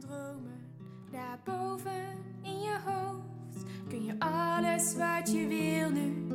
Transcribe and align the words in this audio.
Dromen, 0.00 0.60
daarboven 1.10 2.16
in 2.42 2.60
je 2.60 2.78
hoofd 2.84 3.64
kun 3.88 4.04
je 4.04 4.14
alles 4.18 4.94
wat 4.96 5.32
je 5.32 5.46
wil 5.46 5.90
nu 5.90 6.26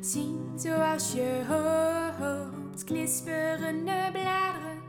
zien 0.00 0.52
zoals 0.56 1.12
je 1.12 1.42
hoopt. 1.48 2.84
Knisperende 2.84 4.08
bladeren, 4.12 4.80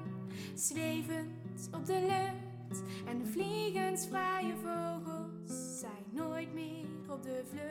zwevend 0.55 1.69
op 1.71 1.85
de 1.85 1.99
lucht 1.99 2.81
en 3.07 3.17
de 3.17 3.31
vliegensvrije 3.31 4.53
vogels 4.63 5.79
zijn 5.79 6.05
nooit 6.11 6.53
meer 6.53 6.85
op 7.07 7.23
de 7.23 7.43
vlucht. 7.49 7.69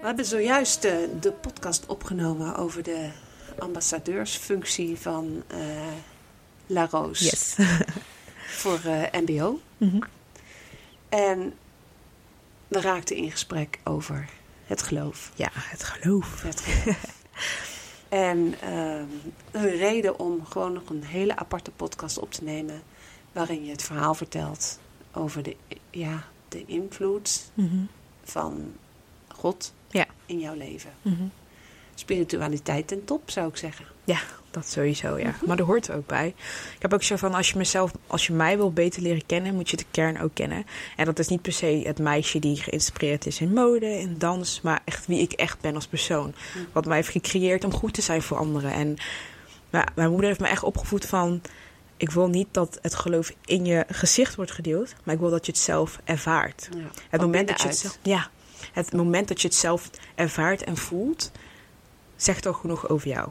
We 0.00 0.06
hebben 0.06 0.24
zojuist 0.24 0.84
eh, 0.84 0.96
de 1.20 1.32
podcast 1.32 1.86
opgenomen 1.86 2.56
over 2.56 2.82
de 2.82 3.10
ambassadeursfunctie 3.58 4.98
van 4.98 5.42
eh 5.46 5.58
La 6.66 6.86
Rose 6.90 7.24
Yes. 7.24 7.56
voor 8.50 8.80
eh, 8.84 9.20
MBO. 9.20 9.60
Mhm. 9.76 9.98
En 11.08 11.54
we 12.68 12.80
raakten 12.80 13.16
in 13.16 13.30
gesprek 13.30 13.78
over 13.84 14.28
het 14.66 14.82
geloof. 14.82 15.32
Ja, 15.34 15.48
het 15.52 15.82
geloof. 15.84 16.42
Het 16.42 16.60
geloof. 16.60 17.22
en 18.08 18.54
ehm, 18.60 19.06
een 19.50 19.76
reden 19.76 20.18
om 20.18 20.44
gewoon 20.46 20.72
nog 20.72 20.88
een 20.90 21.04
hele 21.04 21.36
aparte 21.36 21.70
podcast 21.70 22.18
op 22.18 22.32
te 22.32 22.44
nemen. 22.44 22.82
Waarin 23.32 23.64
je 23.64 23.70
het 23.70 23.82
verhaal 23.82 24.14
vertelt 24.14 24.78
over 25.12 25.42
de, 25.42 25.56
ja, 25.90 26.24
de 26.48 26.64
invloed 26.66 27.50
Mhm. 27.54 27.76
van 28.24 28.72
God 29.28 29.72
Ja. 29.88 30.06
in 30.26 30.38
jouw 30.40 30.54
leven. 30.54 30.90
Mhm. 31.02 31.22
Spiritualiteit 32.00 32.86
ten 32.86 33.04
top, 33.04 33.30
zou 33.30 33.48
ik 33.48 33.56
zeggen. 33.56 33.84
Ja, 34.04 34.20
dat 34.50 34.68
sowieso, 34.68 35.18
ja. 35.18 35.34
Maar 35.46 35.56
dat 35.56 35.66
hoort 35.66 35.88
er 35.88 35.96
ook 35.96 36.06
bij. 36.06 36.26
Ik 36.74 36.82
heb 36.82 36.94
ook 36.94 37.02
zo 37.02 37.16
van, 37.16 37.34
als 37.34 37.50
je 37.50 37.58
mezelf, 37.58 37.92
als 38.06 38.26
je 38.26 38.32
mij 38.32 38.56
wil 38.56 38.72
beter 38.72 39.02
leren 39.02 39.26
kennen, 39.26 39.54
moet 39.54 39.70
je 39.70 39.76
de 39.76 39.84
kern 39.90 40.20
ook 40.20 40.34
kennen. 40.34 40.66
En 40.96 41.04
dat 41.04 41.18
is 41.18 41.28
niet 41.28 41.42
per 41.42 41.52
se 41.52 41.82
het 41.84 41.98
meisje 41.98 42.38
die 42.38 42.56
geïnspireerd 42.56 43.26
is 43.26 43.40
in 43.40 43.52
mode, 43.52 43.98
in 43.98 44.18
dans, 44.18 44.60
maar 44.60 44.80
echt 44.84 45.06
wie 45.06 45.20
ik 45.20 45.32
echt 45.32 45.60
ben 45.60 45.74
als 45.74 45.86
persoon. 45.86 46.34
Wat 46.72 46.86
mij 46.86 46.96
heeft 46.96 47.08
gecreëerd 47.08 47.64
om 47.64 47.72
goed 47.72 47.94
te 47.94 48.02
zijn 48.02 48.22
voor 48.22 48.36
anderen. 48.36 48.72
En 48.72 48.96
nou, 49.70 49.86
mijn 49.94 50.10
moeder 50.10 50.26
heeft 50.26 50.40
me 50.40 50.48
echt 50.48 50.62
opgevoed 50.62 51.06
van, 51.06 51.40
ik 51.96 52.10
wil 52.10 52.28
niet 52.28 52.48
dat 52.50 52.78
het 52.82 52.94
geloof 52.94 53.32
in 53.44 53.64
je 53.64 53.84
gezicht 53.88 54.34
wordt 54.34 54.52
gedeeld, 54.52 54.94
maar 55.04 55.14
ik 55.14 55.20
wil 55.20 55.30
dat 55.30 55.46
je 55.46 55.52
het 55.52 55.60
zelf 55.60 56.00
ervaart. 56.04 56.68
Ja. 56.76 56.90
Het 57.10 57.20
moment, 57.20 57.48
dat 57.48 57.60
je 57.60 57.68
het 57.68 57.76
zelf, 57.76 57.98
ja, 58.02 58.30
het 58.72 58.92
moment 58.92 59.28
dat 59.28 59.40
je 59.40 59.48
het 59.48 59.56
zelf 59.56 59.90
ervaart 60.14 60.62
en 60.64 60.76
voelt, 60.76 61.30
zegt 62.22 62.46
al 62.46 62.52
genoeg 62.52 62.88
over 62.88 63.08
jou. 63.08 63.28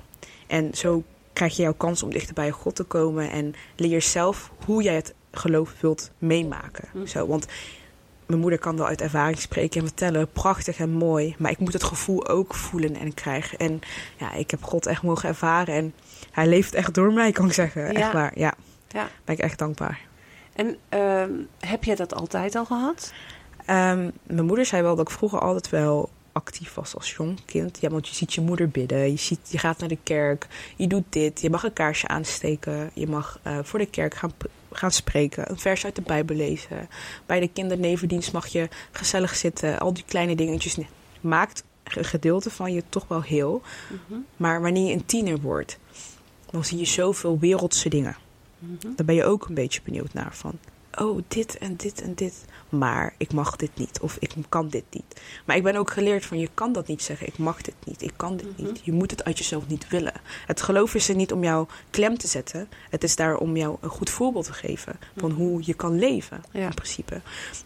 En 0.48 0.74
zo 0.74 1.04
krijg 1.34 1.56
je 1.56 1.62
jouw 1.62 1.74
kans 1.74 2.04
om 2.04 2.12
dichter 2.12 2.34
bij 2.34 2.52
God 2.52 2.76
te 2.76 2.84
komen 2.84 3.32
en 3.32 3.54
leer 3.76 4.02
zelf 4.02 4.52
hoe 4.66 4.84
jij 4.84 4.96
het 4.96 5.14
geloof 5.32 5.74
wilt 5.80 6.12
meemaken. 6.18 6.88
Hm. 6.92 7.06
Zo, 7.06 7.28
want 7.28 7.48
mijn 8.26 8.42
moeder 8.42 8.60
kan 8.60 8.78
wel 8.78 8.88
uit 8.88 9.02
ervaring 9.02 9.40
spreken 9.40 9.82
en 9.82 9.88
vertellen, 9.88 10.32
prachtig 10.32 10.78
en 10.78 10.90
mooi, 10.90 11.36
maar 11.38 11.52
ik 11.52 11.60
moet 11.60 11.74
het 11.74 11.84
gevoel 11.84 12.28
ook 12.28 12.56
voelen 12.56 12.96
en 12.96 13.14
krijgen. 13.14 13.58
En 13.58 13.82
ja, 14.18 14.34
ik 14.34 14.52
heb 14.52 14.64
God 14.64 14.86
echt 14.86 15.02
mogen 15.02 15.30
ervaren 15.30 15.74
en 15.74 15.94
hij 16.32 16.48
leeft 16.48 16.74
echt 16.74 16.94
door 16.94 17.14
mij, 17.14 17.32
kan 17.32 17.46
ik 17.46 17.54
zeggen. 17.54 17.82
Ja. 17.82 17.94
Echt 17.94 18.12
waar, 18.12 18.32
ja. 18.40 18.54
Ja. 18.88 19.10
Ben 19.26 19.36
ik 19.36 19.42
echt 19.42 19.58
dankbaar. 19.58 20.00
En 20.54 20.78
ehm, 20.90 21.32
heb 21.60 21.84
jij 21.84 21.96
dat 21.96 22.14
altijd 22.14 22.56
al 22.56 22.66
gehad? 22.66 23.14
Ehm, 23.66 24.10
mijn 24.24 24.46
moeder 24.46 24.66
zei 24.66 24.82
wel 24.82 24.96
dat 24.96 25.10
ik 25.10 25.14
vroeger 25.14 25.40
altijd 25.40 25.70
wel 25.70 26.10
actief 26.40 26.74
was 26.74 26.96
als 26.96 27.12
jong 27.12 27.38
kind. 27.46 27.78
Ja, 27.82 27.90
want 27.90 28.08
je 28.08 28.16
ziet 28.16 28.34
je 28.34 28.42
moeder 28.42 28.70
bidden, 28.70 29.12
je, 29.12 29.18
ziet, 29.18 29.40
je 29.50 29.58
gaat 29.58 29.80
naar 29.80 29.90
de 29.90 29.98
kerk, 30.04 30.48
je 30.76 30.88
doet 30.88 31.04
dit, 31.10 31.42
je 31.42 31.50
mag 31.50 31.64
een 31.64 31.74
kaarsje 31.74 32.08
aansteken, 32.08 32.92
je 32.94 33.08
mag 33.08 33.40
eh, 33.44 33.60
voor 33.64 33.80
de 33.80 33.86
kerk 33.86 34.14
gaan, 34.14 34.32
gaan 34.72 34.92
spreken, 34.92 35.52
een 35.52 35.60
vers 35.60 35.86
uit 35.86 35.96
de 35.96 36.02
Bijbel 36.02 36.36
lezen. 36.36 36.90
Bij 37.26 37.40
de 37.40 37.48
kindernevendienst 37.48 38.32
mag 38.34 38.48
je 38.48 38.70
gezellig 38.92 39.36
zitten, 39.36 39.80
al 39.80 39.94
die 39.94 40.04
kleine 40.08 40.36
dingetjes. 40.36 40.78
Maakt 41.22 41.64
een 41.84 42.06
gedeelte 42.06 42.50
van 42.50 42.74
je 42.74 42.84
toch 42.90 43.08
wel 43.08 43.22
heel. 43.22 43.62
Mhm. 43.88 44.20
Maar 44.38 44.62
wanneer 44.62 44.88
je 44.88 44.94
een 44.94 45.06
tiener 45.06 45.40
wordt, 45.42 45.80
dan 46.52 46.66
zie 46.66 46.78
je 46.78 46.86
zoveel 46.86 47.40
wereldse 47.40 47.90
dingen. 47.90 48.18
Mhm. 48.60 48.96
Daar 48.96 49.06
ben 49.06 49.16
je 49.16 49.24
ook 49.24 49.48
een 49.48 49.54
beetje 49.54 49.82
benieuwd 49.84 50.14
naar 50.14 50.36
van. 50.36 50.60
Oh, 50.98 51.22
dit 51.28 51.58
en 51.58 51.76
dit 51.76 52.02
en 52.02 52.14
dit. 52.14 52.46
Maar 52.69 53.13
ik 53.18 53.34
mag 53.34 53.56
dit 53.56 53.69
niet. 53.74 54.00
Of 54.02 54.18
ik 54.19 54.31
kan 54.50 54.68
dit 54.69 54.84
niet. 54.91 55.22
Maar 55.46 55.56
ik 55.56 55.63
ben 55.63 55.75
ook 55.75 55.91
geleerd 55.91 56.25
van 56.25 56.40
je 56.40 56.50
kan 56.53 56.72
dat 56.74 56.88
niet 56.88 57.03
zeggen. 57.03 57.28
Ik 57.28 57.38
mag 57.38 57.62
dit 57.62 57.74
niet. 57.85 58.02
Ik 58.02 58.13
kan 58.16 58.38
dit 58.38 58.57
Mhm. 58.57 58.68
niet. 58.68 58.81
Je 58.84 58.91
moet 58.91 59.12
het 59.12 59.24
uit 59.24 59.38
jezelf 59.38 59.68
niet 59.68 59.88
willen. 59.88 60.13
Het 60.46 60.62
geloof 60.62 60.96
is 60.96 61.09
er 61.09 61.16
niet 61.16 61.34
om 61.34 61.44
jou 61.44 61.68
klem 61.90 62.18
te 62.18 62.28
zetten. 62.28 62.69
Het 62.90 63.03
is 63.03 63.16
daar 63.16 63.38
om 63.38 63.57
jou 63.57 63.78
een 63.81 63.90
goed 63.90 64.09
voorbeeld 64.09 64.46
te 64.46 64.53
geven. 64.53 65.00
Van 65.18 65.31
Mhm. 65.31 65.40
hoe 65.40 65.62
je 65.66 65.74
kan 65.74 66.00
leven. 66.00 66.44
Ja. 66.52 66.66
In 66.66 66.74
principe. 66.74 67.22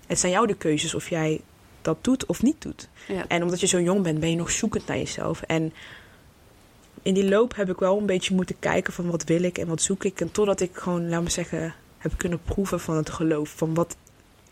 Het 0.07 0.19
zijn 0.19 0.31
jou 0.31 0.47
de 0.47 0.55
keuzes 0.55 0.93
of 0.93 1.09
jij 1.09 1.41
dat 1.81 1.97
doet 2.01 2.25
of 2.25 2.41
niet 2.41 2.61
doet. 2.61 2.89
Ja. 3.07 3.27
En 3.27 3.43
omdat 3.43 3.59
je 3.59 3.67
zo 3.67 3.81
jong 3.81 4.01
bent, 4.03 4.19
ben 4.19 4.29
je 4.29 4.35
nog 4.35 4.51
zoekend 4.51 4.87
naar 4.87 4.97
jezelf. 4.97 5.41
En 5.41 5.73
in 7.01 7.13
die 7.13 7.29
loop 7.29 7.55
heb 7.55 7.69
ik 7.69 7.77
wel 7.79 7.97
een 7.97 8.05
beetje 8.05 8.35
moeten 8.35 8.59
kijken 8.59 8.93
van 8.93 9.09
wat 9.09 9.23
wil 9.23 9.43
ik 9.43 9.57
en 9.57 9.67
wat 9.67 9.81
zoek 9.81 10.03
ik. 10.03 10.21
En 10.21 10.31
totdat 10.31 10.59
ik 10.59 10.69
gewoon, 10.73 11.09
laat 11.09 11.23
me 11.23 11.29
zeggen, 11.29 11.73
heb 11.97 12.13
kunnen 12.17 12.41
proeven 12.43 12.79
van 12.79 12.95
het 12.95 13.09
geloof. 13.09 13.49
Van 13.49 13.73
wat 13.73 13.95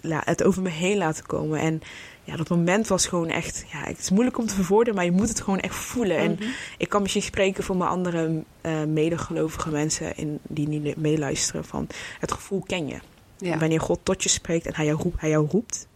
het 0.09 0.43
over 0.43 0.61
me 0.61 0.69
heen 0.69 0.97
laten 0.97 1.25
komen. 1.25 1.59
En 1.59 1.81
ja, 2.23 2.35
dat 2.35 2.49
moment 2.49 2.87
was 2.87 3.05
gewoon 3.05 3.27
echt, 3.29 3.63
ja, 3.71 3.77
het 3.83 3.99
is 3.99 4.09
moeilijk 4.09 4.37
om 4.37 4.45
te 4.45 4.53
verwoorden, 4.55 4.95
maar 4.95 5.05
je 5.05 5.11
moet 5.11 5.29
het 5.29 5.41
gewoon 5.41 5.59
echt 5.59 5.75
voelen. 5.75 6.17
En 6.17 6.31
Mhm. 6.31 6.43
ik 6.77 6.89
kan 6.89 7.01
misschien 7.01 7.21
spreken 7.21 7.63
voor 7.63 7.77
mijn 7.77 7.89
andere 7.89 8.43
eh, 8.61 8.83
medegelovige 8.83 9.69
mensen 9.69 10.15
in, 10.17 10.39
die 10.47 10.67
niet 10.67 10.97
meeluisteren. 10.97 11.65
Van 11.65 11.87
het 12.19 12.31
gevoel 12.31 12.61
ken 12.67 12.87
je. 12.87 12.97
Ja. 13.37 13.57
Wanneer 13.57 13.81
God 13.81 13.99
tot 14.03 14.23
je 14.23 14.29
spreekt 14.29 14.65
en 14.65 14.75
hij 14.75 14.85
jou, 14.85 15.01
roep, 15.01 15.13
hij 15.19 15.29
jou 15.29 15.47
roept, 15.49 15.87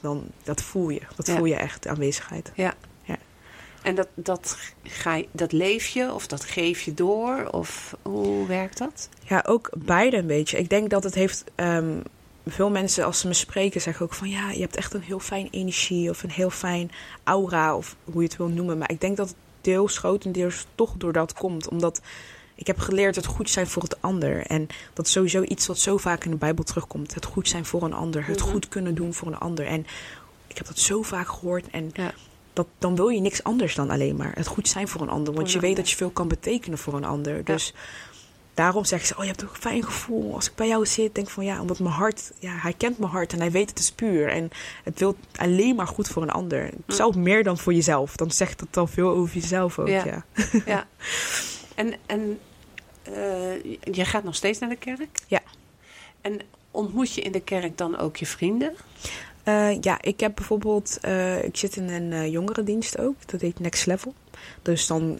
dan 0.00 0.24
dat 0.42 0.62
voel 0.62 0.88
je. 0.88 1.00
Dat 1.16 1.26
Ja. 1.26 1.36
voel 1.36 1.44
je 1.44 1.54
echt, 1.54 1.82
de 1.82 1.88
aanwezigheid. 1.88 2.52
En 3.82 3.94
dat, 3.94 4.08
dat, 4.14 4.58
ga 4.82 5.14
je, 5.14 5.26
dat 5.32 5.52
leef 5.52 5.86
je 5.86 6.12
of 6.12 6.26
dat 6.26 6.44
geef 6.44 6.80
je 6.80 6.94
door? 6.94 7.48
Of 7.50 7.96
hoe 8.02 8.46
werkt 8.46 8.78
dat? 8.78 9.08
Ja, 9.28 9.44
ook 9.46 9.70
beide 9.76 10.16
een 10.16 10.26
beetje. 10.26 10.58
Ik 10.58 10.68
denk 10.70 10.90
dat 10.90 11.04
het 11.04 11.14
heeft. 11.14 11.44
ehm, 11.54 12.00
veel 12.46 12.70
mensen, 12.70 13.04
als 13.04 13.18
ze 13.18 13.26
me 13.26 13.34
spreken, 13.34 13.80
zeggen 13.80 14.04
ook 14.04 14.14
van 14.14 14.28
ja, 14.28 14.50
je 14.50 14.60
hebt 14.60 14.76
echt 14.76 14.94
een 14.94 15.02
heel 15.02 15.18
fijn 15.20 15.48
energie 15.50 16.10
of 16.10 16.22
een 16.22 16.30
heel 16.30 16.50
fijn 16.50 16.90
aura 17.22 17.76
of 17.76 17.96
hoe 18.04 18.22
je 18.22 18.28
het 18.28 18.36
wil 18.36 18.48
noemen. 18.48 18.78
Maar 18.78 18.90
ik 18.90 19.00
denk 19.00 19.16
dat 19.16 19.28
het 19.28 19.36
deels 19.60 19.98
grotendeels 19.98 20.66
toch 20.74 20.94
door 20.96 21.12
dat 21.12 21.32
komt. 21.32 21.68
Omdat 21.68 22.00
ik 22.54 22.66
heb 22.66 22.78
geleerd 22.78 23.16
het 23.16 23.26
goed 23.26 23.50
zijn 23.50 23.66
voor 23.66 23.82
het 23.82 24.02
ander. 24.02 24.46
En 24.46 24.66
dat 24.92 25.06
is 25.06 25.12
sowieso 25.12 25.42
iets 25.42 25.66
wat 25.66 25.78
zo 25.78 25.96
vaak 25.96 26.24
in 26.24 26.30
de 26.30 26.36
Bijbel 26.36 26.64
terugkomt. 26.64 27.14
Het 27.14 27.24
goed 27.24 27.48
zijn 27.48 27.64
voor 27.64 27.82
een 27.82 27.92
ander. 27.92 28.26
Het 28.26 28.40
Mhm. 28.40 28.48
goed 28.48 28.68
kunnen 28.68 28.94
doen 28.94 29.14
voor 29.14 29.28
een 29.28 29.38
ander. 29.38 29.66
En 29.66 29.86
ik 30.46 30.56
heb 30.56 30.66
dat 30.66 30.78
zo 30.78 31.02
vaak 31.02 31.28
gehoord. 31.28 31.66
En 31.70 31.90
Ja. 31.92 32.12
dat, 32.52 32.66
dan 32.78 32.96
wil 32.96 33.08
je 33.08 33.20
niks 33.20 33.42
anders 33.42 33.74
dan 33.74 33.90
alleen 33.90 34.16
maar 34.16 34.32
het 34.34 34.46
goed 34.46 34.68
zijn 34.68 34.88
voor 34.88 35.00
een 35.00 35.08
ander. 35.08 35.34
Want 35.34 35.52
je 35.52 35.60
weet 35.60 35.76
dat 35.76 35.90
je 35.90 35.96
veel 35.96 36.10
kan 36.10 36.28
betekenen 36.28 36.78
voor 36.78 36.94
een 36.94 37.04
ander. 37.04 37.44
Dus 37.44 37.74
daarom 38.54 38.84
zeggen 38.84 39.08
ze, 39.08 39.14
oh 39.16 39.20
je 39.20 39.30
hebt 39.30 39.44
ook 39.44 39.50
een 39.50 39.60
fijn 39.60 39.84
gevoel. 39.84 40.34
Als 40.34 40.48
ik 40.48 40.54
bij 40.54 40.68
jou 40.68 40.86
zit, 40.86 41.14
denk 41.14 41.30
van 41.30 41.44
ja, 41.44 41.60
omdat 41.60 41.78
mijn 41.78 41.94
hart, 41.94 42.32
ja, 42.38 42.56
hij 42.56 42.72
kent 42.72 42.98
mijn 42.98 43.10
hart 43.10 43.32
en 43.32 43.38
hij 43.38 43.50
weet 43.50 43.68
het 43.68 43.78
is 43.78 43.92
puur. 43.92 44.28
En 44.28 44.50
het 44.84 44.98
wil 44.98 45.16
alleen 45.36 45.74
maar 45.74 45.86
goed 45.86 46.08
voor 46.08 46.22
een 46.22 46.30
ander. 46.30 46.70
Hm. 46.86 46.92
Zelfs 46.92 47.16
meer 47.16 47.44
dan 47.44 47.58
voor 47.58 47.74
jezelf. 47.74 48.16
Dan 48.16 48.30
zegt 48.30 48.60
het 48.60 48.76
al 48.76 48.86
veel 48.86 49.08
over 49.08 49.34
jezelf 49.34 49.78
ook, 49.78 49.88
Ja. 49.88 50.04
ja. 50.04 50.24
Ja. 50.66 50.86
En, 51.74 51.94
en 52.06 52.38
eh, 53.02 53.62
je 53.80 54.04
gaat 54.04 54.24
nog 54.24 54.34
steeds 54.34 54.58
naar 54.58 54.68
de 54.68 54.76
kerk? 54.76 55.18
Ja. 55.26 55.40
En 56.20 56.40
ontmoet 56.70 57.14
je 57.14 57.20
in 57.20 57.32
de 57.32 57.40
kerk 57.40 57.78
dan 57.78 57.98
ook 57.98 58.16
je 58.16 58.26
vrienden? 58.26 58.74
Eh, 59.42 59.80
ja, 59.80 60.02
ik 60.02 60.20
heb 60.20 60.34
bijvoorbeeld, 60.34 60.98
eh, 61.00 61.44
ik 61.44 61.56
zit 61.56 61.76
in 61.76 61.88
een 61.88 62.30
jongerendienst 62.30 62.98
ook, 62.98 63.16
dat 63.26 63.40
heet 63.40 63.60
Next 63.60 63.86
Level. 63.86 64.14
Dus 64.62 64.86
dan 64.86 65.18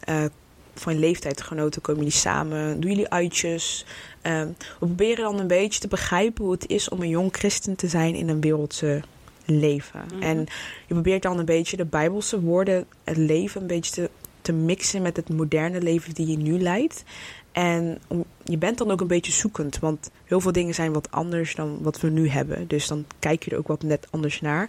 van 0.75 0.99
leeftijdgenoten 0.99 1.83
komen 1.83 2.03
jullie 2.03 2.19
samen, 2.19 2.81
doen 2.81 2.91
jullie 2.91 3.09
uitjes. 3.09 3.85
Ehm, 4.23 4.47
we 4.49 4.87
proberen 4.87 5.25
dan 5.25 5.39
een 5.39 5.47
beetje 5.47 5.81
te 5.81 5.89
begrijpen 5.89 6.45
hoe 6.45 6.53
het 6.53 6.69
is 6.69 6.89
om 6.89 7.03
een 7.03 7.09
jong 7.09 7.37
christen 7.37 7.77
te 7.77 7.89
zijn 7.89 8.15
in 8.15 8.29
een 8.29 8.41
wereldse 8.41 9.03
leven. 9.45 10.05
Mhm. 10.13 10.23
En 10.23 10.39
je 10.87 10.95
probeert 10.95 11.23
dan 11.23 11.39
een 11.39 11.45
beetje 11.45 11.77
de 11.77 11.85
bijbelse 11.85 12.41
woorden, 12.41 12.87
het 13.05 13.17
leven, 13.17 13.61
een 13.61 13.67
beetje 13.67 13.93
te, 13.93 14.11
te 14.41 14.53
mixen 14.53 15.03
met 15.03 15.17
het 15.17 15.29
moderne 15.29 15.83
leven 15.83 16.15
die 16.15 16.27
je 16.27 16.37
nu 16.37 16.61
leidt. 16.61 17.05
En 17.53 17.99
om, 18.07 18.25
je 18.45 18.59
bent 18.59 18.79
dan 18.79 18.91
ook 18.91 19.01
een 19.01 19.07
beetje 19.07 19.33
zoekend, 19.33 19.79
want 19.79 20.11
heel 20.25 20.41
veel 20.41 20.53
dingen 20.53 20.75
zijn 20.75 20.93
wat 20.93 21.11
anders 21.11 21.55
dan 21.55 21.79
wat 21.83 22.01
we 22.01 22.09
nu 22.09 22.29
hebben. 22.29 22.69
Dus 22.69 22.87
dan 22.87 23.05
kijk 23.19 23.45
je 23.45 23.51
er 23.51 23.59
ook 23.59 23.69
wat 23.69 23.83
net 23.83 24.07
anders 24.11 24.41
naar. 24.41 24.69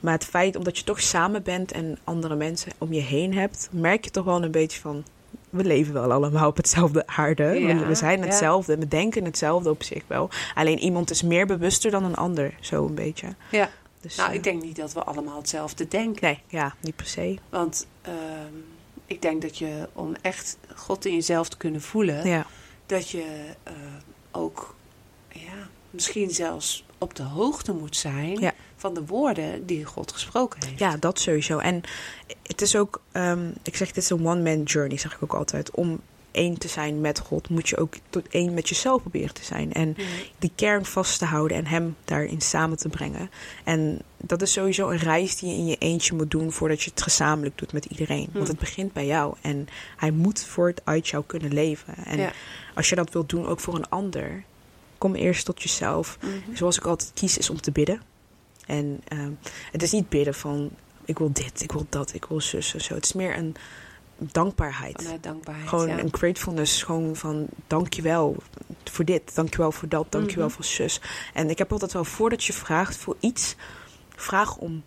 Maar 0.00 0.12
het 0.12 0.24
feit 0.24 0.56
omdat 0.56 0.78
je 0.78 0.84
toch 0.84 1.00
samen 1.00 1.42
bent 1.42 1.72
en 1.72 1.98
andere 2.04 2.36
mensen 2.36 2.72
om 2.78 2.92
je 2.92 3.00
heen 3.00 3.34
hebt, 3.34 3.68
merk 3.72 4.04
je 4.04 4.10
toch 4.10 4.24
wel 4.24 4.42
een 4.42 4.50
beetje 4.50 4.80
van. 4.80 5.04
We 5.50 5.64
leven 5.64 5.92
wel 5.92 6.12
allemaal 6.12 6.48
op 6.48 6.56
hetzelfde 6.56 7.06
aarde. 7.06 7.44
Ja, 7.44 7.86
we, 7.86 7.94
zijn 7.94 8.18
ja. 8.18 8.24
hetzelfde. 8.24 8.78
We 8.78 8.88
denken 8.88 9.24
hetzelfde 9.24 9.70
op 9.70 9.82
zich 9.82 10.02
wel. 10.06 10.30
Alleen 10.54 10.78
iemand 10.78 11.10
is 11.10 11.22
meer 11.22 11.46
bewuster 11.46 11.90
dan 11.90 12.04
een 12.04 12.16
ander, 12.16 12.54
zo 12.60 12.86
een 12.86 12.94
beetje. 12.94 13.26
Ja. 13.50 13.70
Dus, 14.00 14.16
Nou, 14.16 14.28
eh, 14.28 14.34
ik 14.34 14.42
denk 14.42 14.62
niet 14.62 14.76
dat 14.76 14.92
we 14.92 15.02
allemaal 15.02 15.36
hetzelfde 15.36 15.88
denken. 15.88 16.24
Nee, 16.24 16.42
ja, 16.46 16.74
niet 16.80 16.96
per 16.96 17.06
se. 17.06 17.38
Want 17.48 17.86
ehm, 18.02 18.54
ik 19.06 19.22
denk 19.22 19.42
dat 19.42 19.58
je 19.58 19.88
om 19.92 20.14
echt 20.20 20.56
God 20.74 21.04
in 21.04 21.14
jezelf 21.14 21.48
te 21.48 21.56
kunnen 21.56 21.80
voelen, 21.80 22.28
Ja, 22.28 22.46
dat 22.86 23.10
je 23.10 23.54
eh, 23.62 23.72
ook 24.30 24.74
ja, 25.28 25.68
misschien 25.90 26.30
zelfs 26.30 26.84
op 26.98 27.14
de 27.14 27.22
hoogte 27.22 27.72
moet 27.72 27.96
zijn 27.96 28.40
Ja. 28.40 28.52
Van 28.78 28.94
de 28.94 29.06
woorden 29.06 29.66
die 29.66 29.84
God 29.84 30.12
gesproken 30.12 30.66
heeft. 30.66 30.78
ja, 30.78 30.96
dat 30.96 31.20
sowieso. 31.20 31.58
En 31.58 31.80
het 32.46 32.60
is 32.62 32.76
ook, 32.76 33.00
ehm, 33.12 33.50
ik 33.62 33.76
zeg, 33.76 33.86
dit 33.88 33.96
is 34.04 34.10
een 34.10 34.26
one-man 34.26 34.62
journey, 34.62 34.98
zeg 34.98 35.14
ik 35.14 35.22
ook 35.22 35.34
altijd. 35.34 35.70
Om 35.70 36.00
één 36.30 36.58
te 36.58 36.68
zijn 36.68 37.00
met 37.00 37.18
God, 37.18 37.48
moet 37.48 37.68
je 37.68 37.76
ook 37.76 37.94
tot 38.10 38.28
één 38.28 38.54
met 38.54 38.68
jezelf 38.68 39.00
proberen 39.00 39.34
te 39.34 39.44
zijn. 39.44 39.72
En 39.72 39.94
Ja. 39.96 40.04
die 40.38 40.50
kern 40.54 40.84
vast 40.84 41.18
te 41.18 41.24
houden 41.24 41.56
en 41.56 41.66
hem 41.66 41.96
daarin 42.04 42.40
samen 42.40 42.76
te 42.76 42.88
brengen. 42.88 43.30
En 43.64 43.98
dat 44.16 44.42
is 44.42 44.52
sowieso 44.52 44.88
een 44.90 44.98
reis 44.98 45.36
die 45.36 45.50
je 45.50 45.56
in 45.56 45.66
je 45.66 45.76
eentje 45.76 46.14
moet 46.14 46.30
doen 46.30 46.52
voordat 46.52 46.82
je 46.82 46.90
het 46.90 47.02
gezamenlijk 47.02 47.58
doet 47.58 47.72
met 47.72 47.84
iedereen. 47.84 48.28
Want 48.32 48.44
Hm. 48.44 48.50
het 48.50 48.58
begint 48.58 48.92
bij 48.92 49.06
jou 49.06 49.34
en 49.40 49.68
hij 49.96 50.10
moet 50.10 50.44
voort 50.44 50.80
uit 50.84 51.08
jou 51.08 51.24
kunnen 51.26 51.52
leven. 51.52 51.94
En 52.04 52.18
Ja. 52.18 52.32
als 52.74 52.88
je 52.88 52.94
dat 52.94 53.12
wilt 53.12 53.28
doen 53.28 53.46
ook 53.46 53.60
voor 53.60 53.74
een 53.74 53.88
ander, 53.88 54.44
kom 54.98 55.14
eerst 55.14 55.44
tot 55.44 55.62
jezelf. 55.62 56.18
Mhm. 56.20 56.56
Zoals 56.56 56.76
ik 56.76 56.84
altijd 56.84 57.10
kies, 57.14 57.38
is 57.38 57.50
om 57.50 57.60
te 57.60 57.70
bidden. 57.70 58.02
En 58.68 59.00
ehm, 59.08 59.30
het 59.72 59.82
is 59.82 59.92
niet 59.92 60.08
bidden 60.08 60.34
van 60.34 60.70
ik 61.04 61.18
wil 61.18 61.32
dit, 61.32 61.62
ik 61.62 61.72
wil 61.72 61.86
dat, 61.88 62.14
ik 62.14 62.24
wil 62.24 62.40
zus 62.40 62.74
en 62.74 62.80
zo. 62.80 62.94
Het 62.94 63.04
is 63.04 63.12
meer 63.12 63.36
een 63.36 63.54
dankbaarheid. 64.18 65.02
Vanuit 65.02 65.22
dankbaarheid. 65.22 65.68
Gewoon 65.68 65.88
ja. 65.88 65.98
een 65.98 66.12
gratefulness. 66.14 66.82
Gewoon 66.82 67.16
van 67.16 67.46
dankjewel 67.66 68.36
voor 68.84 69.04
dit, 69.04 69.34
dankjewel 69.34 69.72
voor 69.72 69.88
dat, 69.88 70.06
dankjewel 70.12 70.46
Mhm. 70.46 70.54
voor 70.54 70.64
zus. 70.64 71.00
En 71.34 71.50
ik 71.50 71.58
heb 71.58 71.72
altijd 71.72 71.92
wel, 71.92 72.04
voordat 72.04 72.44
je 72.44 72.52
vraagt 72.52 72.96
voor 72.96 73.16
iets, 73.20 73.54
vraag 74.16 74.56
om 74.56 74.82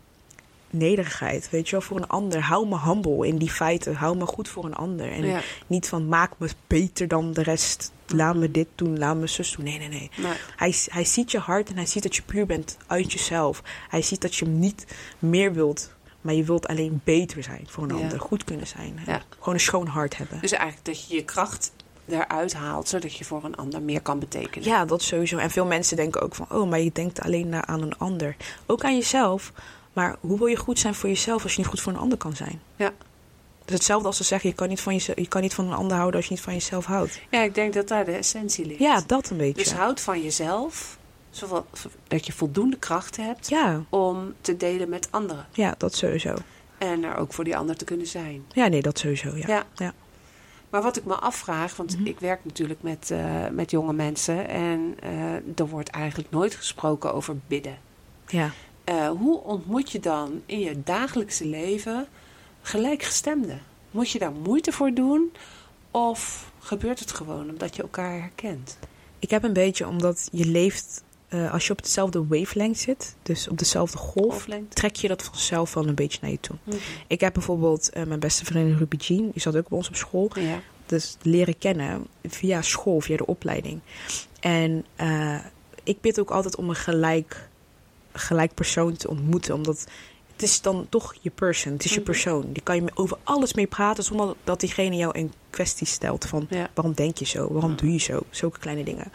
nederigheid. 0.69 1.49
Weet 1.49 1.65
je 1.65 1.71
wel, 1.71 1.81
voor 1.81 1.97
een 1.97 2.07
ander. 2.07 2.41
Hou 2.41 2.67
me 2.67 2.79
humble 2.79 3.27
in 3.27 3.37
die 3.37 3.51
feiten. 3.51 3.95
Hou 3.95 4.17
me 4.17 4.25
goed 4.25 4.49
voor 4.49 4.65
een 4.65 4.75
ander. 4.75 5.11
En 5.11 5.25
Ja. 5.25 5.41
niet 5.67 5.87
van 5.87 6.07
maak 6.07 6.31
me 6.37 6.49
beter 6.67 7.07
dan 7.07 7.33
de 7.33 7.43
rest. 7.43 7.91
Laat 8.13 8.35
me 8.35 8.51
dit 8.51 8.67
doen, 8.75 8.97
laat 8.97 9.15
me 9.15 9.27
zus 9.27 9.51
doen. 9.55 9.65
Nee, 9.65 9.77
nee, 9.77 9.89
nee. 9.89 10.09
Hij, 10.55 10.75
hij 10.87 11.05
ziet 11.05 11.31
je 11.31 11.39
hart 11.39 11.69
en 11.69 11.75
hij 11.75 11.85
ziet 11.85 12.03
dat 12.03 12.15
je 12.15 12.21
puur 12.21 12.45
bent 12.45 12.77
uit 12.87 13.11
jezelf. 13.11 13.61
Hij 13.89 14.01
ziet 14.01 14.21
dat 14.21 14.35
je 14.35 14.45
niet 14.45 14.85
meer 15.19 15.53
wilt, 15.53 15.93
maar 16.21 16.33
je 16.33 16.43
wilt 16.43 16.67
alleen 16.67 17.01
beter 17.03 17.43
zijn 17.43 17.65
voor 17.69 17.83
een 17.83 17.97
Ja. 17.97 18.01
ander. 18.03 18.19
Goed 18.19 18.43
kunnen 18.43 18.67
zijn. 18.67 18.99
Ja. 19.05 19.21
Gewoon 19.39 19.53
een 19.53 19.59
schoon 19.59 19.87
hart 19.87 20.17
hebben. 20.17 20.41
dus 20.41 20.51
eigenlijk 20.51 20.85
dat 20.85 21.07
je 21.07 21.15
je 21.15 21.23
kracht 21.25 21.71
eruit 22.07 22.53
haalt, 22.53 22.87
zodat 22.87 23.15
je 23.15 23.25
voor 23.25 23.43
een 23.43 23.55
ander 23.55 23.81
meer 23.81 24.01
kan 24.01 24.19
betekenen. 24.19 24.67
Ja, 24.67 24.85
dat 24.85 25.01
sowieso. 25.01 25.37
En 25.37 25.51
veel 25.51 25.65
mensen 25.65 25.95
denken 25.97 26.21
ook 26.21 26.35
van, 26.35 26.45
oh, 26.51 26.69
maar 26.69 26.79
je 26.79 26.91
denkt 26.93 27.21
alleen 27.21 27.67
aan 27.67 27.81
een 27.81 27.97
ander. 27.97 28.35
Ook 28.65 28.83
aan 28.83 28.95
jezelf. 28.95 29.51
Maar 29.93 30.15
hoe 30.19 30.37
wil 30.37 30.47
je 30.47 30.55
goed 30.55 30.79
zijn 30.79 30.95
voor 30.95 31.09
jezelf 31.09 31.43
als 31.43 31.51
je 31.51 31.59
niet 31.59 31.67
goed 31.67 31.81
voor 31.81 31.93
een 31.93 31.99
ander 31.99 32.17
kan 32.17 32.35
zijn? 32.35 32.61
Ja. 32.75 32.91
Dus 33.71 33.79
hetzelfde 33.79 34.07
als 34.07 34.17
ze 34.17 34.23
zeggen, 34.23 34.49
je 34.49 34.55
kan 34.55 34.69
niet 34.69 34.81
van, 34.81 34.93
jezelf, 34.93 35.17
je 35.17 35.27
kan 35.27 35.41
niet 35.41 35.53
van 35.53 35.65
een 35.67 35.73
ander 35.73 35.97
houden 35.97 36.15
als 36.15 36.25
je 36.27 36.33
niet 36.33 36.43
van 36.43 36.53
jezelf 36.53 36.85
houdt. 36.85 37.19
Ja, 37.29 37.41
ik 37.41 37.55
denk 37.55 37.73
dat 37.73 37.87
daar 37.87 38.05
de 38.05 38.11
essentie 38.11 38.65
ligt. 38.65 38.79
Ja, 38.79 39.01
dat 39.07 39.29
een 39.29 39.37
beetje. 39.37 39.63
Dus 39.63 39.73
houd 39.73 39.99
van 40.01 40.21
jezelf, 40.21 40.97
zowel, 41.29 41.65
dat 42.07 42.25
je 42.25 42.31
voldoende 42.33 42.77
krachten 42.77 43.25
hebt 43.25 43.49
ja, 43.49 43.83
om 43.89 44.33
te 44.41 44.57
delen 44.57 44.89
met 44.89 45.07
anderen. 45.11 45.45
ja, 45.51 45.75
dat 45.77 45.95
sowieso. 45.95 46.35
En 46.77 47.03
er 47.03 47.15
ook 47.15 47.33
voor 47.33 47.43
die 47.43 47.57
ander 47.57 47.75
te 47.77 47.85
kunnen 47.85 48.07
zijn. 48.07 48.45
Ja, 48.53 48.67
nee, 48.67 48.81
dat 48.81 48.99
sowieso, 48.99 49.35
ja. 49.35 49.47
Ja. 49.47 49.63
Ja. 49.75 49.93
Maar 50.69 50.81
wat 50.81 50.97
ik 50.97 51.05
me 51.05 51.15
afvraag, 51.15 51.75
want 51.75 51.97
Mhm. 51.97 52.05
ik 52.07 52.19
werk 52.19 52.39
natuurlijk 52.45 52.81
met, 52.81 53.11
eh, 53.11 53.47
met 53.51 53.71
jonge 53.71 53.93
mensen 53.93 54.47
en 54.47 54.95
eh, 54.99 55.33
er 55.33 55.67
wordt 55.69 55.89
eigenlijk 55.89 56.31
nooit 56.31 56.55
gesproken 56.55 57.13
over 57.13 57.35
bidden. 57.47 57.77
ja. 58.27 58.49
Eh, 58.83 59.09
hoe 59.09 59.39
ontmoet 59.43 59.91
je 59.91 59.99
dan 59.99 60.41
in 60.45 60.59
je 60.59 60.81
dagelijkse 60.83 61.45
leven 61.45 62.07
gelijkgestemden? 62.61 63.61
Moet 63.91 64.09
je 64.09 64.19
daar 64.19 64.31
moeite 64.31 64.71
voor 64.71 64.93
doen 64.93 65.31
of 65.91 66.51
gebeurt 66.59 66.99
het 66.99 67.11
gewoon 67.11 67.49
omdat 67.49 67.75
je 67.75 67.81
elkaar 67.81 68.19
herkent? 68.19 68.77
Ik 69.19 69.29
heb 69.29 69.43
een 69.43 69.53
beetje, 69.53 69.87
omdat 69.87 70.29
je 70.31 70.45
leeft, 70.45 71.03
eh, 71.27 71.53
als 71.53 71.65
je 71.65 71.71
op 71.71 71.77
hetzelfde 71.77 72.27
wavelength 72.27 72.77
zit, 72.77 73.15
dus 73.23 73.47
op 73.47 73.57
dezelfde 73.57 73.97
golf, 73.97 74.47
trek 74.69 74.95
je 74.95 75.07
dat 75.07 75.23
vanzelf 75.23 75.73
wel 75.73 75.87
een 75.87 75.95
beetje 75.95 76.17
naar 76.21 76.31
je 76.31 76.39
toe. 76.39 76.55
Mhm. 76.63 76.77
Ik 77.07 77.19
heb 77.19 77.33
bijvoorbeeld 77.33 77.89
eh, 77.89 78.03
mijn 78.03 78.19
beste 78.19 78.45
vriendin 78.45 78.77
Ruby 78.77 78.95
Jean, 78.95 79.29
die 79.31 79.41
zat 79.41 79.57
ook 79.57 79.67
bij 79.67 79.77
ons 79.77 79.87
op 79.87 79.95
school. 79.95 80.31
Ja. 80.33 80.59
dus 80.85 81.17
leren 81.21 81.57
kennen 81.57 82.07
via 82.27 82.61
school, 82.61 83.01
via 83.01 83.17
de 83.17 83.25
opleiding. 83.25 83.79
En 84.39 84.85
eh, 84.95 85.39
ik 85.83 86.01
bid 86.01 86.19
ook 86.19 86.31
altijd 86.31 86.55
om 86.55 86.69
een 86.69 86.75
gelijk, 86.75 87.49
gelijk 88.13 88.53
persoon 88.53 88.95
te 88.95 89.09
ontmoeten, 89.09 89.53
omdat 89.53 89.87
het 90.41 90.49
is 90.49 90.61
dan 90.61 90.85
toch 90.89 91.15
je 91.21 91.29
person, 91.29 91.71
het 91.73 91.83
is 91.85 91.89
je 91.91 91.95
Mhm. 91.99 92.05
persoon. 92.05 92.45
Die 92.53 92.61
kan 92.63 92.75
je 92.75 92.91
over 92.93 93.17
alles 93.23 93.53
mee 93.53 93.67
praten 93.67 94.03
zonder 94.03 94.35
dat 94.43 94.59
diegene 94.59 94.95
jou 94.95 95.17
in 95.17 95.33
kwestie 95.49 95.87
stelt 95.87 96.25
van 96.25 96.47
Ja. 96.49 96.69
waarom 96.73 96.93
denk 96.93 97.17
je 97.17 97.25
zo, 97.25 97.47
waarom 97.53 97.75
doe 97.75 97.91
je 97.91 97.97
zo, 97.99 98.19
zulke 98.29 98.59
kleine 98.59 98.83
dingen. 98.83 99.11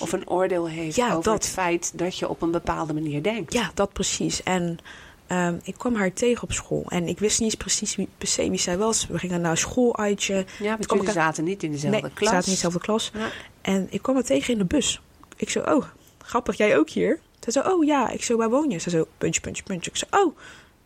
Of 0.00 0.12
een 0.12 0.28
oordeel 0.28 0.68
heeft 0.68 0.96
Ja, 0.96 1.10
over 1.10 1.22
dat. 1.22 1.34
het 1.34 1.46
feit 1.52 1.92
dat 1.98 2.18
je 2.18 2.28
op 2.28 2.42
een 2.42 2.50
bepaalde 2.50 2.92
manier 2.94 3.22
denkt. 3.22 3.52
Ja, 3.52 3.70
dat 3.74 3.92
precies. 3.92 4.42
En 4.42 4.78
ehm, 5.26 5.56
ik 5.62 5.74
kwam 5.78 5.94
haar 5.94 6.12
tegen 6.12 6.42
op 6.42 6.52
school 6.52 6.84
en 6.88 7.08
ik 7.08 7.18
wist 7.18 7.40
niet 7.40 7.48
eens 7.50 7.60
precies 7.60 7.96
wie, 7.96 8.08
per 8.18 8.28
se 8.28 8.50
wie 8.50 8.58
zij 8.58 8.78
was. 8.78 9.06
We 9.06 9.18
gingen 9.18 9.40
naar 9.40 9.50
een 9.50 9.56
schooluitje. 9.56 10.44
Ja, 10.58 10.76
want 10.78 10.90
jullie 10.90 11.10
zaten 11.10 11.44
niet 11.44 11.62
in 11.62 11.70
dezelfde 11.72 12.00
nee, 12.00 12.10
we 12.10 12.16
klas. 12.16 12.30
zaten 12.30 12.36
niet 12.38 12.46
in 12.46 12.52
dezelfde 12.54 12.80
klas. 12.80 13.10
Ja. 13.14 13.28
En 13.62 13.86
ik 13.90 14.02
kwam 14.02 14.14
haar 14.14 14.24
tegen 14.24 14.52
in 14.52 14.58
de 14.58 14.64
bus. 14.64 15.00
Ik 15.36 15.50
zo, 15.50 15.60
oh, 15.60 15.84
grappig, 16.18 16.56
jij 16.56 16.78
ook 16.78 16.90
hier? 16.90 17.20
Ze 17.40 17.52
zo, 17.52 17.60
oh 17.60 17.84
ja. 17.84 18.10
Ik 18.10 18.22
zo, 18.24 18.36
waar 18.36 18.50
woon 18.50 18.70
je? 18.70 18.78
Ze 18.78 18.90
zo, 18.90 19.06
puntje, 19.18 19.40
puntje, 19.40 19.62
puntje. 19.62 19.90
Ik 19.90 19.96
zo, 19.96 20.06
oh, 20.10 20.36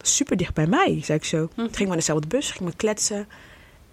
super 0.03 0.37
dicht 0.37 0.55
bij 0.55 0.67
mij, 0.67 1.01
zei 1.03 1.19
ik 1.19 1.25
zo. 1.25 1.39
Mhm. 1.39 1.49
Toen 1.55 1.65
gingen 1.67 1.85
we 1.87 1.91
in 1.91 1.99
dezelfde 1.99 2.27
bus, 2.27 2.51
gingen 2.51 2.71
we 2.71 2.77
kletsen. 2.77 3.29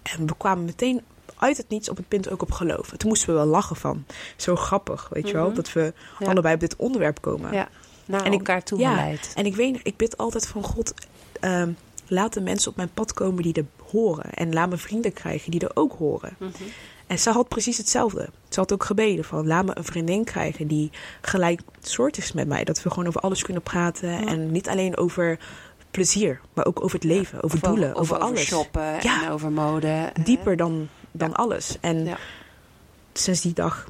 En 0.02 0.26
we 0.26 0.34
kwamen 0.38 0.64
meteen 0.64 1.00
uit 1.36 1.56
het 1.56 1.68
niets 1.68 1.88
op 1.88 1.96
het 1.96 2.08
punt 2.08 2.30
ook 2.30 2.42
op 2.42 2.52
geloof. 2.52 2.92
En 2.92 2.98
toen 2.98 3.08
moesten 3.08 3.28
we 3.28 3.34
wel 3.34 3.46
lachen 3.46 3.76
van. 3.76 4.04
Zo 4.36 4.56
grappig, 4.56 5.08
weet 5.12 5.26
je 5.28 5.32
wel? 5.34 5.46
Mhm. 5.46 5.54
Dat 5.54 5.72
we 5.72 5.92
Ja. 6.18 6.26
allebei 6.26 6.54
op 6.54 6.60
dit 6.60 6.76
onderwerp 6.76 7.20
komen. 7.20 7.52
Ja, 7.52 7.68
naar 8.04 8.20
En 8.24 8.32
ik- 8.32 8.38
elkaar 8.38 8.62
toe 8.62 8.78
ja. 8.78 9.10
En 9.34 9.46
ik 9.46 9.56
weet, 9.56 9.80
ik 9.82 9.96
bid 9.96 10.16
altijd 10.16 10.46
van 10.46 10.62
God, 10.62 10.94
ehm, 11.40 11.70
laat 12.06 12.32
de 12.32 12.40
mensen 12.40 12.70
op 12.70 12.76
mijn 12.76 12.90
pad 12.94 13.12
komen 13.12 13.42
die 13.42 13.52
er 13.54 13.64
horen. 13.90 14.32
En 14.32 14.52
laat 14.52 14.68
me 14.68 14.76
vrienden 14.76 15.12
krijgen 15.12 15.50
die 15.50 15.60
er 15.60 15.70
ook 15.74 15.92
horen. 15.98 16.36
Mhm. 16.38 16.50
En 17.06 17.18
ze 17.18 17.30
had 17.30 17.48
precies 17.48 17.76
hetzelfde. 17.76 18.28
Ze 18.48 18.60
had 18.60 18.72
ook 18.72 18.84
gebeden 18.84 19.24
van, 19.24 19.46
laat 19.46 19.64
me 19.64 19.70
een 19.74 19.84
vriendin 19.84 20.24
krijgen 20.24 20.66
die 20.66 20.90
gelijk 21.20 21.60
soort 21.80 22.18
is 22.18 22.32
met 22.32 22.48
mij. 22.48 22.64
Dat 22.64 22.82
we 22.82 22.88
gewoon 22.90 23.06
over 23.06 23.20
alles 23.20 23.42
kunnen 23.42 23.62
praten. 23.62 24.08
Ja. 24.10 24.26
En 24.26 24.50
niet 24.52 24.68
alleen 24.68 24.96
over 24.96 25.38
plezier, 25.90 26.40
maar 26.54 26.66
ook 26.66 26.82
over 26.84 26.94
het 26.94 27.04
leven, 27.04 27.42
over 27.42 27.58
Of 27.62 27.68
doelen, 27.68 27.88
over, 27.88 28.00
over 28.00 28.18
alles. 28.18 28.40
shoppen 28.46 28.96
Ja. 29.00 29.24
en 29.24 29.30
over 29.30 29.52
mode. 29.52 30.12
Dieper 30.24 30.56
dan, 30.56 30.88
dan 31.12 31.28
Ja. 31.28 31.34
alles. 31.34 31.76
En 31.80 32.04
Ja. 32.04 32.16
sinds 33.12 33.40
die 33.40 33.52
dag, 33.52 33.86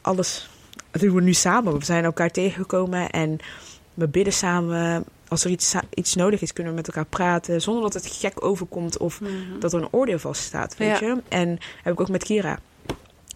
alles 0.00 0.48
dat 0.90 1.00
doen 1.00 1.14
we 1.14 1.20
nu 1.22 1.32
samen. 1.34 1.78
We 1.78 1.84
zijn 1.84 2.04
elkaar 2.04 2.30
tegengekomen 2.30 3.10
en 3.10 3.38
we 3.94 4.08
bidden 4.08 4.32
samen. 4.32 5.04
Als 5.28 5.44
er 5.44 5.50
iets, 5.50 5.74
iets 5.94 6.14
nodig 6.14 6.40
is, 6.40 6.52
kunnen 6.52 6.72
we 6.72 6.78
met 6.78 6.86
elkaar 6.88 7.04
praten. 7.04 7.60
Zonder 7.62 7.82
dat 7.82 7.94
het 7.94 8.06
gek 8.12 8.44
overkomt 8.44 8.98
of 8.98 9.20
Mhm. 9.20 9.30
dat 9.60 9.72
er 9.72 9.80
een 9.82 9.88
oordeel 9.90 10.18
vaststaat, 10.18 10.76
weet 10.76 10.98
je. 10.98 11.22
En 11.28 11.58
heb 11.82 11.92
ik 11.92 12.00
ook 12.00 12.08
met 12.08 12.24
Kira. 12.24 12.58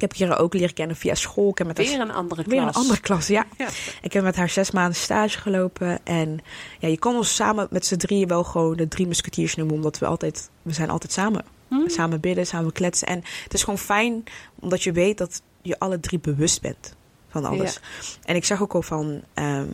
Ik 0.00 0.08
heb 0.08 0.12
Kira 0.18 0.34
ook 0.34 0.54
leren 0.54 0.74
kennen 0.74 0.96
via 0.96 1.14
school. 1.14 1.50
Ik 1.50 1.58
heb 1.58 1.66
met 1.66 1.76
haar 1.76 1.86
Weer 1.86 2.00
een 2.00 2.12
andere 2.12 2.42
klas. 2.42 2.54
Weer 2.54 2.66
een 2.66 2.72
andere 2.72 3.00
klas, 3.00 3.26
ja. 3.26 3.46
Ja. 3.58 3.68
Ik 4.02 4.12
heb 4.12 4.22
met 4.22 4.36
haar 4.36 4.48
zes 4.48 4.70
maanden 4.70 4.94
stage 4.94 5.38
gelopen. 5.38 5.98
En 6.04 6.38
ja, 6.78 6.88
je 6.88 6.98
kan 6.98 7.16
ons 7.16 7.34
samen 7.34 7.66
met 7.70 7.86
z'n 7.86 7.96
drieën 7.96 8.28
wel 8.28 8.44
gewoon 8.44 8.76
de 8.76 8.88
drie 8.88 9.06
musketiers 9.06 9.54
noemen. 9.54 9.74
Omdat 9.74 9.98
we 9.98 10.06
altijd, 10.06 10.50
we 10.62 10.72
zijn 10.72 10.90
altijd 10.90 11.12
samen. 11.12 11.44
Hm? 11.68 11.88
Samen 11.88 12.20
bidden, 12.20 12.46
samen 12.46 12.72
kletsen. 12.72 13.08
En 13.08 13.22
het 13.42 13.54
is 13.54 13.62
gewoon 13.62 13.78
fijn 13.78 14.24
omdat 14.58 14.82
je 14.82 14.92
weet 14.92 15.18
dat 15.18 15.42
je 15.62 15.78
alle 15.78 16.00
drie 16.00 16.18
bewust 16.18 16.60
bent 16.60 16.94
van 17.28 17.44
alles. 17.44 17.80
En 18.24 18.36
ik 18.36 18.44
zeg 18.44 18.62
ook 18.62 18.74
al 18.74 18.82
van... 18.82 19.22
ehm, 19.34 19.68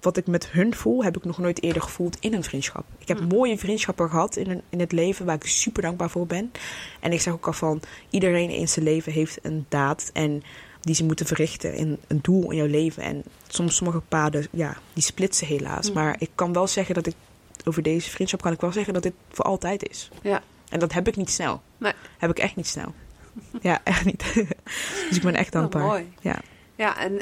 wat 0.00 0.16
ik 0.16 0.26
met 0.26 0.48
hun 0.50 0.74
voel, 0.74 1.04
heb 1.04 1.16
ik 1.16 1.24
nog 1.24 1.38
nooit 1.38 1.62
eerder 1.62 1.82
gevoeld 1.82 2.16
in 2.20 2.34
een 2.34 2.44
vriendschap. 2.44 2.84
Ik 2.98 3.08
heb 3.08 3.18
Hm. 3.18 3.26
mooie 3.26 3.58
vriendschappen 3.58 4.10
gehad 4.10 4.36
in, 4.36 4.50
een, 4.50 4.62
in 4.68 4.80
het 4.80 4.92
leven 4.92 5.26
waar 5.26 5.34
ik 5.34 5.46
super 5.46 5.82
dankbaar 5.82 6.10
voor 6.10 6.26
ben. 6.26 6.52
En 7.00 7.12
ik 7.12 7.20
zeg 7.20 7.32
ook 7.32 7.46
al 7.46 7.52
van, 7.52 7.80
iedereen 8.10 8.50
in 8.50 8.68
zijn 8.68 8.84
leven 8.84 9.12
heeft 9.12 9.38
een 9.42 9.66
daad 9.68 10.10
en 10.12 10.42
die 10.80 10.94
ze 10.94 11.04
moeten 11.04 11.26
verrichten 11.26 11.74
in 11.74 11.98
een 12.06 12.18
doel 12.22 12.50
in 12.50 12.56
jouw 12.56 12.66
leven. 12.66 13.02
En 13.02 13.22
soms 13.48 13.76
sommige 13.76 14.00
paden, 14.08 14.46
ja, 14.50 14.76
die 14.92 15.02
splitsen 15.02 15.46
helaas. 15.46 15.86
Hm. 15.86 15.92
Maar 15.94 16.16
ik 16.18 16.30
kan 16.34 16.52
wel 16.52 16.66
zeggen 16.66 16.94
dat 16.94 17.06
ik, 17.06 17.14
over 17.64 17.82
deze 17.82 18.10
vriendschap 18.10 18.40
kan 18.42 18.52
ik 18.52 18.60
wel 18.60 18.72
zeggen 18.72 18.94
dat 18.94 19.02
dit 19.02 19.14
voor 19.30 19.44
altijd 19.44 19.88
is. 19.88 20.10
Ja. 20.22 20.42
En 20.68 20.78
dat 20.78 20.92
heb 20.92 21.08
ik 21.08 21.16
niet 21.16 21.30
snel. 21.30 21.62
Nee. 21.78 21.92
Heb 22.18 22.30
ik 22.30 22.38
echt 22.38 22.56
niet 22.56 22.66
snel. 22.66 22.94
Ja, 23.60 23.80
echt 23.84 24.04
niet. 24.04 24.24
dus 25.08 25.16
ik 25.16 25.22
ben 25.22 25.34
echt 25.34 25.52
Wel 25.52 25.62
dankbaar. 25.62 25.82
mooi. 25.86 26.12
Ja. 26.20 26.36
Ja, 26.76 26.98
en 26.98 27.20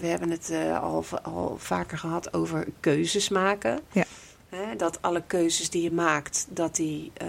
we 0.00 0.06
hebben 0.06 0.30
het 0.30 0.50
eh, 0.50 0.82
al, 0.82 1.04
al 1.22 1.54
vaker 1.58 1.98
gehad 1.98 2.34
over 2.34 2.66
keuzes 2.80 3.28
maken. 3.28 3.80
Ja. 3.92 4.04
Hè, 4.48 4.76
dat 4.76 5.02
alle 5.02 5.22
keuzes 5.26 5.70
die 5.70 5.82
je 5.82 5.92
maakt, 5.92 6.46
dat 6.50 6.76
die 6.76 7.10
eh, 7.14 7.28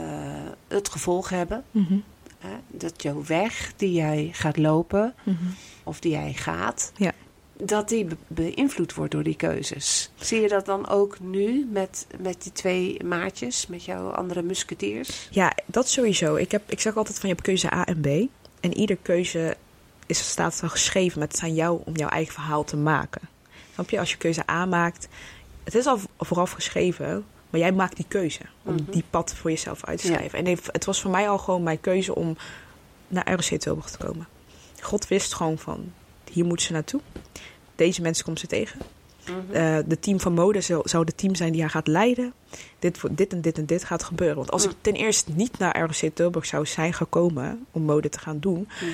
het 0.67 0.89
gevolg 0.89 1.29
hebben. 1.29 1.63
Mhm. 1.71 1.97
Hè, 2.39 2.55
dat 2.67 3.01
jouw 3.01 3.23
weg 3.25 3.73
die 3.75 3.91
jij 3.91 4.29
gaat 4.31 4.57
lopen, 4.57 5.13
Mhm. 5.23 5.35
of 5.83 5.99
die 5.99 6.11
jij 6.11 6.33
gaat, 6.33 6.91
Ja. 6.95 7.11
dat 7.57 7.89
die 7.89 8.05
be- 8.05 8.15
beïnvloed 8.27 8.93
wordt 8.93 9.11
door 9.11 9.23
die 9.23 9.35
keuzes. 9.35 10.11
Zie 10.15 10.41
je 10.41 10.47
dat 10.47 10.65
dan 10.65 10.87
ook 10.89 11.19
nu 11.19 11.67
met, 11.71 12.07
met 12.19 12.43
die 12.43 12.51
twee 12.51 13.03
maatjes, 13.03 13.67
met 13.67 13.83
jouw 13.83 14.09
andere 14.09 14.41
musketiers? 14.41 15.27
Ja, 15.31 15.53
dat 15.65 15.89
sowieso. 15.89 16.35
Ik, 16.35 16.51
heb, 16.51 16.71
ik 16.71 16.79
zeg 16.81 16.95
altijd 16.97 17.19
van 17.19 17.29
je 17.29 17.35
hebt 17.35 17.47
keuze 17.47 17.73
A 17.73 17.85
en 17.85 18.01
B. 18.01 18.07
En 18.59 18.77
ieder 18.77 18.97
keuze 19.01 19.57
is, 20.05 20.29
staat 20.29 20.59
dan 20.59 20.69
geschreven, 20.69 21.19
maar 21.19 21.27
het 21.27 21.37
is 21.37 21.43
aan 21.43 21.53
jou 21.53 21.81
om 21.85 21.95
jouw 21.95 22.09
eigen 22.09 22.33
verhaal 22.33 22.63
te 22.63 22.77
maken. 22.77 23.21
Snap 23.73 23.89
je? 23.89 23.99
Als 23.99 24.11
je 24.11 24.17
keuze 24.17 24.49
A 24.49 24.65
maakt, 24.65 25.07
het 25.63 25.75
is 25.75 25.85
al 25.85 25.99
vooraf 26.19 26.51
geschreven, 26.51 27.25
maar 27.49 27.59
jij 27.61 27.71
maakt 27.71 27.95
die 27.95 28.05
keuze 28.07 28.41
om 28.63 28.73
Mhm. 28.73 28.91
die 28.91 29.03
pad 29.09 29.33
voor 29.35 29.49
jezelf 29.51 29.83
uit 29.85 30.01
te 30.01 30.07
Ja. 30.07 30.13
schrijven. 30.13 30.39
En 30.39 30.45
het- 30.71 30.85
was 30.85 31.01
voor 31.01 31.11
mij 31.11 31.29
al 31.29 31.37
gewoon 31.37 31.63
mijn 31.63 31.81
keuze 31.81 32.15
om 32.15 32.37
naar 33.07 33.31
ROC 33.31 33.59
Tilburg 33.59 33.89
te 33.89 33.97
komen. 33.97 34.27
God 34.81 35.07
wist 35.07 35.33
gewoon 35.33 35.57
van, 35.57 35.91
hier 36.31 36.45
moeten 36.45 36.65
ze 36.65 36.71
naartoe. 36.73 37.01
Deze 37.75 38.01
mensen 38.01 38.25
komt 38.25 38.39
ze 38.39 38.47
tegen. 38.47 38.79
Eh, 39.51 39.77
de 39.85 39.99
team 39.99 40.19
van 40.19 40.33
mode 40.33 40.61
zou, 40.61 40.89
zou 40.89 41.05
de 41.05 41.15
team 41.15 41.35
zijn 41.35 41.51
die 41.51 41.61
haar 41.61 41.69
gaat 41.69 41.87
leiden. 41.87 42.33
Dit, 42.79 42.99
dit 43.11 43.33
en 43.33 43.41
dit 43.41 43.57
en 43.57 43.65
dit 43.65 43.83
gaat 43.83 44.03
gebeuren. 44.03 44.35
Want 44.37 44.51
als 44.51 44.63
ik 44.63 44.69
Mm. 44.69 44.75
ten 44.81 44.93
eerste 44.93 45.31
niet 45.31 45.57
naar 45.57 45.79
ROC 45.79 46.11
Tilburg 46.13 46.45
zou 46.45 46.65
zijn 46.65 46.93
gekomen 46.93 47.65
om 47.71 47.81
mode 47.81 48.09
te 48.09 48.19
gaan 48.19 48.39
doen, 48.39 48.67
Mhm. 48.81 48.91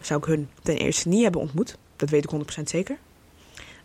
Zou 0.00 0.20
ik 0.20 0.26
hun 0.26 0.48
ten 0.62 0.76
eerste 0.76 1.08
niet 1.08 1.22
hebben 1.22 1.40
ontmoet. 1.40 1.76
Dat 1.96 2.10
weet 2.10 2.24
ik 2.24 2.30
100% 2.60 2.62
zeker. 2.62 2.96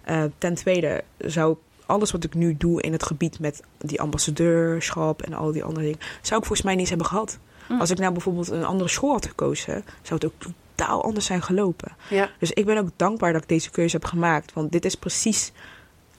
Eh, 0.01 0.23
ten 0.37 0.53
tweede 0.53 1.03
zou 1.17 1.51
ik 1.51 1.57
alles 1.85 2.11
wat 2.11 2.23
ik 2.23 2.33
nu 2.33 2.55
doe 2.57 2.81
in 2.81 2.91
het 2.91 3.03
gebied 3.03 3.39
met 3.39 3.61
die 3.77 4.01
ambassadeurschap 4.01 5.21
en 5.21 5.33
al 5.33 5.51
die 5.51 5.63
andere 5.63 5.85
dingen, 5.85 5.99
zou 6.21 6.39
ik 6.39 6.45
volgens 6.45 6.61
mij 6.61 6.71
niet 6.71 6.79
eens 6.81 6.89
hebben 6.89 7.07
gehad. 7.07 7.37
Mm. 7.69 7.79
Als 7.79 7.89
ik 7.89 7.97
nou 7.97 8.11
bijvoorbeeld 8.11 8.49
een 8.49 8.65
andere 8.65 8.89
school 8.89 9.11
had 9.11 9.25
gekozen, 9.25 9.83
zou 10.01 10.19
het 10.21 10.25
ook 10.25 10.33
totaal 10.75 11.03
anders 11.03 11.25
zijn 11.25 11.41
gelopen. 11.41 11.95
Ja, 12.09 12.29
Dus 12.39 12.51
ik 12.51 12.65
ben 12.65 12.77
ook 12.77 12.89
dankbaar 12.95 13.33
dat 13.33 13.41
ik 13.41 13.49
deze 13.49 13.69
keuze 13.69 13.95
heb 13.95 14.05
gemaakt. 14.05 14.53
Want 14.53 14.71
dit 14.71 14.85
is 14.85 14.95
precies, 14.95 15.51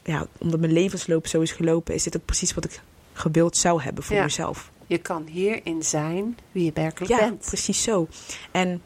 ja, 0.02 0.26
omdat 0.38 0.60
mijn 0.60 0.72
levensloop 0.72 1.26
zo 1.26 1.40
is 1.40 1.52
gelopen, 1.52 1.94
is 1.94 2.02
dit 2.02 2.16
ook 2.16 2.24
precies 2.24 2.54
wat 2.54 2.64
ik 2.64 2.80
gewild 3.12 3.56
zou 3.56 3.82
hebben 3.82 4.04
voor 4.04 4.16
Ja. 4.16 4.22
mezelf. 4.22 4.72
je 4.86 4.98
kan 4.98 5.26
hierin 5.26 5.82
zijn 5.82 6.38
wie 6.52 6.64
je 6.64 6.70
werkelijk 6.74 7.12
Ja, 7.12 7.18
bent. 7.18 7.44
precies 7.46 7.82
zo. 7.82 8.08
En 8.50 8.82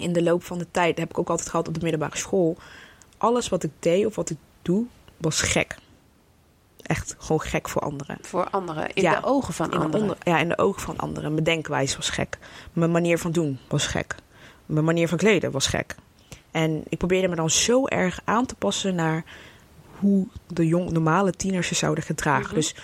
in 0.00 0.12
de 0.12 0.22
loop 0.22 0.44
van 0.44 0.58
de 0.58 0.66
tijd 0.70 0.98
heb 0.98 1.10
ik 1.10 1.18
ook 1.18 1.28
altijd 1.30 1.48
gehad 1.48 1.68
op 1.68 1.74
de 1.74 1.80
middelbare 1.82 2.16
school. 2.16 2.56
Alles 3.18 3.48
wat 3.48 3.62
ik 3.62 3.70
deed 3.78 4.06
of 4.06 4.14
wat 4.16 4.30
ik 4.30 4.36
doe, 4.62 4.84
was 5.16 5.40
gek. 5.40 5.76
Echt 6.82 7.14
gewoon 7.18 7.40
gek 7.40 7.68
voor 7.68 7.82
anderen. 7.82 8.18
Voor 8.22 8.50
anderen, 8.50 8.92
in 8.94 9.02
Ja, 9.02 9.20
de 9.20 9.26
ogen 9.26 9.54
van 9.54 9.70
anderen. 9.70 10.00
onder- 10.00 10.16
ja, 10.24 10.38
in 10.38 10.48
de 10.48 10.58
ogen 10.58 10.80
van 10.82 10.96
anderen. 10.98 11.32
Mijn 11.32 11.44
denkwijze 11.44 11.96
was 11.96 12.10
gek. 12.10 12.38
Mijn 12.72 12.90
manier 12.90 13.18
van 13.18 13.32
doen 13.32 13.58
was 13.68 13.86
gek. 13.86 14.14
Mijn 14.66 14.84
manier 14.84 15.08
van 15.08 15.18
kleden 15.18 15.50
was 15.50 15.66
gek. 15.66 15.94
En 16.50 16.82
ik 16.88 16.98
probeerde 16.98 17.28
me 17.28 17.34
dan 17.36 17.50
zo 17.50 17.86
erg 17.86 18.20
aan 18.24 18.46
te 18.46 18.54
passen 18.54 18.94
naar 18.94 19.24
hoe 19.98 20.26
de 20.46 20.66
jong, 20.66 20.90
normale 20.90 21.32
tieners 21.32 21.68
ze 21.68 21.74
zouden 21.74 22.04
gedragen. 22.04 22.44
Mhm. 22.46 22.54
Dus 22.54 22.74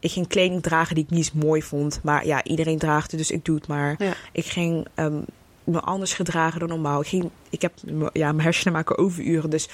ik 0.00 0.10
ging 0.12 0.26
kleding 0.26 0.62
dragen 0.62 0.94
die 0.94 1.04
ik 1.04 1.10
niet 1.10 1.34
mooi 1.34 1.62
vond. 1.62 2.00
Maar 2.02 2.26
ja, 2.26 2.44
iedereen 2.44 2.78
draagt 2.78 3.10
het, 3.10 3.20
dus 3.20 3.30
ik 3.30 3.44
doe 3.44 3.56
het 3.56 3.66
maar. 3.66 3.94
Ja. 3.98 4.12
Ik 4.32 4.44
ging 4.46 4.86
ehm, 4.94 5.20
me 5.66 5.80
anders 5.80 6.14
gedragen 6.14 6.60
dan 6.60 6.68
normaal. 6.68 7.00
Ik, 7.00 7.06
ging, 7.06 7.30
ik 7.50 7.62
heb 7.62 7.72
ja, 8.12 8.32
mijn 8.32 8.40
hersenen 8.40 8.72
maken 8.72 8.98
overuren. 8.98 9.50
Dus 9.50 9.68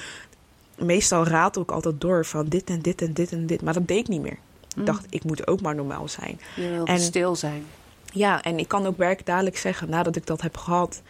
meestal 0.77 1.27
raad 1.27 1.57
ik 1.57 1.71
altijd 1.71 2.01
door 2.01 2.25
van 2.27 2.49
dit 2.49 2.71
en 2.71 2.81
dit 2.83 3.03
en 3.03 3.13
dit 3.13 3.33
en 3.33 3.47
dit. 3.47 3.63
Maar 3.63 3.75
dat 3.75 3.89
deed 3.89 3.99
ik 3.99 4.09
niet 4.09 4.23
meer. 4.23 4.39
Mm. 4.75 4.81
Ik 4.81 4.87
dacht, 4.87 5.07
ik 5.11 5.25
moet 5.25 5.47
ook 5.47 5.61
maar 5.61 5.75
normaal 5.75 6.09
zijn. 6.09 6.41
Je 6.57 6.83
En- 6.85 7.01
stil 7.01 7.37
zijn. 7.37 7.67
Ja, 8.13 8.43
en 8.43 8.59
ik 8.59 8.69
kan 8.69 8.87
ook 8.87 8.97
werk 8.97 9.27
dadelijk 9.27 9.57
zeggen, 9.57 9.91
nadat 9.91 10.17
ik 10.17 10.27
dat 10.27 10.41
heb 10.41 10.57
gehad 10.57 11.03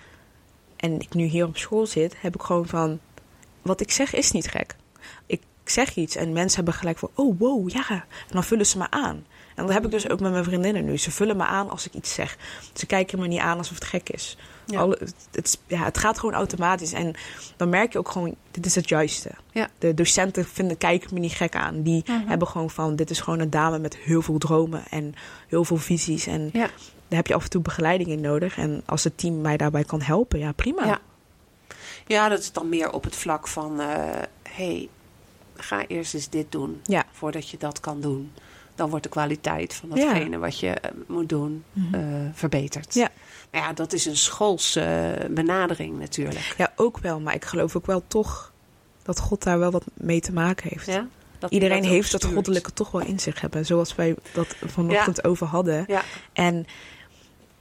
en 0.76 1.00
ik 1.00 1.14
nu 1.14 1.24
hier 1.24 1.46
op 1.46 1.56
school 1.56 1.86
zit, 1.86 2.14
heb 2.20 2.34
ik 2.34 2.42
gewoon 2.42 2.66
van, 2.66 3.00
wat 3.62 3.80
ik 3.80 3.90
zeg 3.90 4.14
is 4.14 4.30
niet 4.30 4.48
gek. 4.48 4.76
Ik 5.26 5.40
zeg 5.64 5.94
iets 5.94 6.16
en 6.16 6.32
mensen 6.32 6.56
hebben 6.56 6.74
gelijk 6.74 6.98
van, 6.98 7.10
oh 7.14 7.38
wow, 7.38 7.70
ja. 7.70 7.88
En 7.90 8.04
dan 8.30 8.44
vullen 8.44 8.66
ze 8.66 8.78
me 8.78 8.90
aan. 8.90 9.24
En 9.62 9.69
dat 9.69 9.76
heb 9.76 9.85
ik 9.85 9.90
dus 9.90 10.09
ook 10.09 10.21
met 10.21 10.33
mijn 10.33 10.45
vriendinnen 10.45 10.85
nu. 10.85 10.99
Ze 10.99 11.11
vullen 11.11 11.37
me 11.37 11.45
aan 11.45 11.71
als 11.71 11.87
ik 11.87 11.95
iets 11.95 12.14
zeg. 12.14 12.37
Ze 12.73 12.87
kijken 12.87 13.19
me 13.19 13.26
niet 13.26 13.40
aan 13.40 13.59
alsof 13.59 13.75
het 13.75 13.85
gek 13.85 14.09
is. 14.11 14.37
Ja. 14.66 14.81
Alle, 14.81 14.99
het, 15.31 15.59
ja, 15.66 15.85
het 15.85 15.99
gaat 15.99 16.19
gewoon 16.19 16.35
automatisch. 16.35 16.92
En 16.92 17.14
dan 17.57 17.69
merk 17.69 17.92
je 17.92 17.99
ook 17.99 18.09
gewoon, 18.11 18.35
dit 18.50 18.66
is 18.66 18.75
het 18.75 18.88
juiste. 18.88 19.31
Ja. 19.52 19.69
De 19.78 19.95
docenten 19.95 20.45
vinden, 20.45 20.78
kijken 20.78 21.14
me 21.14 21.21
niet 21.21 21.33
gek 21.33 21.54
aan. 21.57 21.83
Die 21.83 22.02
Mhm. 22.07 22.26
hebben 22.28 22.49
gewoon 22.49 22.71
van, 22.71 22.97
dit 22.97 23.11
is 23.11 23.21
gewoon 23.21 23.38
een 23.38 23.50
dame 23.50 23.78
met 23.78 23.97
heel 23.97 24.23
veel 24.23 24.38
dromen 24.38 24.83
en 24.90 25.14
heel 25.49 25.64
veel 25.64 25.76
visies. 25.76 26.26
En 26.26 26.50
daar 26.52 26.71
heb 27.09 27.26
je 27.26 27.35
af 27.35 27.42
en 27.45 27.50
toe 27.50 27.62
begeleiding 27.62 28.09
in 28.11 28.21
nodig. 28.21 28.57
En 28.59 28.83
als 28.87 29.04
het 29.04 29.19
team 29.19 29.40
mij 29.40 29.57
daarbij 29.57 29.85
kan 29.85 30.02
helpen, 30.02 30.38
ja 30.38 30.52
prima. 30.52 30.85
Ja. 30.85 31.00
Ja, 32.07 32.28
dat 32.28 32.38
is 32.38 32.52
dan 32.52 32.69
meer 32.69 32.92
op 32.92 33.04
het 33.04 33.16
vlak 33.16 33.49
van... 33.49 33.81
eh 33.81 34.23
hey, 34.49 34.88
ga 35.57 35.87
eerst 35.87 36.14
eens 36.14 36.28
dit 36.28 36.52
doen 36.52 36.81
voordat 37.12 37.49
je 37.49 37.57
dat 37.59 37.81
kan 37.81 38.00
doen. 38.00 38.33
Dan 38.75 38.91
wordt 38.91 39.05
de 39.05 39.11
kwaliteit 39.11 39.75
van 39.75 39.88
Ja. 39.88 39.95
datgene 39.95 40.38
wat 40.38 40.59
je 40.59 40.69
eh, 40.71 40.91
moet 41.07 41.29
doen 41.29 41.64
Mhm. 41.73 41.95
eh, 41.95 42.00
verbeterd. 42.33 42.95
Ja. 42.95 43.09
Maar 43.50 43.61
ja, 43.61 43.73
dat 43.73 43.93
is 43.93 44.07
een 44.07 44.17
schoolse 44.17 45.14
benadering 45.31 45.99
natuurlijk. 45.99 46.55
Ja, 46.59 46.73
ook 46.76 46.99
wel. 46.99 47.21
Maar 47.21 47.35
ik 47.35 47.45
geloof 47.45 47.76
ook 47.76 47.87
wel 47.87 48.02
toch 48.07 48.52
dat 49.02 49.19
God 49.19 49.43
daar 49.43 49.59
wel 49.59 49.71
wat 49.71 49.85
mee 49.95 50.21
te 50.21 50.33
maken 50.33 50.69
heeft. 50.71 50.87
Ja? 50.87 51.07
Dat 51.38 51.50
Iedereen 51.50 51.83
dat 51.83 51.91
heeft 51.91 52.12
dat 52.12 52.25
goddelijke 52.25 52.73
toch 52.73 52.91
wel 52.91 53.00
in 53.00 53.19
zich 53.21 53.41
hebben. 53.41 53.67
Zoals 53.67 53.95
wij 53.95 54.14
dat 54.33 54.57
vanochtend 54.67 55.25
over 55.25 55.47
hadden. 55.47 55.85
Ja, 55.87 56.02
En 56.33 56.67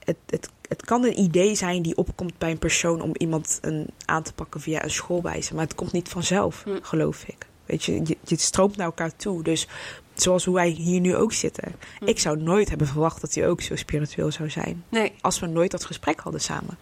het, 0.04 0.18
het, 0.26 0.50
het 0.68 0.86
kan 0.86 1.04
een 1.06 1.20
idee 1.20 1.56
zijn 1.56 1.82
die 1.82 1.96
opkomt 1.98 2.38
bij 2.38 2.52
een 2.52 2.60
persoon 2.60 3.02
om 3.02 3.12
iemand 3.18 3.58
een, 3.62 3.88
aan 4.06 4.24
te 4.24 4.34
pakken 4.34 4.62
via 4.62 4.84
een 4.84 4.90
schoolwijze. 4.92 5.54
Maar 5.56 5.64
het 5.64 5.76
komt 5.76 5.92
niet 5.92 6.10
vanzelf, 6.10 6.64
Hm. 6.64 6.78
geloof 6.82 7.24
ik. 7.24 7.48
Weet 7.66 7.84
je, 7.84 7.94
je, 7.94 8.18
je 8.24 8.38
stroomt 8.38 8.76
naar 8.78 8.86
elkaar 8.86 9.16
toe. 9.16 9.44
Dus 9.44 9.68
zoals 10.22 10.46
hoe 10.46 10.56
wij 10.56 10.70
hier 10.70 11.00
nu 11.00 11.16
ook 11.16 11.34
zitten. 11.34 11.76
Hm. 12.00 12.06
Ik 12.08 12.20
zou 12.20 12.38
nooit 12.42 12.70
hebben 12.70 12.88
verwacht 12.88 13.22
dat 13.22 13.34
hij 13.34 13.48
ook 13.48 13.62
zo 13.62 13.76
spiritueel 13.76 14.32
zou 14.32 14.50
zijn. 14.50 14.84
nee. 14.90 15.14
Als 15.22 15.40
we 15.40 15.46
nooit 15.46 15.72
dat 15.72 15.86
gesprek 15.86 16.20
hadden 16.20 16.42
samen. 16.42 16.78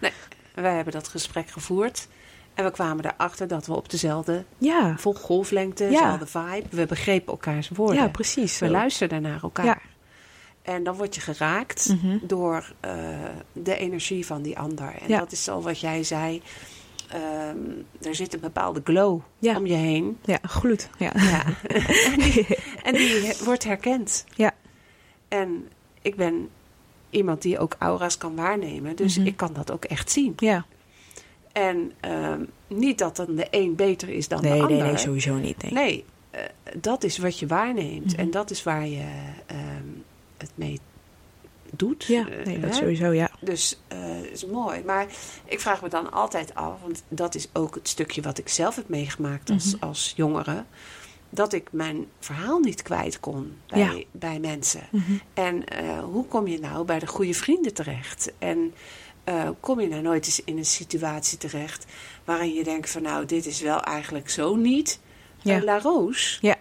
Wij 0.55 0.75
hebben 0.75 0.93
dat 0.93 1.07
gesprek 1.07 1.49
gevoerd. 1.49 2.07
En 2.53 2.65
we 2.65 2.71
kwamen 2.71 3.05
erachter 3.05 3.47
dat 3.47 3.65
we 3.65 3.73
op 3.73 3.89
dezelfde 3.89 4.43
Ja, 4.57 4.95
golflengte, 5.13 5.83
Ja. 5.83 5.89
dezelfde 5.89 6.25
vibe. 6.25 6.67
We 6.75 6.85
begrepen 6.85 7.27
elkaars 7.31 7.69
woorden. 7.69 7.95
ja 7.95 8.07
precies. 8.07 8.59
we 8.59 8.69
luisterden 8.69 9.21
naar 9.21 9.39
elkaar. 9.43 9.65
Ja. 9.65 9.77
En 10.61 10.83
dan 10.83 10.95
word 10.95 11.15
je 11.15 11.21
geraakt 11.21 11.87
Mhm. 12.01 12.17
door 12.21 12.73
eh, 12.79 12.91
de 13.53 13.75
energie 13.77 14.25
van 14.25 14.41
die 14.41 14.57
ander. 14.59 14.93
En 15.07 15.17
dat 15.17 15.31
is 15.31 15.49
al 15.49 15.61
wat 15.61 15.79
jij 15.79 16.03
zei. 16.03 16.41
Ehm, 17.09 17.57
er 18.01 18.15
zit 18.15 18.33
een 18.33 18.39
bepaalde 18.39 18.81
glow 18.83 19.21
Ja. 19.39 19.57
om 19.57 19.65
je 19.65 19.73
heen. 19.73 20.17
Ja, 20.25 20.39
gloed. 20.41 20.89
Ja. 20.97 21.11
Ja. 21.15 21.43
en, 22.13 22.19
die, 22.19 22.47
en 22.83 22.93
die 22.93 23.09
he- 23.25 23.43
wordt 23.45 23.63
herkend. 23.63 24.25
Ja. 24.35 24.51
En 25.27 25.67
ik 26.01 26.15
ben 26.15 26.49
iemand 27.09 27.41
die 27.41 27.59
ook 27.59 27.75
aura's 27.79 28.17
kan 28.17 28.35
waarnemen. 28.35 28.95
Dus 28.95 29.17
Mhm. 29.17 29.27
ik 29.27 29.37
kan 29.37 29.53
dat 29.53 29.71
ook 29.71 29.85
echt 29.85 30.11
zien. 30.11 30.33
ja. 30.37 30.65
En 31.51 31.91
ehm, 31.99 32.43
niet 32.67 32.97
dat 32.97 33.15
dan 33.15 33.35
de 33.35 33.47
een 33.51 33.75
beter 33.75 34.09
is 34.09 34.27
dan 34.27 34.41
de 34.41 34.49
ander. 34.51 34.69
nee, 34.69 34.81
nee, 34.81 34.97
sowieso 34.97 35.35
niet. 35.35 35.61
Nee. 35.63 35.71
Nee, 35.71 36.05
eh, 36.31 36.41
dat 36.77 37.03
is 37.03 37.17
wat 37.17 37.39
je 37.39 37.47
waarneemt. 37.47 38.11
Mhm. 38.11 38.19
En 38.19 38.31
dat 38.31 38.51
is 38.51 38.63
waar 38.63 38.87
je 38.87 39.05
ehm, 39.45 39.83
het 40.37 40.51
mee 40.55 40.79
doet. 41.73 42.03
Ja, 42.03 42.27
Eh, 42.29 42.45
nee, 42.45 42.59
dat 42.59 42.75
sowieso, 42.75 43.11
ja. 43.11 43.31
Dus 43.39 43.79
eh 43.87 44.21
is 44.31 44.45
mooi. 44.45 44.83
Maar 44.85 45.05
ik 45.45 45.59
vraag 45.59 45.81
me 45.81 45.89
dan 45.89 46.11
altijd 46.11 46.55
af, 46.55 46.81
want 46.81 47.03
dat 47.07 47.35
is 47.35 47.47
ook 47.53 47.75
het 47.75 47.87
stukje 47.87 48.21
wat 48.21 48.37
ik 48.37 48.49
zelf 48.49 48.75
heb 48.75 48.89
meegemaakt 48.89 49.49
als, 49.49 49.75
Mhm. 49.75 49.85
als 49.85 50.13
jongere. 50.15 50.63
dat 51.31 51.53
ik 51.53 51.67
mijn 51.71 52.05
verhaal 52.19 52.59
niet 52.59 52.81
kwijt 52.81 53.19
kon 53.19 53.57
bij, 53.67 53.79
Ja. 53.79 54.03
bij 54.11 54.39
mensen. 54.39 54.81
Mhm. 54.91 55.11
En 55.33 55.65
eh, 55.65 55.99
hoe 56.03 56.25
kom 56.25 56.47
je 56.47 56.59
nou 56.59 56.85
bij 56.85 56.99
de 56.99 57.07
goede 57.07 57.33
vrienden 57.33 57.73
terecht? 57.73 58.31
En 58.39 58.73
kom 59.59 59.79
je 59.79 59.87
nou 59.87 60.01
nooit 60.01 60.25
eens 60.25 60.43
in 60.43 60.57
een 60.57 60.65
situatie 60.65 61.37
terecht 61.37 61.85
waarin 62.25 62.53
je 62.53 62.63
denkt 62.63 62.89
van 62.89 63.01
nou, 63.01 63.25
dit 63.25 63.45
is 63.45 63.61
wel 63.61 63.81
eigenlijk 63.81 64.29
zo 64.29 64.55
niet 64.55 64.99
Ja. 65.41 65.63
La 65.63 65.79
Roos. 65.79 66.37
Ja, 66.41 66.57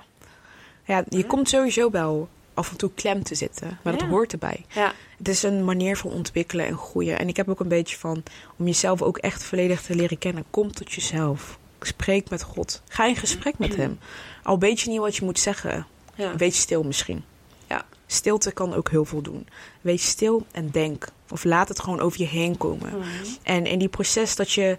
je 0.84 1.04
Ja. 1.08 1.22
komt 1.26 1.48
sowieso 1.48 1.90
wel 1.90 2.28
af 2.58 2.70
en 2.70 2.76
toe 2.76 2.90
klem 2.94 3.22
te 3.22 3.34
zitten. 3.34 3.78
Maar 3.82 3.92
dat 3.98 4.08
hoort 4.08 4.32
erbij. 4.32 4.64
Ja, 4.74 4.92
Het 5.18 5.28
is 5.28 5.42
een 5.42 5.64
manier 5.64 5.96
van 5.96 6.10
ontwikkelen 6.10 6.66
en 6.66 6.76
groeien. 6.76 7.18
En 7.18 7.28
ik 7.28 7.36
heb 7.36 7.48
ook 7.48 7.60
een 7.60 7.68
beetje 7.68 7.96
van 7.96 8.22
om 8.58 8.66
jezelf 8.66 9.02
ook 9.02 9.18
echt 9.18 9.44
volledig 9.44 9.82
te 9.82 9.94
leren 9.94 10.18
kennen. 10.18 10.44
Kom 10.50 10.72
tot 10.72 10.92
jezelf. 10.92 11.58
Spreek 11.80 12.30
met 12.30 12.42
God. 12.42 12.82
Ga 12.88 13.06
in 13.06 13.16
gesprek 13.16 13.58
met 13.58 13.76
hem. 13.76 13.98
Al 14.42 14.58
weet 14.58 14.80
je 14.80 14.90
niet 14.90 14.98
wat 14.98 15.16
je 15.16 15.24
moet 15.24 15.38
zeggen, 15.38 15.86
ja. 16.14 16.36
wees 16.36 16.60
stil 16.60 16.82
misschien. 16.82 17.24
Ja. 17.68 17.84
Stilte 18.06 18.52
kan 18.52 18.74
ook 18.74 18.90
heel 18.90 19.04
veel 19.04 19.22
doen. 19.22 19.46
Wees 19.80 20.06
stil 20.08 20.46
en 20.52 20.70
denk. 20.70 21.08
Of 21.30 21.44
laat 21.44 21.68
het 21.68 21.80
gewoon 21.80 22.00
over 22.00 22.20
je 22.20 22.26
heen 22.26 22.56
komen. 22.56 22.98
Mhm. 22.98 23.06
En 23.42 23.66
in 23.66 23.78
die 23.78 23.88
proces 23.88 24.36
dat 24.36 24.52
je 24.52 24.76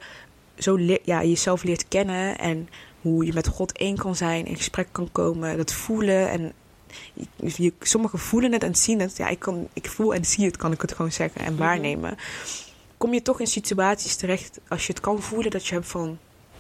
zo 0.57 0.77
le- 0.77 0.99
ja, 1.03 1.23
jezelf 1.23 1.63
leert 1.63 1.87
kennen 1.87 2.37
en 2.37 2.69
hoe 3.01 3.25
je 3.25 3.33
met 3.33 3.47
God 3.47 3.71
één 3.77 3.97
kan 3.97 4.15
zijn, 4.15 4.45
in 4.45 4.55
gesprek 4.55 4.87
kan 4.91 5.09
komen, 5.11 5.57
dat 5.57 5.73
voelen 5.73 6.29
en 6.29 6.53
je, 7.35 7.73
sommigen 7.79 8.19
voelen 8.19 8.51
het 8.51 8.63
en 8.63 8.75
zien 8.75 8.99
het. 8.99 9.17
Ja, 9.17 9.27
ik, 9.27 9.39
kan, 9.39 9.67
ik 9.73 9.89
voel 9.89 10.13
en 10.13 10.25
zie 10.25 10.45
het, 10.45 10.57
kan 10.57 10.71
ik 10.71 10.81
het 10.81 10.91
gewoon 10.93 11.11
zeggen 11.11 11.41
en 11.41 11.53
Mhm. 11.53 11.61
waarnemen. 11.61 12.17
Kom 12.97 13.13
je 13.13 13.21
toch 13.21 13.39
in 13.39 13.47
situaties 13.47 14.15
terecht 14.15 14.59
als 14.67 14.85
je 14.87 14.93
het 14.93 15.01
kan 15.01 15.21
voelen 15.21 15.51
dat 15.51 15.65
je 15.67 15.73
hebt 15.73 15.87
van 15.87 16.17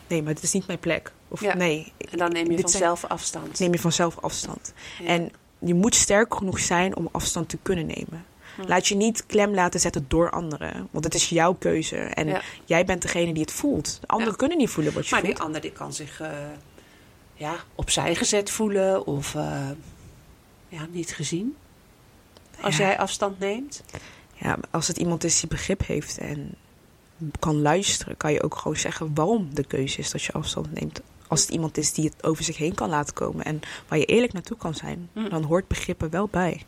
nee, 0.07 0.23
maar 0.23 0.33
dit 0.33 0.43
is 0.43 0.51
niet 0.53 0.67
mijn 0.67 0.79
plek. 0.79 1.11
Of 1.27 1.41
Ja. 1.41 1.55
nee, 1.55 1.93
En 2.11 2.17
dan 2.17 2.31
neem 2.31 2.43
je 2.43 2.49
zijn- 2.49 2.61
vanzelf 2.61 3.05
afstand. 3.05 3.59
neem 3.59 3.71
je 3.73 3.79
vanzelf 3.79 4.17
afstand. 4.19 4.73
Ja. 4.99 5.05
En 5.05 5.31
je 5.59 5.73
moet 5.73 5.95
sterk 5.95 6.35
genoeg 6.35 6.59
zijn 6.59 6.95
om 6.95 7.09
afstand 7.11 7.49
te 7.49 7.57
kunnen 7.61 7.85
nemen. 7.85 8.25
Hm. 8.55 8.61
Laat 8.67 8.87
je 8.87 8.95
niet 8.95 9.25
klem 9.25 9.53
laten 9.53 9.79
zetten 9.79 10.05
door 10.07 10.29
anderen. 10.29 10.87
Want 10.91 11.05
het 11.05 11.13
is 11.13 11.29
jouw 11.29 11.53
keuze. 11.53 11.95
En 11.97 12.27
Ja. 12.27 12.41
jij 12.65 12.85
bent 12.85 13.01
degene 13.01 13.33
die 13.33 13.41
het 13.41 13.51
voelt. 13.51 13.97
De 14.01 14.07
anderen 14.07 14.35
kunnen 14.35 14.57
niet 14.57 14.69
voelen 14.69 14.93
wat 14.93 15.07
je 15.07 15.11
Maar 15.15 15.23
voelt. 15.23 15.35
die 15.35 15.43
ander 15.45 15.61
die 15.61 15.71
kan 15.71 15.93
zich 15.93 16.19
eh, 16.21 16.29
ja, 17.33 17.55
opzij 17.75 18.15
gezet 18.15 18.49
voelen 18.49 19.05
of 19.07 19.35
eh, 19.35 19.69
ja, 20.69 20.87
niet 20.91 21.11
gezien. 21.15 21.55
Als 22.61 22.77
Ja. 22.77 22.85
jij 22.85 22.97
afstand 22.97 23.39
neemt. 23.39 23.83
Ja, 24.33 24.57
als 24.71 24.87
het 24.87 24.97
iemand 24.97 25.23
is 25.23 25.39
die 25.39 25.49
begrip 25.49 25.85
heeft 25.85 26.17
en 26.17 26.55
kan 27.39 27.61
luisteren, 27.61 28.17
kan 28.17 28.31
je 28.33 28.43
ook 28.43 28.55
gewoon 28.55 28.77
zeggen 28.77 29.11
waarom 29.13 29.53
de 29.53 29.63
keuze 29.63 29.99
is 29.99 30.11
dat 30.11 30.23
je 30.23 30.31
afstand 30.31 30.73
neemt. 30.73 31.01
Als 31.27 31.41
het 31.41 31.49
iemand 31.49 31.77
is 31.77 31.93
die 31.93 32.05
het 32.05 32.23
over 32.23 32.43
zich 32.43 32.57
heen 32.57 32.73
kan 32.75 32.89
laten 32.89 33.13
komen 33.13 33.45
en 33.45 33.59
waar 33.87 33.99
je 33.99 34.05
eerlijk 34.05 34.33
naartoe 34.33 34.57
kan 34.57 34.73
zijn, 34.75 35.09
Hm. 35.13 35.29
dan 35.29 35.43
hoort 35.43 35.67
begrip 35.67 36.01
er 36.01 36.09
wel 36.09 36.27
bij. 36.27 36.63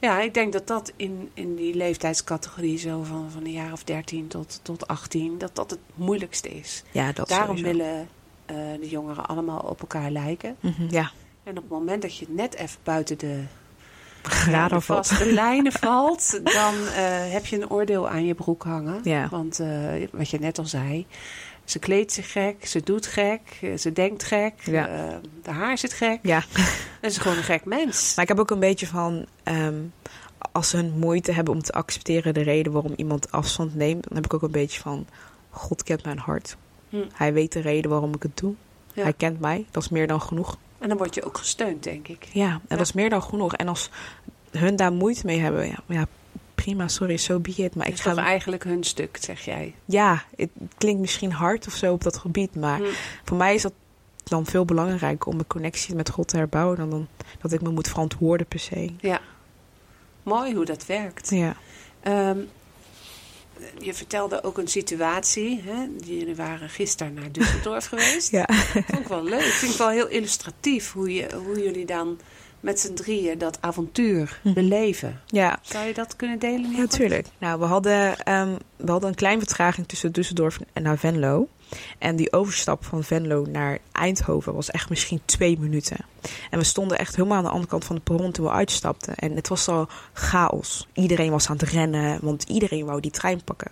Ja, 0.00 0.20
ik 0.20 0.34
denk 0.34 0.52
dat 0.52 0.66
dat 0.66 0.92
in, 0.96 1.30
in 1.34 1.54
die 1.56 1.74
leeftijdscategorie 1.74 2.78
zo 2.78 3.02
van, 3.02 3.30
van 3.30 3.44
een 3.44 3.52
jaar 3.52 3.72
of 3.72 3.84
13 3.84 4.28
tot, 4.28 4.60
tot 4.62 4.86
18, 4.86 5.38
dat 5.38 5.54
dat 5.56 5.70
het 5.70 5.78
moeilijkste 5.94 6.48
is. 6.48 6.82
Ja, 6.90 7.12
dat 7.12 7.28
Daarom 7.28 7.56
sowieso. 7.56 7.78
willen 7.78 8.08
eh, 8.46 8.56
de 8.80 8.88
jongeren 8.88 9.26
allemaal 9.26 9.58
op 9.60 9.80
elkaar 9.80 10.10
lijken. 10.10 10.56
Mhm, 10.60 10.86
ja, 10.90 11.10
En 11.48 11.56
op 11.56 11.62
het 11.62 11.72
moment 11.72 12.02
dat 12.02 12.16
je 12.16 12.26
net 12.28 12.54
even 12.54 12.78
buiten 12.82 13.18
de, 13.18 13.42
radar 14.22 14.68
de 14.68 14.80
vaste 14.80 15.32
lijnen 15.32 15.72
valt, 15.82 16.40
dan 16.44 16.74
eh, 16.74 17.32
heb 17.32 17.46
je 17.46 17.56
een 17.56 17.70
oordeel 17.70 18.08
aan 18.08 18.26
je 18.26 18.34
broek 18.34 18.62
hangen. 18.62 19.00
Ja. 19.02 19.28
Want 19.30 19.60
eh, 19.60 19.68
wat 20.12 20.30
je 20.30 20.38
net 20.38 20.58
al 20.58 20.66
zei, 20.66 21.06
ze 21.64 21.78
kleedt 21.78 22.12
zich 22.12 22.32
gek, 22.32 22.66
ze 22.66 22.82
doet 22.82 23.06
gek, 23.06 23.40
eh, 23.60 23.76
ze 23.76 23.92
denkt 23.92 24.22
gek, 24.22 24.52
Ja. 24.64 25.20
de 25.42 25.50
haar 25.50 25.78
zit 25.78 25.92
gek. 25.92 26.18
Ja, 26.22 26.42
Dat 27.00 27.10
is 27.10 27.18
gewoon 27.18 27.36
een 27.36 27.42
gek 27.42 27.64
mens. 27.64 28.14
maar 28.14 28.22
ik 28.24 28.30
heb 28.30 28.38
ook 28.40 28.50
een 28.50 28.60
beetje 28.60 28.86
van, 28.86 29.26
ehm, 29.42 29.80
als 30.52 30.68
ze 30.68 30.76
hun 30.76 30.98
moeite 30.98 31.32
hebben 31.32 31.54
om 31.54 31.62
te 31.62 31.72
accepteren 31.72 32.34
de 32.34 32.42
reden 32.42 32.72
waarom 32.72 32.92
iemand 32.96 33.32
afstand 33.32 33.74
neemt, 33.74 34.02
dan 34.08 34.16
heb 34.16 34.24
ik 34.24 34.34
ook 34.34 34.42
een 34.42 34.50
beetje 34.50 34.80
van, 34.80 35.06
God 35.50 35.82
kent 35.82 36.04
mijn 36.04 36.18
hart. 36.18 36.56
Hm. 36.88 37.04
Hij 37.12 37.32
weet 37.32 37.52
de 37.52 37.60
reden 37.60 37.90
waarom 37.90 38.14
ik 38.14 38.22
het 38.22 38.36
doe. 38.36 38.54
Ja. 38.92 39.02
Hij 39.02 39.12
kent 39.12 39.40
mij, 39.40 39.66
dat 39.70 39.82
is 39.82 39.88
meer 39.88 40.06
dan 40.06 40.20
genoeg. 40.20 40.58
En 40.78 40.88
dan 40.88 40.96
word 40.98 41.14
je 41.14 41.24
ook 41.24 41.38
gesteund, 41.38 41.82
denk 41.82 42.08
ik. 42.08 42.24
Ja, 42.32 42.46
en 42.50 42.60
Ja. 42.68 42.76
dat 42.76 42.80
is 42.86 42.92
meer 42.92 43.10
dan 43.10 43.22
genoeg. 43.22 43.54
En 43.54 43.68
als 43.68 43.90
hun 44.50 44.76
daar 44.76 44.92
moeite 44.92 45.26
mee 45.26 45.38
hebben, 45.38 45.66
ja, 45.66 45.78
ja 45.86 46.06
prima, 46.54 46.88
sorry, 46.88 47.16
so 47.16 47.38
be 47.40 47.50
it. 47.56 47.74
Maar 47.74 47.86
Het 47.86 47.94
ik 47.94 48.00
ga, 48.00 48.16
eigenlijk 48.16 48.64
hun 48.64 48.84
stuk, 48.84 49.16
zeg 49.20 49.44
jij. 49.44 49.74
ja, 49.84 50.22
het 50.36 50.50
klinkt 50.78 51.00
misschien 51.00 51.32
hard 51.32 51.66
of 51.66 51.72
zo 51.74 51.92
op 51.92 52.02
dat 52.02 52.16
gebied, 52.16 52.54
maar 52.56 52.78
Hm. 52.78 52.84
voor 53.24 53.36
mij 53.36 53.54
is 53.54 53.62
dat 53.62 53.72
dan 54.24 54.46
veel 54.46 54.64
belangrijker 54.64 55.28
om 55.32 55.38
een 55.38 55.46
connectie 55.46 55.94
met 55.94 56.10
God 56.10 56.28
te 56.28 56.36
herbouwen 56.36 56.76
dan, 56.76 56.90
dan 56.90 57.08
dat 57.40 57.52
ik 57.52 57.62
me 57.62 57.70
moet 57.70 57.88
verantwoorden 57.88 58.46
per 58.46 58.58
se. 58.58 58.92
Ja. 59.00 59.20
Mooi 60.22 60.54
hoe 60.54 60.64
dat 60.64 60.86
werkt. 60.86 61.30
Ja, 61.30 61.56
Ehm, 62.00 62.38
je 63.78 63.94
vertelde 63.94 64.42
ook 64.42 64.58
een 64.58 64.68
situatie. 64.68 65.62
Hè? 65.64 65.86
Jullie 66.04 66.36
waren 66.36 66.68
gisteren 66.68 67.14
naar 67.14 67.28
Düsseldorf 67.28 67.88
geweest. 67.94 68.30
ja. 68.30 68.48
Vond 68.72 69.00
ik 69.00 69.06
wel 69.08 69.24
leuk. 69.24 69.40
Ik 69.40 69.52
vind 69.52 69.70
het 69.70 69.80
wel 69.80 69.88
heel 69.90 70.08
illustratief 70.08 70.92
hoe, 70.92 71.14
je, 71.14 71.28
hoe 71.44 71.62
jullie 71.62 71.86
dan 71.86 72.18
met 72.60 72.80
z'n 72.80 72.94
drieën 72.94 73.38
dat 73.38 73.58
avontuur 73.60 74.40
Hm. 74.42 74.52
beleven. 74.52 75.20
ja. 75.26 75.58
Zou 75.62 75.86
je 75.86 75.94
dat 75.94 76.16
kunnen 76.16 76.38
delen? 76.38 76.70
Ja, 76.70 76.76
natuurlijk. 76.78 77.26
Nou, 77.38 77.58
we 77.60 77.64
hadden, 77.64 78.18
ehm, 78.18 78.54
we 78.76 78.90
hadden 78.90 79.08
een 79.08 79.14
kleine 79.14 79.40
vertraging 79.40 79.88
tussen 79.88 80.10
Düsseldorf 80.12 80.56
en 80.72 80.82
naar 80.82 80.98
Venlo. 80.98 81.48
En 81.98 82.16
die 82.16 82.32
overstap 82.32 82.84
van 82.84 83.04
Venlo 83.04 83.44
naar 83.44 83.78
Eindhoven 83.92 84.54
was 84.54 84.70
echt 84.70 84.88
misschien 84.88 85.20
twee 85.24 85.58
minuten. 85.58 85.96
En 86.50 86.58
we 86.58 86.64
stonden 86.64 86.98
echt 86.98 87.16
helemaal 87.16 87.36
aan 87.36 87.44
de 87.44 87.50
andere 87.50 87.70
kant 87.70 87.84
van 87.84 87.96
de 87.96 88.02
perron 88.02 88.32
toen 88.32 88.44
we 88.44 88.52
uitstapten. 88.52 89.14
En 89.14 89.36
het 89.36 89.48
was 89.48 89.68
al 89.68 89.88
chaos. 90.12 90.86
Iedereen 90.92 91.30
was 91.30 91.48
aan 91.48 91.56
het 91.56 91.68
rennen, 91.68 92.18
want 92.22 92.42
iedereen 92.42 92.84
wou 92.84 93.00
die 93.00 93.10
trein 93.10 93.44
pakken. 93.44 93.70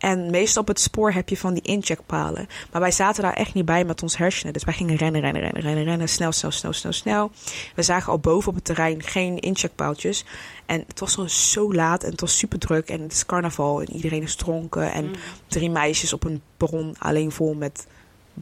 En 0.00 0.30
meestal 0.30 0.62
op 0.62 0.68
het 0.68 0.80
spoor 0.80 1.12
heb 1.12 1.28
je 1.28 1.36
van 1.36 1.54
die 1.54 1.62
incheckpalen. 1.62 2.48
Maar 2.72 2.80
wij 2.80 2.90
zaten 2.90 3.22
daar 3.22 3.32
echt 3.32 3.54
niet 3.54 3.64
bij 3.64 3.84
met 3.84 4.02
ons 4.02 4.16
hersenen. 4.16 4.52
Dus 4.52 4.64
wij 4.64 4.74
gingen 4.74 4.96
rennen, 4.96 5.20
rennen, 5.20 5.42
rennen, 5.42 5.62
rennen, 5.62 5.84
rennen. 5.84 6.08
Snel, 6.08 6.32
snel, 6.32 6.50
snel, 6.50 6.72
snel, 6.72 6.92
snel. 6.92 7.30
We 7.74 7.82
zagen 7.82 8.12
al 8.12 8.18
boven 8.18 8.48
op 8.48 8.54
het 8.54 8.64
terrein 8.64 9.02
geen 9.02 9.38
incheckpaaltjes. 9.38 10.24
En 10.66 10.84
het 10.86 11.00
was 11.00 11.18
al 11.18 11.28
zo 11.28 11.74
laat 11.74 12.02
en 12.04 12.10
het 12.10 12.20
was 12.20 12.38
super 12.38 12.58
druk. 12.58 12.88
En 12.88 13.00
het 13.00 13.12
is 13.12 13.26
carnaval 13.26 13.80
en 13.80 13.92
iedereen 13.92 14.22
is 14.22 14.34
dronken. 14.34 14.92
En 14.92 15.04
Mm. 15.04 15.12
drie 15.46 15.70
meisjes 15.70 16.12
op 16.12 16.24
een 16.24 16.42
perron 16.56 16.94
alleen 16.98 17.32
vol 17.32 17.54
met 17.54 17.86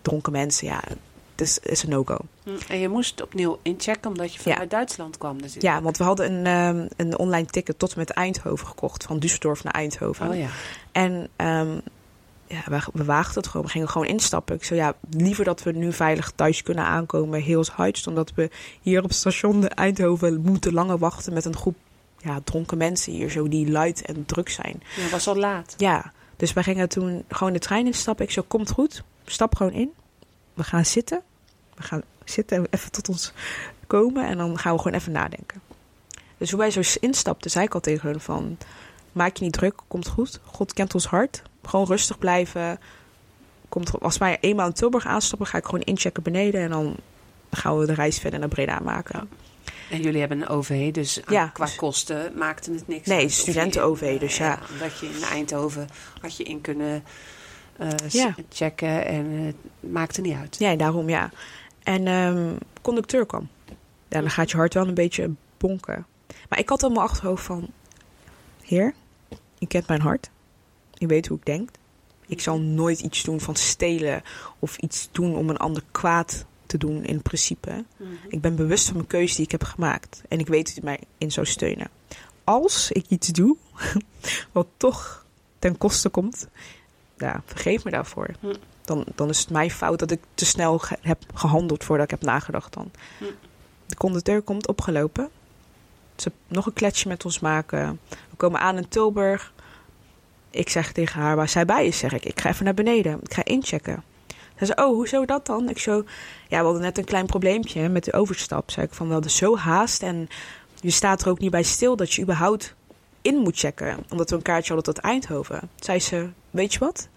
dronken 0.02 0.32
mensen. 0.32 0.66
Ja, 0.66 0.82
het 1.40 1.60
is, 1.62 1.82
een 1.82 1.90
no-go. 1.90 2.16
Hm. 2.42 2.50
En 2.68 2.78
je 2.78 2.88
moest 2.88 3.22
opnieuw 3.22 3.58
inchecken 3.62 4.10
omdat 4.10 4.34
je 4.34 4.40
vanuit 4.40 4.70
Duitsland 4.70 5.18
kwam. 5.18 5.42
Dus 5.42 5.56
Ja, 5.58 5.82
want 5.82 5.96
we 5.96 6.04
hadden 6.04 6.32
een, 6.32 6.46
ehm, 6.46 6.88
een 6.96 7.18
online 7.18 7.46
ticket 7.46 7.78
tot 7.78 7.92
en 7.92 7.98
met 7.98 8.10
Eindhoven 8.10 8.66
gekocht. 8.66 9.04
Van 9.04 9.22
Düsseldorf 9.26 9.62
naar 9.62 9.72
Eindhoven. 9.72 10.28
Oh 10.28 10.36
ja. 10.36 10.48
En 10.92 11.28
ehm, 11.36 11.78
ja, 12.46 12.62
we, 12.64 12.80
we 12.92 13.04
waagden 13.04 13.42
het 13.42 13.46
gewoon. 13.46 13.66
We 13.66 13.72
gingen 13.72 13.88
gewoon 13.88 14.06
instappen. 14.06 14.54
Ik 14.54 14.64
zei, 14.64 14.80
ja, 14.80 14.94
liever 15.10 15.44
dat 15.44 15.62
we 15.62 15.72
nu 15.72 15.92
veilig 15.92 16.32
thuis 16.34 16.62
kunnen 16.62 16.84
aankomen, 16.84 17.42
heel 17.42 17.64
Heights, 17.76 18.02
dan 18.02 18.14
dat 18.14 18.32
we 18.34 18.50
hier 18.80 19.02
op 19.02 19.08
het 19.08 19.18
station 19.18 19.60
de 19.60 19.68
Eindhoven 19.68 20.40
moeten 20.40 20.72
langer 20.72 20.98
wachten 20.98 21.32
met 21.32 21.44
een 21.44 21.56
groep 21.56 21.76
ja, 22.18 22.40
dronken 22.44 22.78
mensen 22.78 23.12
hier, 23.12 23.30
zo 23.30 23.48
die 23.48 23.70
luid 23.70 24.02
en 24.02 24.26
druk 24.26 24.48
zijn. 24.48 24.82
Ja, 24.96 25.02
het 25.02 25.10
was 25.10 25.28
al 25.28 25.36
laat. 25.36 25.74
Ja, 25.76 26.12
dus 26.36 26.52
wij 26.52 26.62
gingen 26.62 26.88
toen 26.88 27.24
gewoon 27.28 27.52
de 27.52 27.58
trein 27.58 27.86
instappen. 27.86 28.24
Ik 28.24 28.30
zei, 28.30 28.46
komt 28.46 28.70
goed, 28.70 29.02
stap 29.24 29.56
gewoon 29.56 29.72
in. 29.72 29.92
We 30.58 30.64
gaan 30.64 30.84
zitten. 30.84 31.22
We 31.74 31.82
gaan 31.82 32.02
zitten 32.24 32.56
en 32.56 32.66
even 32.70 32.90
tot 32.90 33.08
ons 33.08 33.32
komen 33.86 34.26
en 34.26 34.36
dan 34.36 34.58
gaan 34.58 34.72
we 34.72 34.78
gewoon 34.78 34.98
even 34.98 35.12
nadenken. 35.12 35.60
Dus 36.38 36.50
hoe 36.50 36.58
wij 36.58 36.70
zo 36.70 36.80
instapten, 37.00 37.50
zei 37.50 37.64
ik 37.64 37.74
al 37.74 37.80
tegen 37.80 38.08
hun 38.10 38.20
van... 38.20 38.58
Maak 39.12 39.36
je 39.36 39.44
niet 39.44 39.52
druk, 39.52 39.80
komt 39.88 40.08
goed. 40.08 40.40
God 40.44 40.72
kent 40.72 40.94
ons 40.94 41.06
hart. 41.06 41.42
Gewoon 41.62 41.86
rustig 41.86 42.18
blijven. 42.18 42.80
Komt, 43.68 44.00
als 44.00 44.18
wij 44.18 44.38
eenmaal 44.40 44.66
in 44.66 44.72
Tilburg 44.72 45.06
aanstappen, 45.06 45.46
ga 45.46 45.58
ik 45.58 45.64
gewoon 45.64 45.80
inchecken 45.80 46.22
beneden. 46.22 46.60
En 46.60 46.70
dan 46.70 46.96
gaan 47.50 47.78
we 47.78 47.86
de 47.86 47.94
reis 47.94 48.18
verder 48.18 48.38
naar 48.38 48.48
Breda 48.48 48.78
maken. 48.78 49.28
En 49.90 50.02
jullie 50.02 50.20
hebben 50.20 50.40
een 50.40 50.48
OV, 50.48 50.92
dus 50.92 51.20
Ja, 51.28 51.46
qua 51.46 51.64
dus- 51.64 51.76
kosten 51.76 52.32
maakte 52.38 52.72
het 52.72 52.88
niks 52.88 53.06
Nee, 53.06 53.28
studenten-OV, 53.28 54.18
dus 54.18 54.36
ja. 54.36 54.58
Omdat 54.72 54.98
je 54.98 55.06
in 55.06 55.22
Eindhoven 55.22 55.88
had 56.20 56.36
je 56.36 56.44
in 56.44 56.60
kunnen 56.60 57.04
Ja. 58.08 58.34
checken 58.48 59.06
en 59.06 59.38
eh, 59.38 59.44
het 59.44 59.90
maakte 59.92 60.20
niet 60.20 60.34
uit. 60.34 60.56
Ja, 60.58 60.76
daarom 60.76 61.08
ja. 61.08 61.30
En 61.82 62.06
ehm 62.06 62.56
conducteur 62.82 63.26
kwam. 63.26 63.48
Ja, 64.08 64.20
dan 64.20 64.30
gaat 64.30 64.50
je 64.50 64.56
hart 64.56 64.74
wel 64.74 64.88
een 64.88 64.94
beetje 64.94 65.30
bonken. 65.56 66.06
Maar 66.48 66.58
ik 66.58 66.68
had 66.68 66.82
in 66.82 66.92
mijn 66.92 67.06
achterhoofd 67.06 67.44
van... 67.44 67.68
Heer, 68.62 68.94
je 69.58 69.66
kent 69.66 69.86
mijn 69.86 70.00
hart. 70.00 70.30
Je 70.92 71.06
weet 71.06 71.26
hoe 71.26 71.36
ik 71.36 71.44
denk. 71.44 71.70
Ik 72.26 72.40
zal 72.40 72.60
nooit 72.60 73.00
iets 73.00 73.22
doen 73.22 73.40
van 73.40 73.56
stelen 73.56 74.22
of 74.58 74.76
iets 74.76 75.08
doen 75.12 75.36
om 75.36 75.50
een 75.50 75.56
ander 75.56 75.82
kwaad 75.90 76.44
te 76.66 76.78
doen 76.78 77.04
in 77.04 77.22
principe. 77.22 77.84
Mhm. 77.96 78.10
Ik 78.28 78.40
ben 78.40 78.56
bewust 78.56 78.84
van 78.84 78.94
mijn 78.94 79.06
keuze 79.06 79.34
die 79.34 79.44
ik 79.44 79.50
heb 79.50 79.64
gemaakt. 79.64 80.22
En 80.28 80.38
ik 80.38 80.46
weet 80.46 80.66
dat 80.66 80.76
u 80.76 80.80
mij 80.84 81.00
in 81.18 81.32
zou 81.32 81.46
steunen. 81.46 81.90
Als 82.44 82.90
ik 82.92 83.04
iets 83.08 83.28
doe 83.28 83.56
wat 84.52 84.66
toch 84.76 85.26
ten 85.58 85.78
koste 85.78 86.08
komt, 86.08 86.48
ja, 87.20 87.42
vergeef 87.44 87.84
me 87.84 87.90
daarvoor. 87.90 88.28
Hm. 88.40 88.54
Dan, 88.84 89.04
dan 89.14 89.28
is 89.28 89.38
het 89.40 89.50
mijn 89.50 89.70
fout 89.70 89.98
dat 89.98 90.10
ik 90.10 90.20
te 90.34 90.46
snel 90.46 90.78
ge- 90.78 90.98
heb 91.00 91.22
gehandeld 91.34 91.84
voordat 91.84 92.04
ik 92.04 92.10
heb 92.10 92.22
nagedacht 92.22 92.72
dan. 92.72 92.90
Hm. 93.18 93.24
De 93.86 93.96
conducteur 93.96 94.42
komt 94.42 94.68
opgelopen. 94.68 95.28
Ze 96.16 96.32
nog 96.48 96.66
een 96.66 96.72
kletsje 96.72 97.08
met 97.08 97.24
ons 97.24 97.40
maken. 97.40 98.00
We 98.08 98.36
komen 98.36 98.60
aan 98.60 98.76
in 98.76 98.88
Tilburg. 98.88 99.52
Ik 100.50 100.68
zeg 100.68 100.92
tegen 100.92 101.20
haar 101.20 101.36
waar 101.36 101.48
zij 101.48 101.64
bij 101.64 101.86
is, 101.86 101.98
zeg 101.98 102.12
ik. 102.12 102.24
Ik 102.24 102.40
ga 102.40 102.48
even 102.48 102.64
naar 102.64 102.74
beneden. 102.74 103.18
Ik 103.22 103.34
ga 103.34 103.44
inchecken. 103.44 104.02
Ze 104.58 104.66
zei, 104.66 104.86
oh, 104.88 104.94
hoezo 104.94 105.24
dat 105.24 105.46
dan? 105.46 105.68
Ik 105.68 105.78
zo, 105.78 106.04
ja, 106.48 106.58
we 106.58 106.64
hadden 106.64 106.82
net 106.82 106.98
een 106.98 107.04
klein 107.04 107.26
probleempje 107.26 107.88
met 107.88 108.04
de 108.04 108.12
overstap. 108.12 108.70
Zei 108.70 108.86
ik 108.86 108.92
van, 108.92 109.06
we 109.06 109.12
hadden 109.12 109.30
zo 109.30 109.56
haast 109.56 110.02
en 110.02 110.28
je 110.80 110.90
staat 110.90 111.22
er 111.22 111.28
ook 111.28 111.38
niet 111.38 111.50
bij 111.50 111.62
stil 111.62 111.96
dat 111.96 112.12
je 112.12 112.22
überhaupt 112.22 112.74
in 113.22 113.36
moet 113.36 113.58
checken. 113.58 113.96
Omdat 114.08 114.30
we 114.30 114.36
een 114.36 114.42
kaartje 114.42 114.74
hadden 114.74 114.94
tot 114.94 115.04
Eindhoven. 115.04 115.70
Zei 115.76 116.00
ze, 116.00 116.28
weet 116.50 116.72
je 116.72 116.78
wat? 116.78 117.08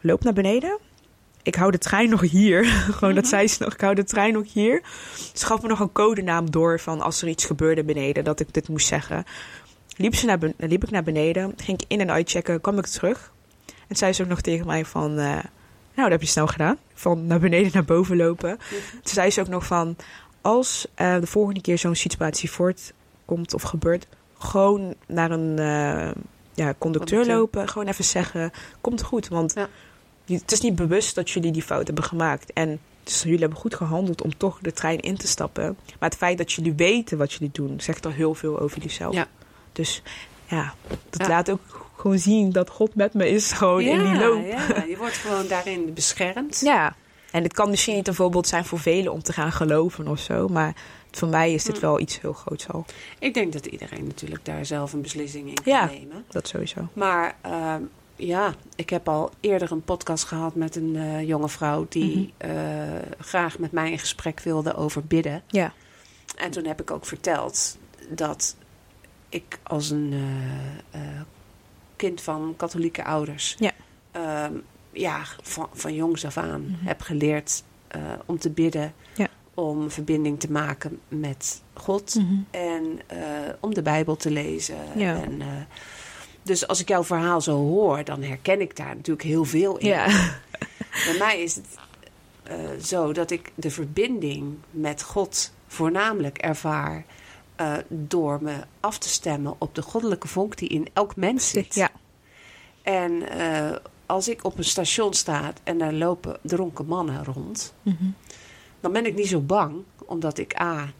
Loop 0.00 0.24
naar 0.24 0.32
beneden. 0.32 0.78
Ik 1.42 1.54
hou 1.54 1.70
de 1.70 1.78
trein 1.78 2.10
nog 2.10 2.20
hier. 2.20 2.64
Gewoon, 2.96 3.14
dat 3.14 3.26
zei 3.26 3.48
ze 3.48 3.62
nog. 3.62 3.72
Ik 3.72 3.80
hou 3.80 3.94
de 3.94 4.04
trein 4.04 4.32
nog 4.32 4.52
hier. 4.52 4.82
Ze 5.34 5.46
gaf 5.46 5.62
me 5.62 5.68
nog 5.68 5.80
een 5.80 5.92
codenaam 5.92 6.50
door 6.50 6.80
van 6.80 7.00
als 7.00 7.22
er 7.22 7.28
iets 7.28 7.44
gebeurde 7.44 7.84
beneden, 7.84 8.24
dat 8.24 8.40
ik 8.40 8.54
dit 8.54 8.68
moest 8.68 8.86
zeggen. 8.86 9.24
Liep, 9.96 10.14
ze 10.14 10.26
naar 10.26 10.38
ben- 10.38 10.54
liep 10.56 10.82
ik 10.84 10.90
naar 10.90 11.02
beneden, 11.02 11.52
ging 11.56 11.80
ik 11.80 11.88
in 11.88 12.00
en 12.00 12.10
uitchecken, 12.10 12.60
kwam 12.60 12.78
ik 12.78 12.86
terug. 12.86 13.32
En 13.88 13.96
zei 13.96 14.12
ze 14.12 14.22
ook 14.22 14.28
nog 14.28 14.40
tegen 14.40 14.66
mij 14.66 14.84
van, 14.84 15.10
eh, 15.10 15.24
nou, 15.24 15.42
dat 15.94 16.10
heb 16.10 16.20
je 16.20 16.26
snel 16.26 16.46
gedaan. 16.46 16.78
Van 16.94 17.26
naar 17.26 17.40
beneden 17.40 17.70
naar 17.74 17.84
boven 17.84 18.16
lopen. 18.16 18.58
Toen 18.90 19.00
zei 19.02 19.30
ze 19.30 19.40
ook 19.40 19.48
nog 19.48 19.66
van, 19.66 19.96
als 20.40 20.86
eh, 20.94 21.20
de 21.20 21.26
volgende 21.26 21.60
keer 21.60 21.78
zo'n 21.78 21.94
situatie 21.94 22.50
voortkomt 22.50 23.54
of 23.54 23.62
gebeurt, 23.62 24.06
gewoon 24.38 24.94
naar 25.06 25.30
een 25.30 25.58
eh, 25.58 26.10
ja, 26.54 26.74
conducteur 26.78 27.08
Conducteur. 27.18 27.36
lopen. 27.36 27.68
Gewoon 27.68 27.86
even 27.88 28.04
zeggen, 28.04 28.50
komt 28.80 29.02
goed. 29.02 29.28
Want 29.28 29.52
Ja. 29.54 29.68
het 30.26 30.52
is 30.52 30.60
niet 30.60 30.76
bewust 30.76 31.14
dat 31.14 31.30
jullie 31.30 31.52
die 31.52 31.62
fout 31.62 31.86
hebben 31.86 32.04
gemaakt. 32.04 32.52
En 32.52 32.80
dus 33.04 33.22
jullie 33.22 33.38
hebben 33.38 33.58
goed 33.58 33.74
gehandeld 33.74 34.22
om 34.22 34.36
toch 34.36 34.58
de 34.62 34.72
trein 34.72 35.00
in 35.00 35.16
te 35.16 35.26
stappen. 35.26 35.76
Maar 35.98 36.08
het 36.08 36.18
feit 36.18 36.38
dat 36.38 36.52
jullie 36.52 36.72
weten 36.74 37.18
wat 37.18 37.32
jullie 37.32 37.50
doen, 37.52 37.80
zegt 37.80 38.06
al 38.06 38.12
heel 38.12 38.34
veel 38.34 38.58
over 38.60 38.82
jezelf. 38.82 39.14
Ja. 39.14 39.26
Dus 39.72 40.02
ja, 40.46 40.74
dat 41.10 41.20
Ja. 41.20 41.28
laat 41.28 41.50
ook 41.50 41.90
gewoon 41.96 42.18
zien 42.18 42.52
dat 42.52 42.70
God 42.70 42.94
met 42.94 43.14
me 43.14 43.28
is 43.28 43.52
gewoon 43.52 43.80
in 43.80 44.02
die 44.04 44.18
loop. 44.18 44.46
Ja, 44.46 44.84
je 44.88 44.96
wordt 44.98 45.16
gewoon 45.16 45.46
daarin 45.46 45.94
beschermd. 45.94 46.60
Ja, 46.60 46.94
en 47.30 47.42
het 47.42 47.52
kan 47.52 47.70
misschien 47.70 47.94
niet 47.94 48.08
een 48.08 48.14
voorbeeld 48.14 48.46
zijn 48.46 48.64
voor 48.64 48.78
velen 48.78 49.12
om 49.12 49.22
te 49.22 49.32
gaan 49.32 49.52
geloven 49.52 50.08
of 50.08 50.18
zo. 50.18 50.48
Maar 50.48 50.74
voor 51.18 51.28
mij 51.28 51.52
is 51.52 51.64
dit 51.64 51.74
Hm. 51.76 51.80
wel 51.80 52.00
iets 52.00 52.20
heel 52.20 52.32
groots 52.32 52.68
al. 52.68 52.84
Ik 53.18 53.34
denk 53.34 53.52
dat 53.52 53.66
iedereen 53.66 54.06
natuurlijk 54.06 54.44
daar 54.44 54.66
zelf 54.66 54.92
een 54.92 55.02
beslissing 55.02 55.48
in 55.48 55.54
kan 55.54 55.72
Ja. 55.72 55.84
nemen. 55.84 56.24
Dat 56.28 56.48
sowieso. 56.48 56.88
Maar 56.92 57.36
ehm, 57.40 57.82
ja, 58.16 58.54
ik 58.76 58.90
heb 58.90 59.08
al 59.08 59.30
eerder 59.40 59.72
een 59.72 59.82
podcast 59.82 60.24
gehad 60.24 60.54
met 60.54 60.76
een 60.76 60.96
eh, 60.96 61.22
jonge 61.28 61.48
vrouw 61.48 61.86
die 61.88 62.32
eh, 62.36 62.50
graag 63.18 63.58
met 63.58 63.72
mij 63.72 63.90
in 63.90 63.98
gesprek 63.98 64.40
wilde 64.40 64.74
over 64.74 65.04
bidden. 65.04 65.42
Ja. 65.46 65.72
En 66.36 66.50
toen 66.50 66.64
heb 66.64 66.80
ik 66.80 66.90
ook 66.90 67.06
verteld 67.06 67.78
dat 68.08 68.56
ik 69.28 69.58
als 69.62 69.90
een 69.90 70.12
eh, 70.90 71.00
kind 71.96 72.20
van 72.20 72.54
katholieke 72.56 73.04
ouders, 73.04 73.56
Ja. 73.58 73.70
ehm, 74.10 74.52
ja, 74.92 75.22
van, 75.42 75.68
van 75.72 75.94
jongs 75.94 76.24
af 76.24 76.36
aan 76.36 76.62
Mhm. 76.62 76.86
heb 76.86 77.00
geleerd 77.00 77.62
om 78.26 78.38
te 78.38 78.50
bidden, 78.50 78.94
Ja. 79.14 79.28
Om 79.54 79.90
verbinding 79.90 80.40
te 80.40 80.50
maken 80.50 81.00
met 81.08 81.62
God 81.72 82.16
en 82.50 83.00
eh, 83.06 83.18
om 83.60 83.74
de 83.74 83.82
Bijbel 83.82 84.16
te 84.16 84.30
lezen. 84.30 84.76
Ja. 84.94 85.22
En, 85.22 85.40
eh, 85.40 85.46
dus 86.42 86.66
als 86.66 86.80
ik 86.80 86.88
jouw 86.88 87.04
verhaal 87.04 87.40
zo 87.40 87.56
hoor, 87.56 88.04
dan 88.04 88.22
herken 88.22 88.60
ik 88.60 88.76
daar 88.76 88.96
natuurlijk 88.96 89.26
heel 89.26 89.44
veel 89.44 89.76
in. 89.78 89.88
Ja. 89.88 90.06
Bij 91.06 91.16
mij 91.18 91.42
is 91.42 91.54
het 91.54 91.66
eh, 92.42 92.56
zo 92.82 93.12
dat 93.12 93.30
ik 93.30 93.52
de 93.54 93.70
verbinding 93.70 94.54
met 94.70 95.02
God 95.02 95.52
voornamelijk 95.66 96.38
ervaar 96.38 97.04
door 97.88 98.38
me 98.42 98.54
af 98.80 98.98
te 98.98 99.08
stemmen 99.08 99.54
op 99.58 99.74
de 99.74 99.82
goddelijke 99.82 100.28
vonk 100.28 100.56
die 100.56 100.68
in 100.68 100.88
elk 100.92 101.16
mens 101.16 101.48
zit. 101.48 101.74
Ja. 101.74 101.90
En 102.82 103.22
als 104.06 104.28
ik 104.28 104.44
op 104.44 104.58
een 104.58 104.64
station 104.64 105.14
sta 105.14 105.52
en 105.62 105.78
daar 105.78 105.92
lopen 105.92 106.38
dronken 106.42 106.86
mannen 106.86 107.24
rond, 107.24 107.74
Mhm. 107.82 108.04
Dan 108.82 108.92
ben 108.92 109.06
ik 109.06 109.14
niet 109.14 109.28
zo 109.28 109.40
bang, 109.40 109.74
omdat 110.06 110.38
ik 110.38 110.60
A. 110.60 110.92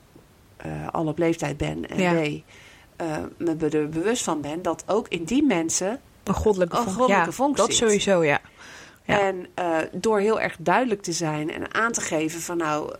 eh, 0.56 0.88
al 0.92 1.06
op 1.06 1.18
leeftijd 1.18 1.56
ben 1.56 1.88
en 1.88 2.00
Ja. 2.00 2.12
B. 2.12 2.42
eh, 2.96 3.16
me 3.36 3.56
er 3.70 3.88
bewust 3.88 4.22
van 4.24 4.40
ben 4.40 4.62
dat 4.62 4.84
ook 4.86 5.08
in 5.08 5.24
die 5.24 5.42
mensen 5.42 6.00
Een 6.24 6.34
goddelijke 6.34 6.76
Een 6.76 6.82
goddelijke 6.82 7.24
ja, 7.24 7.32
vonk 7.32 7.56
dat 7.56 7.66
zit. 7.66 7.76
sowieso, 7.76 8.24
ja. 8.24 8.40
Ja. 9.04 9.20
En 9.20 9.46
eh, 9.54 9.76
door 9.92 10.18
heel 10.20 10.40
erg 10.40 10.56
duidelijk 10.58 11.02
te 11.02 11.12
zijn 11.12 11.50
en 11.50 11.74
aan 11.74 11.92
te 11.92 12.00
geven 12.00 12.40
van 12.40 12.56
nou, 12.56 12.94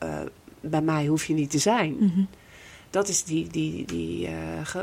bij 0.61 0.81
mij 0.83 1.07
hoef 1.07 1.25
je 1.25 1.35
niet 1.35 1.51
te 1.51 1.59
zijn. 1.59 1.97
Mhm. 1.99 2.23
Dat 2.90 3.09
is 3.09 3.25
die, 3.25 3.47
die, 3.49 3.85
die 3.85 4.29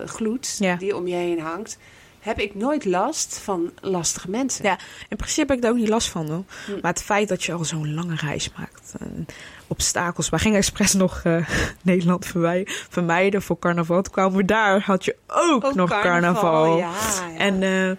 gloed 0.05 0.59
die 0.79 0.95
om 0.95 1.07
je 1.07 1.15
heen 1.15 1.39
hangt. 1.39 1.77
Heb 2.19 2.39
ik 2.39 2.55
nooit 2.55 2.85
last 2.85 3.39
van 3.43 3.71
lastige 3.81 4.29
mensen. 4.29 4.63
Ja. 4.65 4.77
In 5.09 5.17
principe 5.17 5.47
heb 5.47 5.55
ik 5.55 5.61
daar 5.61 5.71
ook 5.71 5.77
niet 5.77 5.89
last 5.89 6.07
van, 6.07 6.27
hoor. 6.29 6.43
Hm. 6.65 6.71
Maar 6.81 6.91
het 6.91 7.03
feit 7.03 7.27
dat 7.29 7.43
je 7.43 7.53
al 7.53 7.65
zo'n 7.65 7.93
lange 7.93 8.15
reis 8.15 8.49
maakt. 8.57 8.93
En 8.99 9.25
obstakels. 9.67 10.29
Wij 10.29 10.39
gingen 10.39 10.57
expres 10.57 10.93
nog 10.93 11.21
eh, 11.23 11.49
Nederland 11.81 12.25
verwij- 12.25 12.67
vermijden 12.89 13.41
voor 13.41 13.59
carnaval. 13.59 14.01
Toen 14.01 14.13
kwamen 14.13 14.37
we 14.37 14.45
daar, 14.45 14.81
had 14.81 15.05
je 15.05 15.15
ook, 15.27 15.63
Ook 15.65 15.75
nog 15.75 15.89
carnaval. 15.89 16.77
Ja, 16.77 16.91
ja. 16.91 17.37
En 17.37 17.63
eh, 17.63 17.95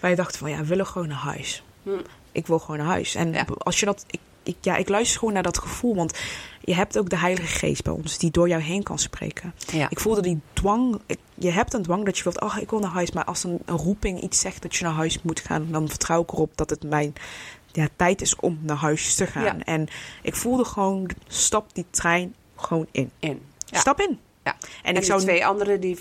wij 0.00 0.14
dachten 0.14 0.38
van, 0.38 0.50
ja, 0.50 0.58
we 0.58 0.66
willen 0.66 0.86
gewoon 0.86 1.08
naar 1.08 1.16
huis. 1.16 1.62
Hm. 1.82 1.90
Ik 2.32 2.46
wil 2.46 2.58
gewoon 2.58 2.76
naar 2.78 2.86
huis. 2.86 3.14
En 3.14 3.32
Ja. 3.32 3.44
als 3.58 3.80
je 3.80 3.86
dat... 3.86 4.04
Ik, 4.10 4.20
ik, 4.48 4.56
ja, 4.60 4.76
ik 4.76 4.88
luister 4.88 5.18
gewoon 5.18 5.34
naar 5.34 5.42
dat 5.42 5.58
gevoel. 5.58 5.94
Want 5.94 6.18
je 6.60 6.74
hebt 6.74 6.98
ook 6.98 7.10
de 7.10 7.18
Heilige 7.18 7.46
Geest 7.58 7.82
bij 7.84 7.92
ons 7.92 8.18
die 8.18 8.30
door 8.30 8.48
jou 8.48 8.62
heen 8.62 8.82
kan 8.82 8.98
spreken. 8.98 9.54
ja. 9.72 9.90
Ik 9.90 10.00
voelde 10.00 10.20
die 10.22 10.40
dwang. 10.52 11.00
ik- 11.06 11.18
je 11.34 11.50
hebt 11.50 11.74
een 11.74 11.82
dwang 11.82 12.04
dat 12.04 12.16
je 12.18 12.22
wilt, 12.24 12.40
oh, 12.40 12.56
ik 12.60 12.70
wil 12.70 12.78
naar 12.78 12.90
huis. 12.90 13.10
Maar 13.12 13.24
als 13.24 13.44
een, 13.44 13.58
een 13.64 13.76
roeping 13.76 14.20
iets 14.20 14.38
zegt 14.40 14.62
dat 14.62 14.76
je 14.76 14.84
naar 14.84 14.92
huis 14.92 15.22
moet 15.22 15.40
gaan, 15.40 15.66
dan 15.70 15.88
vertrouw 15.88 16.22
ik 16.22 16.32
erop 16.32 16.56
dat 16.56 16.70
het 16.70 16.82
mijn 16.82 17.12
ja, 17.72 17.88
tijd 17.96 18.20
is 18.20 18.36
om 18.36 18.58
naar 18.62 18.76
huis 18.76 19.14
te 19.14 19.26
gaan. 19.26 19.42
Ja. 19.44 19.56
En 19.64 19.86
ik 20.22 20.34
voelde 20.36 20.64
gewoon, 20.64 21.10
stap 21.28 21.74
die 21.74 21.84
trein 21.90 22.34
gewoon 22.56 22.86
in. 22.90 23.10
in. 23.18 23.42
Ja. 23.64 23.78
Stap 23.78 24.00
in. 24.00 24.18
Ja. 24.44 24.52
En, 24.52 24.68
En, 24.82 24.90
ik 24.90 24.96
die 24.96 25.04
zou 25.04 25.20
twee 25.20 25.46
anderen 25.46 25.80
die 25.80 25.98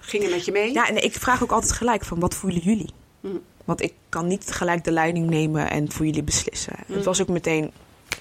gingen 0.00 0.30
met 0.30 0.44
je 0.44 0.52
mee. 0.52 0.72
ja, 0.72 0.88
en 0.88 1.02
ik 1.04 1.12
vraag 1.14 1.42
ook 1.42 1.52
altijd 1.52 1.72
gelijk 1.72 2.04
van, 2.04 2.18
wat 2.20 2.34
voelen 2.34 2.60
jullie? 2.60 2.90
Hm. 3.20 3.28
Want 3.72 3.84
ik 3.84 3.94
kan 4.08 4.26
niet 4.26 4.50
gelijk 4.50 4.84
de 4.84 4.90
leiding 4.90 5.30
nemen 5.30 5.70
en 5.70 5.92
voor 5.92 6.06
jullie 6.06 6.22
beslissen. 6.22 6.72
Het 6.86 7.04
was 7.04 7.20
ook 7.20 7.28
meteen, 7.28 7.72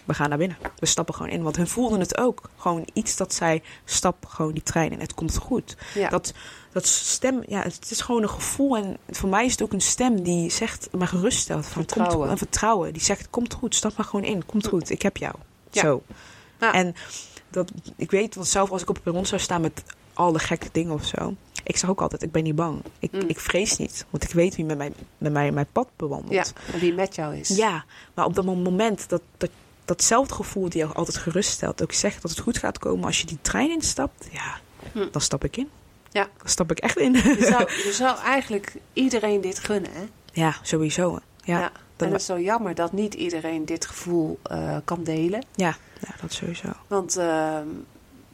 we 0.06 0.14
gaan 0.14 0.30
naar 0.30 0.38
binnen. 0.38 0.58
We 0.80 0.86
stappen 0.86 1.14
gewoon 1.16 1.32
in. 1.32 1.44
Want 1.44 1.56
hun 1.56 1.68
voelden 1.68 2.00
het 2.00 2.18
ook. 2.18 2.50
Gewoon 2.58 2.88
iets 2.94 3.16
dat 3.18 3.34
zei, 3.34 3.62
stap 3.86 4.26
gewoon 4.26 4.54
die 4.54 4.64
trein 4.64 4.92
in. 4.92 5.00
Het 5.00 5.14
komt 5.14 5.38
goed. 5.38 5.78
Ja. 5.94 6.10
Dat, 6.10 6.34
dat 6.72 6.88
stem, 6.88 7.44
ja, 7.48 7.62
het 7.62 7.92
is 7.92 8.02
gewoon 8.02 8.22
een 8.22 8.30
gevoel. 8.30 8.78
En 8.78 8.98
voor 9.10 9.30
mij 9.30 9.46
is 9.46 9.52
het 9.52 9.62
ook 9.62 9.74
een 9.74 9.82
stem 9.82 10.24
die 10.24 10.50
zegt, 10.50 10.90
maar 10.92 11.08
geruststelt. 11.08 11.66
Van, 11.66 11.74
Komt 11.74 11.92
Vertrouwen. 11.92 12.22
goed, 12.22 12.32
een 12.32 12.38
vertrouwen. 12.38 12.94
Die 12.94 13.02
zegt, 13.02 13.30
komt 13.30 13.54
goed, 13.54 13.76
stap 13.76 13.98
maar 13.98 14.06
gewoon 14.06 14.26
in. 14.26 14.46
Komt 14.46 14.68
goed, 14.68 14.90
ik 14.90 15.02
heb 15.02 15.18
jou. 15.18 15.36
Ja. 15.72 15.82
Zo. 15.82 16.04
Ja. 16.60 16.74
En 16.74 16.96
dat, 17.50 17.72
ik 17.96 18.12
weet, 18.12 18.36
want 18.36 18.48
zelf 18.48 18.72
als 18.72 18.82
ik 18.82 18.90
op 18.90 18.96
het 18.96 19.04
perron 19.04 19.26
zou 19.26 19.42
staan 19.42 19.62
met 19.62 19.84
al 20.22 20.32
de 20.32 20.40
gekke 20.40 20.68
dingen 20.72 20.94
of 20.94 21.06
zo. 21.06 21.36
Ik 21.64 21.78
zeg 21.78 21.90
ook 21.90 22.02
altijd, 22.02 22.22
ik 22.24 22.32
ben 22.32 22.44
niet 22.44 22.56
bang. 22.56 22.82
Ik, 23.00 23.12
Mm. 23.12 23.22
ik 23.28 23.40
vrees 23.40 23.78
niet. 23.78 24.06
Want 24.10 24.24
ik 24.24 24.32
weet 24.32 24.56
wie 24.56 24.66
met 24.66 24.78
mij, 24.78 24.92
met 25.18 25.32
mij 25.32 25.52
mijn 25.52 25.68
pad 25.72 25.88
bewandelt. 25.96 26.34
Ja, 26.34 26.74
en 26.74 26.80
wie 26.80 26.94
met 26.94 27.16
jou 27.16 27.36
is. 27.36 27.48
Ja, 27.50 27.86
maar 28.14 28.26
op 28.26 28.36
dat 28.36 28.46
moment, 28.46 29.10
dat, 29.10 29.22
dat, 29.38 29.50
datzelfde 29.86 30.34
gevoel 30.34 30.70
die 30.70 30.80
jou 30.82 30.94
altijd 30.96 31.18
geruststelt, 31.18 31.82
ook 31.84 31.92
zegt 31.94 32.22
dat 32.22 32.32
het 32.32 32.40
goed 32.40 32.58
gaat 32.58 32.80
komen 32.80 33.06
als 33.06 33.20
je 33.22 33.26
die 33.28 33.38
trein 33.42 33.70
instapt, 33.72 34.28
ja, 34.32 34.60
Hm. 34.92 35.08
dan 35.12 35.22
stap 35.22 35.44
ik 35.44 35.58
in. 35.58 35.70
Ja. 36.12 36.28
Dan 36.38 36.48
stap 36.50 36.72
ik 36.72 36.80
echt 36.80 36.98
in. 36.98 37.14
Je, 37.14 37.38
zou, 37.40 37.72
je 37.88 37.92
zou 37.94 38.20
eigenlijk 38.20 38.74
iedereen 38.94 39.42
dit 39.42 39.60
gunnen, 39.60 39.92
hè? 39.94 40.04
Ja, 40.34 40.56
sowieso. 40.62 41.20
Ja, 41.44 41.60
Ja. 41.60 41.72
en 41.98 42.12
het 42.12 42.20
is 42.20 42.26
zo 42.26 42.40
jammer 42.40 42.76
dat 42.76 42.92
niet 42.92 43.14
iedereen 43.14 43.66
dit 43.66 43.86
gevoel 43.86 44.40
eh, 44.44 44.78
kan 44.86 45.04
delen. 45.04 45.46
ja, 45.56 45.76
ja, 46.00 46.16
dat 46.22 46.34
sowieso. 46.34 46.68
Want 46.88 47.18
ehm, 47.18 47.68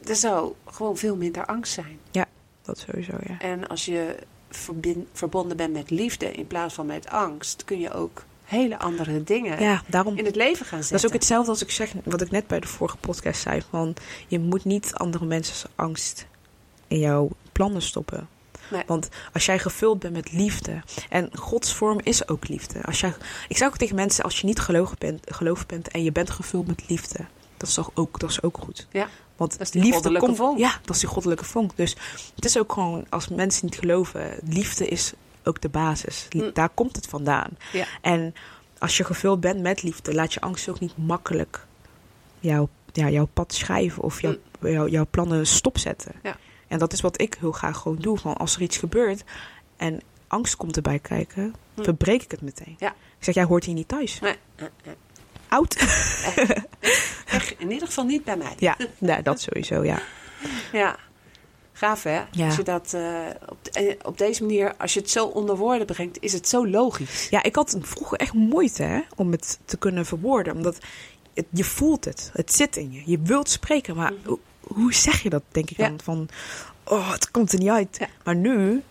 er 0.04 0.16
zou 0.16 0.52
gewoon 0.66 0.96
veel 0.96 1.16
minder 1.16 1.46
angst 1.46 1.72
zijn. 1.72 1.98
Dat 2.62 2.78
sowieso, 2.88 3.12
ja. 3.26 3.38
En 3.38 3.68
als 3.68 3.84
je 3.84 4.16
verbonden 5.12 5.56
bent 5.56 5.72
met 5.72 5.90
liefde 5.90 6.32
in 6.32 6.46
plaats 6.46 6.74
van 6.74 6.86
met 6.86 7.08
angst, 7.08 7.64
kun 7.64 7.80
je 7.80 7.92
ook 7.92 8.24
hele 8.44 8.78
andere 8.78 9.24
dingen 9.24 9.60
Ja, 9.62 9.82
daarom. 9.86 10.16
in 10.16 10.24
het 10.24 10.36
leven 10.36 10.66
gaan 10.66 10.78
zetten. 10.78 10.90
Dat 10.90 10.98
is 11.00 11.06
ook 11.06 11.12
hetzelfde 11.12 11.50
als 11.50 11.62
ik 11.62 11.70
zeg, 11.70 11.92
wat 12.04 12.20
ik 12.20 12.30
net 12.30 12.46
bij 12.46 12.60
de 12.60 12.66
vorige 12.66 12.96
podcast 12.96 13.40
zei. 13.40 13.62
Van, 13.70 13.94
je 14.26 14.38
moet 14.38 14.64
niet 14.64 14.94
andere 14.94 15.24
mensen 15.24 15.70
angst 15.74 16.26
in 16.86 16.98
jouw 16.98 17.28
plannen 17.52 17.82
stoppen. 17.82 18.28
Nee. 18.70 18.82
Want 18.86 19.08
als 19.32 19.46
jij 19.46 19.58
gevuld 19.58 19.98
bent 19.98 20.14
met 20.14 20.32
liefde. 20.32 20.82
En 21.08 21.30
Gods 21.36 21.74
vorm 21.74 22.00
is 22.02 22.28
ook 22.28 22.48
liefde. 22.48 22.82
Als 22.82 23.00
jij, 23.00 23.14
ik 23.48 23.56
zeg 23.56 23.68
ook 23.68 23.76
tegen 23.76 23.94
mensen, 23.96 24.24
als 24.24 24.40
je 24.40 24.46
niet 24.46 24.60
gelovig 24.60 24.98
bent, 24.98 25.34
gelovig 25.34 25.66
bent 25.66 25.88
en 25.88 26.02
je 26.04 26.12
bent 26.12 26.30
gevuld 26.30 26.66
met 26.66 26.88
liefde. 26.88 27.18
Dat 27.56 27.68
is 27.68 27.74
toch 27.74 27.90
ook, 27.94 28.20
dat 28.20 28.30
is 28.30 28.42
ook 28.42 28.58
goed. 28.58 28.86
Ja, 28.90 29.08
Want 29.38 29.50
dat 29.52 29.60
is 29.60 29.70
die 29.70 29.80
liefde 29.82 29.94
goddelijke 29.96 30.26
komt, 30.26 30.38
vonk. 30.38 30.58
Ja, 30.58 30.78
dat 30.84 30.94
is 30.94 31.00
die 31.00 31.08
goddelijke 31.10 31.44
vonk. 31.44 31.76
Dus 31.76 31.96
het 32.34 32.44
is 32.44 32.58
ook 32.58 32.72
gewoon, 32.72 33.06
als 33.08 33.28
mensen 33.28 33.64
niet 33.66 33.78
geloven, 33.78 34.38
liefde 34.44 34.86
is 34.86 35.12
ook 35.44 35.60
de 35.60 35.68
basis. 35.68 36.26
Mm. 36.30 36.50
Daar 36.52 36.68
komt 36.68 36.96
het 36.96 37.06
vandaan. 37.06 37.50
Ja. 37.72 37.86
En 38.00 38.34
als 38.78 38.96
je 38.96 39.04
gevuld 39.04 39.40
bent 39.40 39.60
met 39.60 39.82
liefde, 39.82 40.14
laat 40.14 40.34
je 40.34 40.40
angst 40.40 40.68
ook 40.68 40.80
niet 40.80 40.96
makkelijk 40.96 41.66
jouw, 42.40 42.68
ja, 42.92 43.08
jouw 43.08 43.28
pad 43.32 43.54
schrijven 43.54 44.02
of 44.02 44.20
jouw, 44.20 44.36
jouw, 44.60 44.88
jouw 44.88 45.06
plannen 45.10 45.46
stopzetten. 45.46 46.12
Ja. 46.22 46.36
En 46.68 46.78
dat 46.78 46.92
is 46.92 47.00
wat 47.00 47.20
ik 47.20 47.36
heel 47.40 47.52
graag 47.52 47.76
gewoon 47.78 47.98
doe. 48.00 48.18
Van 48.18 48.36
als 48.36 48.54
er 48.54 48.62
iets 48.62 48.76
gebeurt 48.76 49.24
en 49.76 50.00
angst 50.26 50.56
komt 50.56 50.76
erbij 50.76 50.98
kijken, 50.98 51.54
Hm. 51.74 51.82
verbreek 51.82 52.22
ik 52.22 52.30
het 52.30 52.42
meteen. 52.42 52.76
Ja. 52.78 52.90
Ik 52.90 53.24
zeg, 53.24 53.34
jij 53.34 53.44
hoort 53.44 53.64
hier 53.64 53.74
niet 53.74 53.88
thuis. 53.88 54.20
Nee. 54.20 54.36
Oud. 55.48 55.74
Echt, 57.26 57.54
in 57.58 57.70
ieder 57.72 57.86
geval 57.88 58.04
niet 58.04 58.24
bij 58.24 58.36
mij. 58.36 58.54
ja, 58.58 58.76
dat 59.22 59.40
sowieso, 59.40 59.84
ja. 59.84 59.98
Ja. 60.72 60.96
Gaaf 61.72 62.02
hè? 62.02 62.20
Ja. 62.30 62.46
Als 62.46 62.56
je 62.56 62.62
dat 62.62 62.92
eh, 62.94 63.02
op, 63.48 63.56
de- 63.62 63.70
eh, 63.70 63.94
op 64.02 64.18
deze 64.18 64.42
manier, 64.42 64.74
als 64.76 64.94
je 64.94 65.00
het 65.00 65.10
zo 65.10 65.26
onder 65.26 65.56
woorden 65.56 65.86
brengt, 65.86 66.16
is 66.20 66.32
het 66.32 66.48
zo 66.48 66.66
logisch. 66.68 67.26
Ja, 67.30 67.42
ik 67.42 67.54
had 67.56 67.76
vroeger 67.80 68.18
echt 68.18 68.32
moeite 68.32 68.82
hè, 68.82 69.00
om 69.16 69.30
het 69.32 69.58
te 69.64 69.76
kunnen 69.76 70.06
verwoorden. 70.06 70.54
Omdat 70.56 70.78
het, 71.34 71.46
je 71.50 71.64
voelt 71.64 72.04
het. 72.04 72.30
Het 72.32 72.52
zit 72.54 72.76
in 72.76 72.92
je. 72.92 73.02
Je 73.06 73.18
wilt 73.22 73.48
spreken, 73.50 73.96
maar 73.96 74.12
Mhm. 74.12 74.28
hoe, 74.28 74.38
hoe 74.60 74.94
zeg 74.94 75.22
je 75.22 75.28
dat, 75.30 75.42
denk 75.48 75.70
ik 75.70 75.76
Ja. 75.76 75.88
dan? 75.88 76.00
Van, 76.04 76.28
oh, 76.84 77.12
het 77.12 77.30
komt 77.30 77.52
er 77.52 77.58
niet 77.58 77.68
uit. 77.68 77.96
Ja. 78.00 78.06
Maar 78.24 78.36
nu 78.36 78.82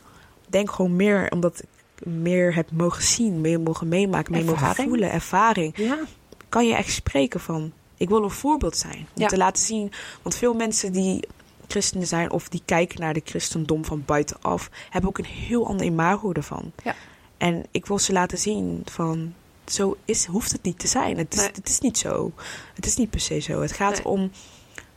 denk 0.49 0.71
gewoon 0.71 0.95
meer, 0.95 1.31
omdat 1.31 1.59
ik 1.59 2.05
meer 2.05 2.55
heb 2.55 2.71
mogen 2.71 3.03
zien, 3.03 3.41
meer 3.41 3.59
mogen 3.59 3.87
meemaken, 3.87 4.31
meer 4.31 4.45
mogen 4.45 4.75
voelen, 4.75 5.11
ervaring. 5.11 5.77
Ja. 5.77 5.97
Kan 6.49 6.67
je 6.67 6.75
echt 6.75 6.91
spreken 6.91 7.39
van, 7.39 7.71
ik 7.97 8.09
wil 8.09 8.23
een 8.23 8.29
voorbeeld 8.31 8.77
zijn. 8.77 8.97
Om 8.97 9.21
Ja. 9.21 9.27
te 9.27 9.37
laten 9.37 9.63
zien, 9.65 9.91
want 10.21 10.35
veel 10.35 10.53
mensen 10.53 10.91
die 10.91 11.27
christenen 11.67 12.07
zijn 12.07 12.31
of 12.31 12.49
die 12.49 12.61
kijken 12.65 12.99
naar 13.01 13.13
de 13.13 13.21
christendom 13.25 13.85
van 13.85 14.03
buitenaf, 14.05 14.69
hebben 14.89 15.09
ook 15.09 15.17
een 15.17 15.25
heel 15.25 15.67
ander 15.67 15.85
imago 15.85 16.31
ervan. 16.31 16.71
Ja. 16.83 16.95
En 17.37 17.65
ik 17.71 17.85
wil 17.85 17.99
ze 17.99 18.11
laten 18.13 18.37
zien 18.37 18.81
van, 18.85 19.33
zo 19.65 19.97
is, 20.05 20.25
hoeft 20.25 20.51
het 20.51 20.63
niet 20.63 20.79
te 20.79 20.87
zijn. 20.87 21.17
Het 21.17 21.33
is, 21.33 21.39
Nee. 21.39 21.49
het 21.53 21.69
is 21.69 21.79
niet 21.79 21.97
zo. 21.97 22.31
Het 22.73 22.85
is 22.85 22.95
niet 22.95 23.09
per 23.09 23.19
se 23.19 23.39
zo. 23.39 23.61
Het 23.61 23.71
gaat 23.71 23.95
Nee. 24.03 24.05
om 24.05 24.31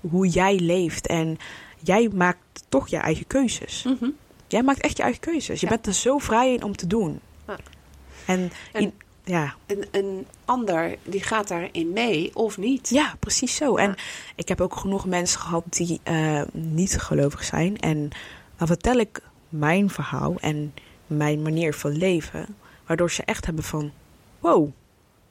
hoe 0.00 0.28
jij 0.28 0.58
leeft 0.58 1.06
en 1.06 1.38
jij 1.82 2.08
maakt 2.14 2.38
toch 2.68 2.88
je 2.88 2.96
eigen 2.96 3.26
keuzes. 3.26 3.82
Mhm. 3.82 4.10
Jij 4.46 4.62
maakt 4.62 4.80
echt 4.80 4.96
je 4.96 5.02
eigen 5.02 5.20
keuzes. 5.20 5.60
Je 5.60 5.66
Ja. 5.66 5.72
bent 5.72 5.86
er 5.86 5.92
zo 5.92 6.18
vrij 6.18 6.52
in 6.54 6.62
om 6.62 6.76
te 6.76 6.86
doen. 6.86 7.20
Ja. 7.46 7.56
En, 8.26 8.52
En- 8.72 8.80
in- 8.82 8.92
ja, 9.30 9.54
Een, 9.66 9.84
een 9.90 10.26
ander 10.44 10.96
die 11.02 11.22
gaat 11.22 11.48
daarin 11.48 11.92
mee 11.92 12.30
of 12.34 12.58
niet. 12.58 12.88
ja, 12.88 13.14
precies 13.18 13.54
zo. 13.56 13.78
Ja. 13.78 13.82
En 13.84 13.94
ik 14.34 14.48
heb 14.48 14.60
ook 14.60 14.76
genoeg 14.76 15.06
mensen 15.06 15.40
gehad 15.40 15.64
die 15.68 16.00
eh, 16.02 16.42
niet 16.52 16.98
gelovig 17.00 17.44
zijn. 17.44 17.78
En 17.78 18.08
dan 18.56 18.66
vertel 18.66 18.96
ik 18.96 19.22
mijn 19.48 19.90
verhaal 19.90 20.34
en 20.40 20.74
mijn 21.06 21.42
manier 21.42 21.74
van 21.74 21.96
leven. 21.96 22.46
Waardoor 22.86 23.10
ze 23.10 23.24
echt 23.24 23.46
hebben 23.46 23.64
van, 23.64 23.92
wow, 24.38 24.68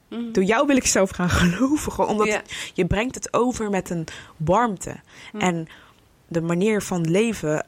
Mhm. 0.09 0.31
door 0.31 0.43
jou 0.43 0.67
wil 0.67 0.75
ik 0.75 0.85
zelf 0.85 1.09
gaan 1.09 1.29
geloven. 1.29 1.91
Gewoon 1.91 2.09
omdat 2.09 2.41
je 2.73 2.85
brengt 2.85 3.15
het 3.15 3.33
over 3.33 3.69
met 3.69 3.89
een 3.89 4.05
warmte. 4.37 4.95
Hm. 5.31 5.37
En 5.37 5.67
de 6.27 6.41
manier 6.41 6.81
van 6.81 7.11
leven 7.11 7.65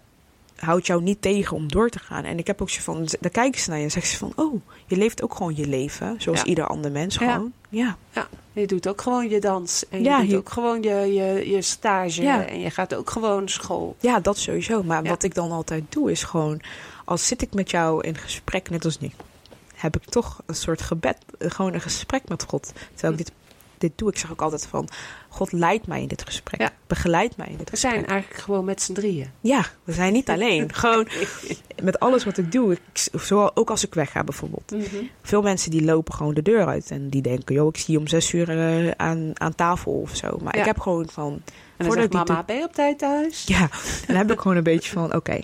houdt 0.62 0.88
jou 0.88 1.02
niet 1.02 1.22
tegen 1.22 1.56
om 1.58 1.68
door 1.72 1.90
te 1.90 2.00
gaan. 2.00 2.24
En 2.24 2.38
ik 2.38 2.48
heb 2.48 2.62
ook 2.62 2.70
zo 2.70 2.82
van, 2.82 3.08
dan 3.20 3.32
kijken 3.32 3.62
ze 3.62 3.70
naar 3.70 3.78
je 3.78 3.84
en 3.84 3.92
zeggen 3.92 4.12
ze 4.12 4.18
van... 4.18 4.34
oh, 4.36 4.62
je 4.88 4.96
leeft 4.98 5.24
ook 5.24 5.36
gewoon 5.36 5.56
je 5.56 5.68
leven, 5.68 6.16
zoals 6.18 6.40
Ja. 6.40 6.46
ieder 6.46 6.68
ander 6.68 6.92
mens 6.92 7.18
gewoon. 7.18 7.54
Ja, 7.70 7.98
Ja, 8.14 8.28
je 8.54 8.68
doet 8.68 8.88
ook 8.88 9.02
gewoon 9.02 9.30
je 9.30 9.40
dans. 9.40 9.86
En 9.90 10.04
je 10.04 10.18
doet 10.20 10.30
je- 10.30 10.38
ook 10.38 10.50
gewoon 10.50 10.82
je, 10.82 11.14
je, 11.14 11.50
je 11.50 11.62
stage. 11.62 12.28
En 12.28 12.60
je 12.60 12.70
gaat 12.70 12.96
ook 12.96 13.10
gewoon 13.10 13.50
school. 13.50 13.96
ja 14.00 14.20
dat 14.20 14.38
sowieso. 14.38 14.84
Maar 14.84 15.04
wat 15.04 15.24
ik 15.24 15.36
dan 15.36 15.52
altijd 15.52 15.84
doe 15.90 16.12
is 16.12 16.24
gewoon... 16.24 16.62
als 17.06 17.28
zit 17.28 17.42
ik 17.42 17.54
met 17.54 17.72
jou 17.72 18.04
in 18.04 18.16
gesprek, 18.18 18.70
net 18.70 18.86
als 18.86 19.00
nu... 19.00 19.12
heb 19.76 19.96
ik 19.96 20.04
toch 20.06 20.42
een 20.46 20.56
soort 20.56 20.82
gebed, 20.82 21.18
eh, 21.40 21.52
gewoon 21.52 21.74
een 21.74 21.82
gesprek 21.82 22.28
met 22.30 22.44
God. 22.44 22.72
Terwijl 22.94 23.12
ik 23.14 23.18
dit, 23.18 23.32
dit 23.82 23.92
doe, 23.96 24.10
ik 24.10 24.18
zeg 24.18 24.32
ook 24.32 24.42
altijd 24.42 24.68
van... 24.68 24.88
God 25.30 25.52
leidt 25.52 25.88
mij 25.88 26.02
in 26.02 26.08
dit 26.08 26.24
gesprek. 26.26 26.60
Ja. 26.62 26.70
Begeleid 26.88 27.38
mij 27.38 27.48
in 27.48 27.58
dit 27.58 27.70
We 27.70 27.70
gesprek. 27.70 27.94
zijn 27.94 28.06
eigenlijk 28.06 28.42
gewoon 28.42 28.66
met 28.66 28.82
z'n 28.82 28.94
drieën. 28.94 29.30
Ja, 29.42 29.66
we 29.84 29.94
zijn 29.94 30.14
niet 30.14 30.30
alleen. 30.36 30.74
Gewoon 30.74 31.08
met 31.84 32.00
alles 32.00 32.24
wat 32.24 32.38
ik 32.38 32.52
doe. 32.52 32.72
Ik, 32.72 33.08
zowel, 33.22 33.56
ook 33.56 33.70
als 33.70 33.86
ik 33.86 33.94
wegga 33.94 34.24
bijvoorbeeld. 34.24 34.72
Mhm. 34.72 35.04
Veel 35.22 35.42
mensen 35.42 35.72
die 35.72 35.84
lopen 35.84 36.14
gewoon 36.14 36.34
de 36.34 36.42
deur 36.42 36.66
uit. 36.68 36.92
En 36.92 37.10
die 37.10 37.22
denken, 37.22 37.56
joh, 37.56 37.68
ik 37.68 37.78
zie 37.78 37.94
je 37.94 38.00
om 38.00 38.08
zes 38.08 38.34
uur 38.34 38.50
eh, 38.50 38.92
aan, 38.98 39.32
aan 39.34 39.56
tafel 39.56 39.92
of 39.94 40.16
zo. 40.16 40.38
Maar 40.42 40.54
Ja. 40.56 40.60
ik 40.60 40.66
heb 40.68 40.80
gewoon 40.80 41.10
van... 41.12 41.42
En 41.78 41.86
dan 41.88 41.92
zegt 41.96 42.14
mama, 42.14 42.44
ben 42.44 42.56
je 42.58 42.64
op 42.64 42.74
tijd 42.74 42.98
thuis? 43.00 43.44
Ja, 43.48 43.70
dan 44.08 44.16
heb 44.16 44.32
ik 44.32 44.40
gewoon 44.40 44.58
een 44.58 44.64
beetje 44.74 44.92
van, 44.92 45.16
oké. 45.16 45.40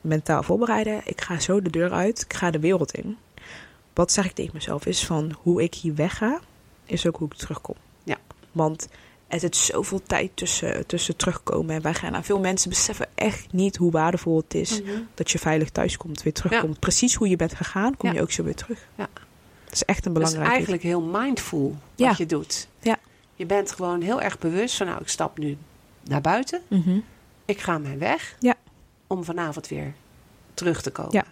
mentaal 0.00 0.42
voorbereiden. 0.42 1.00
Ik 1.04 1.20
ga 1.20 1.38
zo 1.40 1.62
de 1.62 1.70
deur 1.70 1.92
uit. 1.92 2.20
Ik 2.28 2.34
ga 2.34 2.50
de 2.50 2.58
wereld 2.60 2.92
in. 2.92 3.16
Wat 3.94 4.12
zeg 4.12 4.24
ik 4.24 4.32
tegen 4.32 4.50
mezelf 4.54 4.86
is 4.86 5.04
van, 5.06 5.36
hoe 5.42 5.62
ik 5.62 5.74
hier 5.74 5.94
wegga, 5.94 6.40
is 6.90 7.06
ook 7.06 7.16
hoe 7.16 7.28
ik 7.30 7.34
terugkom. 7.38 7.74
Ja. 8.04 8.16
Want 8.52 8.88
er 9.28 9.40
zit 9.40 9.56
zoveel 9.56 10.02
tijd 10.02 10.30
tussen, 10.34 10.86
tussen 10.86 11.16
terugkomen 11.16 11.74
en 11.74 11.82
weggaan. 11.82 12.14
En 12.14 12.24
veel 12.24 12.38
mensen 12.40 12.68
beseffen 12.70 13.06
echt 13.14 13.52
niet 13.52 13.76
hoe 13.76 13.90
waardevol 13.90 14.36
het 14.36 14.54
is 14.54 14.82
Mhm. 14.82 14.90
dat 15.14 15.30
je 15.30 15.38
veilig 15.38 15.70
thuis 15.70 15.96
komt, 15.96 16.22
weer 16.22 16.32
terugkomt. 16.32 16.78
Precies 16.80 17.14
hoe 17.14 17.28
je 17.28 17.36
bent 17.36 17.54
gegaan, 17.54 17.96
kom 17.96 18.08
Ja. 18.08 18.14
je 18.14 18.22
ook 18.22 18.30
zo 18.30 18.42
weer 18.44 18.54
terug. 18.54 18.86
Ja. 18.94 19.08
Dat 19.64 19.72
is 19.72 19.84
echt 19.84 20.06
een 20.06 20.12
is 20.12 20.18
belangrijk 20.18 20.50
eigenlijk 20.52 20.82
heel 20.82 21.00
mindful 21.02 21.68
wat 21.70 21.78
Ja. 21.94 22.14
je 22.16 22.26
doet. 22.26 22.68
Ja. 22.80 22.96
Je 23.34 23.46
bent 23.46 23.72
gewoon 23.72 24.00
heel 24.00 24.20
erg 24.20 24.38
bewust 24.38 24.76
van, 24.76 24.86
nou, 24.86 25.00
ik 25.00 25.08
stap 25.08 25.38
nu 25.38 25.56
naar 26.04 26.20
buiten. 26.20 26.60
Mhm. 26.68 26.98
Ik 27.44 27.60
ga 27.60 27.78
mijn 27.78 27.98
weg. 27.98 28.36
Ja. 28.38 28.54
Om 29.06 29.24
vanavond 29.24 29.68
weer 29.68 29.94
terug 30.54 30.82
te 30.82 30.90
komen. 30.90 31.12
Ja. 31.12 31.24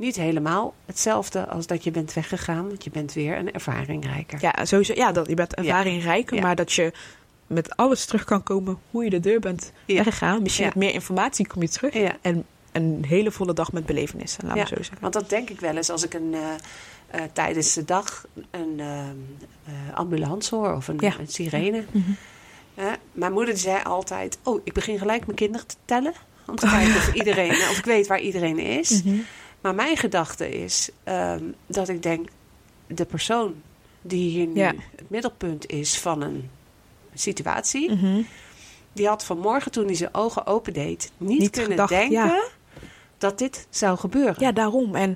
Niet 0.00 0.16
helemaal 0.16 0.74
hetzelfde 0.86 1.46
als 1.48 1.66
dat 1.66 1.84
je 1.84 1.90
bent 1.90 2.12
weggegaan. 2.12 2.68
Want 2.68 2.84
je 2.84 2.90
bent 2.90 3.12
weer 3.12 3.36
een 3.38 3.52
ervaringrijker. 3.52 4.38
Ja, 4.42 4.64
sowieso. 4.64 4.94
Ja, 4.94 5.12
dat, 5.12 5.28
je 5.28 5.34
bent 5.34 5.54
ervaringrijker, 5.54 6.36
Ja. 6.36 6.42
maar 6.42 6.54
dat 6.56 6.72
je 6.72 6.92
met 7.46 7.76
alles 7.76 8.04
terug 8.04 8.24
kan 8.24 8.42
komen 8.42 8.78
hoe 8.90 9.04
je 9.04 9.10
de 9.10 9.20
deur 9.20 9.40
bent 9.40 9.72
Ja. 9.84 9.94
weggegaan. 9.94 10.42
Misschien 10.42 10.64
met 10.66 10.74
meer 10.74 10.92
informatie 10.92 11.46
kom 11.46 11.62
je 11.62 11.68
terug. 11.68 11.94
En 12.20 12.44
een 12.72 13.04
hele 13.06 13.30
volle 13.30 13.52
dag 13.52 13.72
met 13.72 13.86
belevenissen, 13.86 14.46
laten 14.46 14.62
we 14.62 14.68
zo 14.68 14.74
zeggen. 14.74 14.96
Want 15.00 15.12
dat 15.12 15.28
denk 15.30 15.50
ik 15.50 15.60
wel 15.60 15.76
eens 15.76 15.90
als 15.90 16.04
ik 16.04 16.14
een, 16.14 16.34
eh, 16.34 16.40
eh, 17.22 17.30
tijdens 17.32 17.74
de 17.74 17.84
dag 17.84 18.24
een 18.50 18.80
eh, 18.80 19.04
ambulance 19.94 20.54
hoor 20.54 20.74
of 20.74 20.88
een, 20.88 20.96
Ja. 21.00 21.14
een 21.18 21.28
sirene. 21.28 21.84
Mhm. 21.90 22.10
Hè? 22.74 22.90
mijn 23.12 23.32
moeder 23.32 23.58
zei 23.58 23.82
altijd: 23.82 24.38
Oh, 24.42 24.60
ik 24.64 24.72
begin 24.72 24.98
gelijk 24.98 25.24
mijn 25.26 25.36
kinderen 25.38 25.66
te 25.66 25.76
tellen. 25.84 26.12
Om 26.46 26.56
te 26.56 26.66
kijken 26.66 26.94
of, 26.96 27.14
iedereen, 27.20 27.50
of 27.50 27.78
ik 27.78 27.84
weet 27.84 28.06
waar 28.06 28.20
iedereen 28.20 28.58
is. 28.58 29.02
Mhm. 29.02 29.16
Maar 29.60 29.74
mijn 29.74 29.96
gedachte 29.96 30.50
is 30.50 30.90
ehm, 31.04 31.44
dat 31.66 31.88
ik 31.88 32.02
denk: 32.02 32.28
de 32.86 33.04
persoon 33.04 33.54
die 34.02 34.30
hier 34.30 34.46
nu 34.46 34.54
Ja. 34.60 34.72
het 34.96 35.10
middelpunt 35.10 35.66
is 35.66 35.98
van 35.98 36.22
een 36.22 36.50
situatie, 37.14 37.90
Mhm. 37.92 38.22
die 38.92 39.06
had 39.08 39.24
vanmorgen 39.24 39.70
toen 39.72 39.84
hij 39.86 39.94
zijn 39.94 40.14
ogen 40.14 40.46
opendeed 40.46 41.12
niet, 41.16 41.38
Niet 41.38 41.50
kunnen 41.50 41.70
gedacht, 41.70 41.90
denken 41.90 42.10
ja. 42.10 42.42
dat 43.18 43.38
dit 43.38 43.66
zou 43.70 43.98
gebeuren. 43.98 44.34
Ja, 44.38 44.52
daarom. 44.52 44.94
En 44.94 45.14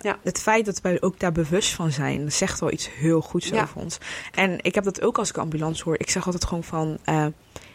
Ja. 0.00 0.18
het 0.22 0.40
feit 0.40 0.64
dat 0.64 0.80
wij 0.80 1.00
ook 1.02 1.18
daar 1.20 1.32
bewust 1.32 1.70
van 1.74 1.90
zijn, 1.90 2.32
zegt 2.32 2.60
wel 2.60 2.72
iets 2.72 2.90
heel 2.94 3.20
goeds 3.20 3.48
Ja. 3.48 3.62
over 3.62 3.80
ons. 3.80 3.98
En 4.34 4.58
ik 4.62 4.74
heb 4.74 4.84
dat 4.84 5.02
ook 5.02 5.18
als 5.18 5.28
ik 5.28 5.38
ambulance 5.38 5.82
hoor. 5.84 5.98
Ik 5.98 6.10
zeg 6.10 6.24
altijd 6.26 6.44
gewoon 6.44 6.64
van, 6.64 6.98
eh, 7.04 7.26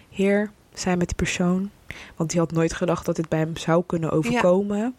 heer, 0.10 0.51
zijn 0.80 0.98
met 0.98 1.08
die 1.08 1.15
persoon. 1.15 1.70
Want 2.15 2.30
die 2.30 2.39
had 2.39 2.52
nooit 2.52 2.74
gedacht 2.74 3.06
dat 3.06 3.15
dit 3.15 3.30
bij 3.30 3.39
hem 3.39 3.58
zou 3.58 3.84
kunnen 3.86 4.12
overkomen. 4.12 4.78
Ja. 4.78 4.92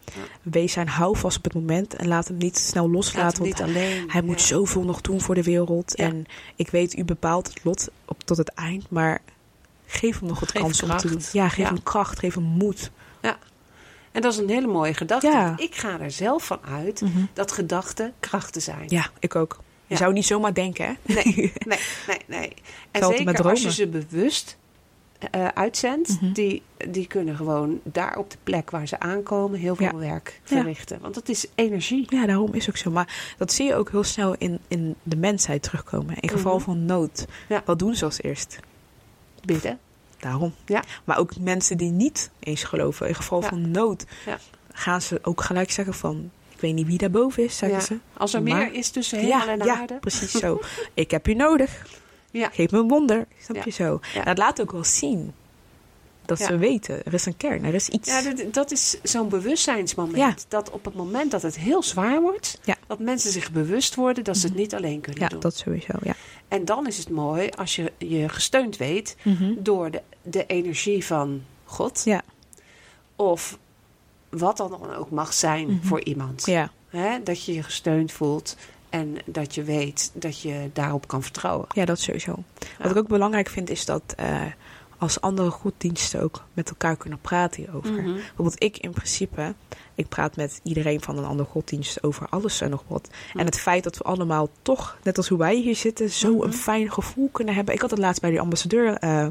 Wees 0.43 0.73
zijn 0.73 0.88
houvast 0.88 1.37
op 1.37 1.45
het 1.45 1.55
moment 1.55 1.95
en 1.95 2.09
laat 2.09 2.29
hem 2.29 2.37
niet 2.37 2.59
snel 2.59 2.90
loslaten. 2.90 3.43
hem 3.45 3.53
want 3.55 3.69
niet 3.69 3.77
alleen. 3.77 4.11
Hij 4.11 4.23
moet 4.23 4.40
Ja. 4.40 4.47
zoveel 4.47 4.83
nog 4.85 5.01
doen 5.01 5.21
voor 5.21 5.35
de 5.35 5.43
wereld. 5.43 5.93
Ja. 5.97 6.05
En 6.05 6.27
ik 6.57 6.69
weet, 6.71 6.97
u 6.99 7.05
bepaalt 7.05 7.49
het 7.49 7.64
lot 7.64 7.88
op, 8.05 8.23
tot 8.25 8.37
het 8.37 8.49
eind. 8.55 8.90
Maar 8.90 9.21
geef 9.87 10.19
hem 10.19 10.29
nog 10.29 10.40
het 10.40 10.51
Geef 10.51 10.61
kans 10.62 10.83
om 10.83 10.97
te 10.97 11.09
doen. 11.09 11.21
Ja, 11.33 11.49
geef 11.49 11.64
Ja. 11.64 11.73
hem 11.73 11.83
kracht, 11.83 12.19
geef 12.19 12.35
hem 12.35 12.45
moed. 12.45 12.90
En 14.12 14.23
dat 14.23 14.33
is 14.33 14.38
een 14.38 14.49
hele 14.49 14.66
mooie 14.66 14.95
gedachte. 14.95 15.27
Ja. 15.27 15.55
Ik 15.57 15.75
ga 15.75 16.01
er 16.01 16.11
zelf 16.11 16.45
van 16.47 16.59
uit 16.69 17.03
dat 17.33 17.53
gedachten 17.53 18.12
krachten 18.21 18.62
zijn. 18.62 18.85
Ja, 18.88 19.11
ik 19.19 19.37
ook. 19.37 19.59
Je 19.87 19.95
Ja. 19.95 19.97
zou 19.97 20.12
niet 20.12 20.27
zomaar 20.27 20.55
denken, 20.55 20.85
hè? 20.87 20.93
Nee, 21.14 21.25
nee, 21.66 21.79
nee, 22.07 22.19
nee. 22.27 22.53
En 22.90 23.05
zeker 23.05 23.49
als 23.49 23.62
je 23.62 23.73
ze 23.73 23.87
bewust 23.88 24.57
eh, 25.30 25.46
uitzendt, 25.46 26.20
Mhm. 26.20 26.33
die, 26.33 26.62
die 26.88 27.06
kunnen 27.06 27.37
gewoon 27.37 27.80
daar 27.83 28.16
op 28.18 28.30
de 28.30 28.37
plek 28.44 28.70
waar 28.70 28.88
ze 28.88 29.00
aankomen 29.00 29.59
heel 29.59 29.76
veel 29.76 29.87
Ja. 29.87 29.96
werk 29.96 30.40
Ja. 30.44 30.56
verrichten. 30.56 30.98
Want 31.00 31.14
dat 31.14 31.28
is 31.28 31.46
energie. 31.54 32.06
Ja, 32.09 32.26
daarom 32.26 32.54
is 32.54 32.68
ook 32.68 32.76
zo. 32.76 32.90
Maar 32.90 33.35
dat 33.38 33.52
zie 33.52 33.66
je 33.66 33.74
ook 33.74 33.90
heel 33.90 34.04
snel 34.04 34.35
in, 34.38 34.59
in 34.68 34.94
de 35.02 35.16
mensheid 35.16 35.62
terugkomen. 35.62 36.16
In 36.20 36.28
geval 36.28 36.54
Mhm. 36.56 36.64
van 36.64 36.85
nood. 36.85 37.26
Ja. 37.48 37.62
Wat 37.64 37.78
doen 37.78 37.94
ze 37.94 38.04
als 38.04 38.22
eerst? 38.22 38.59
Bidden. 39.44 39.78
Daarom. 40.18 40.54
Ja. 40.66 40.83
Maar 41.04 41.18
ook 41.18 41.38
mensen 41.38 41.76
die 41.78 41.90
niet 41.90 42.30
eens 42.38 42.64
geloven. 42.64 43.09
In 43.09 43.14
geval 43.14 43.40
Ja. 43.42 43.48
van 43.48 43.70
nood. 43.70 44.04
Ja. 44.26 44.38
Gaan 44.72 45.02
ze 45.02 45.18
ook 45.22 45.40
gelijk 45.42 45.70
zeggen 45.70 45.94
van... 45.94 46.30
Ik 46.54 46.61
weet 46.61 46.74
niet 46.74 46.87
wie 46.87 46.98
daarboven 46.98 47.44
is, 47.44 47.56
zeggen 47.56 47.78
Ja. 47.78 47.85
ze. 47.85 47.98
Als 48.16 48.35
er 48.35 48.42
Maar- 48.42 48.56
meer 48.59 48.72
is 48.72 48.90
tussen 48.90 49.18
hemel 49.18 49.48
en 49.48 49.59
ja, 49.64 49.78
aarde. 49.80 49.94
precies 50.00 50.30
zo. 50.30 50.61
ik 50.94 51.11
heb 51.11 51.28
u 51.28 51.35
nodig. 51.35 51.70
Ja. 52.31 52.49
Geef 52.53 52.71
me 52.71 52.79
een 52.79 52.88
wonder. 52.88 53.27
Snap 53.43 53.57
Ja. 53.57 53.62
je 53.64 53.71
zo? 53.71 54.01
Ja. 54.14 54.23
Dat 54.25 54.38
laat 54.38 54.61
ook 54.61 54.73
wel 54.73 54.85
zien 54.85 55.33
Dat 56.25 56.38
Ja. 56.38 56.47
ze 56.47 56.57
weten, 56.57 57.05
er 57.05 57.14
is 57.14 57.27
een 57.27 57.37
kern, 57.37 57.64
er 57.64 57.75
is 57.75 57.88
iets. 57.88 58.09
Ja, 58.09 58.23
dat, 58.23 58.55
dat 58.55 58.71
is 58.71 58.97
zo'n 59.03 59.29
bewustzijnsmoment. 59.29 60.16
Ja. 60.16 60.35
Dat 60.49 60.71
op 60.71 60.85
het 60.85 60.95
moment 60.95 61.31
dat 61.31 61.43
het 61.43 61.59
heel 61.59 61.83
zwaar 61.83 62.21
wordt, 62.21 62.59
Ja. 62.64 62.77
dat 62.87 62.99
mensen 62.99 63.33
zich 63.33 63.51
bewust 63.53 63.95
worden 63.95 64.25
dat 64.25 64.37
ze 64.37 64.47
het 64.47 64.57
niet 64.57 64.75
alleen 64.75 65.01
kunnen 65.01 65.23
ja 65.23 65.29
doen. 65.29 65.40
dat 65.40 65.57
sowieso, 65.57 65.93
ja. 66.03 66.14
En 66.49 66.64
dan 66.64 66.87
is 66.87 66.99
het 66.99 67.09
mooi 67.11 67.49
als 67.49 67.77
je 67.77 67.93
je 67.99 68.29
gesteund 68.29 68.77
weet 68.77 69.16
Mhm. 69.23 69.53
door 69.59 69.90
de, 69.90 70.03
de 70.23 70.47
energie 70.47 71.05
van 71.07 71.43
God. 71.64 72.03
Ja. 72.05 72.23
Of 73.16 73.59
wat 74.29 74.57
dan 74.57 74.95
ook 74.97 75.11
mag 75.11 75.33
zijn 75.33 75.66
Mhm. 75.71 75.87
voor 75.87 76.05
iemand. 76.05 76.47
Ja? 76.47 76.71
Dat 77.25 77.45
je 77.45 77.55
je 77.55 77.62
gesteund 77.62 78.12
voelt 78.12 78.57
en 78.90 79.16
dat 79.24 79.55
je 79.55 79.62
weet 79.62 80.11
dat 80.14 80.40
je 80.40 80.70
daarop 80.72 81.09
kan 81.09 81.22
vertrouwen. 81.22 81.66
ja, 81.74 81.85
dat 81.85 82.00
sowieso. 82.00 82.35
Ja. 82.59 82.66
Wat 82.83 82.90
ik 82.90 82.96
ook 82.96 83.09
belangrijk 83.09 83.48
vind 83.48 83.70
is 83.70 83.85
dat 83.85 84.03
eh, 84.16 84.40
als 84.98 85.20
andere 85.20 85.50
goeddiensten 85.50 86.22
ook 86.22 86.42
met 86.53 86.68
elkaar 86.68 86.96
kunnen 86.96 87.20
praten 87.20 87.62
hierover. 87.62 87.92
Mhm. 87.92 88.12
Bijvoorbeeld 88.14 88.62
ik 88.62 88.79
in 88.79 88.90
principe, 88.90 89.55
ik 89.94 90.09
praat 90.09 90.37
met 90.37 90.61
iedereen 90.62 91.00
van 91.00 91.18
een 91.18 91.24
andere 91.24 91.48
godsdienst 91.48 92.03
over 92.03 92.26
alles 92.29 92.61
en 92.61 92.70
nog 92.70 92.85
wat. 92.87 93.09
En 93.35 93.44
het 93.44 93.59
feit 93.59 93.85
dat 93.85 93.96
we 93.96 94.05
allemaal 94.05 94.48
toch, 94.62 94.96
net 95.03 95.16
als 95.16 95.29
hoe 95.29 95.38
wij 95.38 95.55
hier 95.57 95.76
zitten, 95.76 96.11
zo 96.11 96.33
Mhm. 96.35 96.42
een 96.42 96.53
fijn 96.55 96.92
gevoel 96.92 97.29
kunnen 97.33 97.55
hebben. 97.55 97.74
Ik 97.74 97.81
had 97.81 97.90
het 97.90 97.98
laatst 97.98 98.20
bij 98.20 98.31
de 98.31 98.40
ambassadeur 98.40 98.94
eh, 98.96 99.26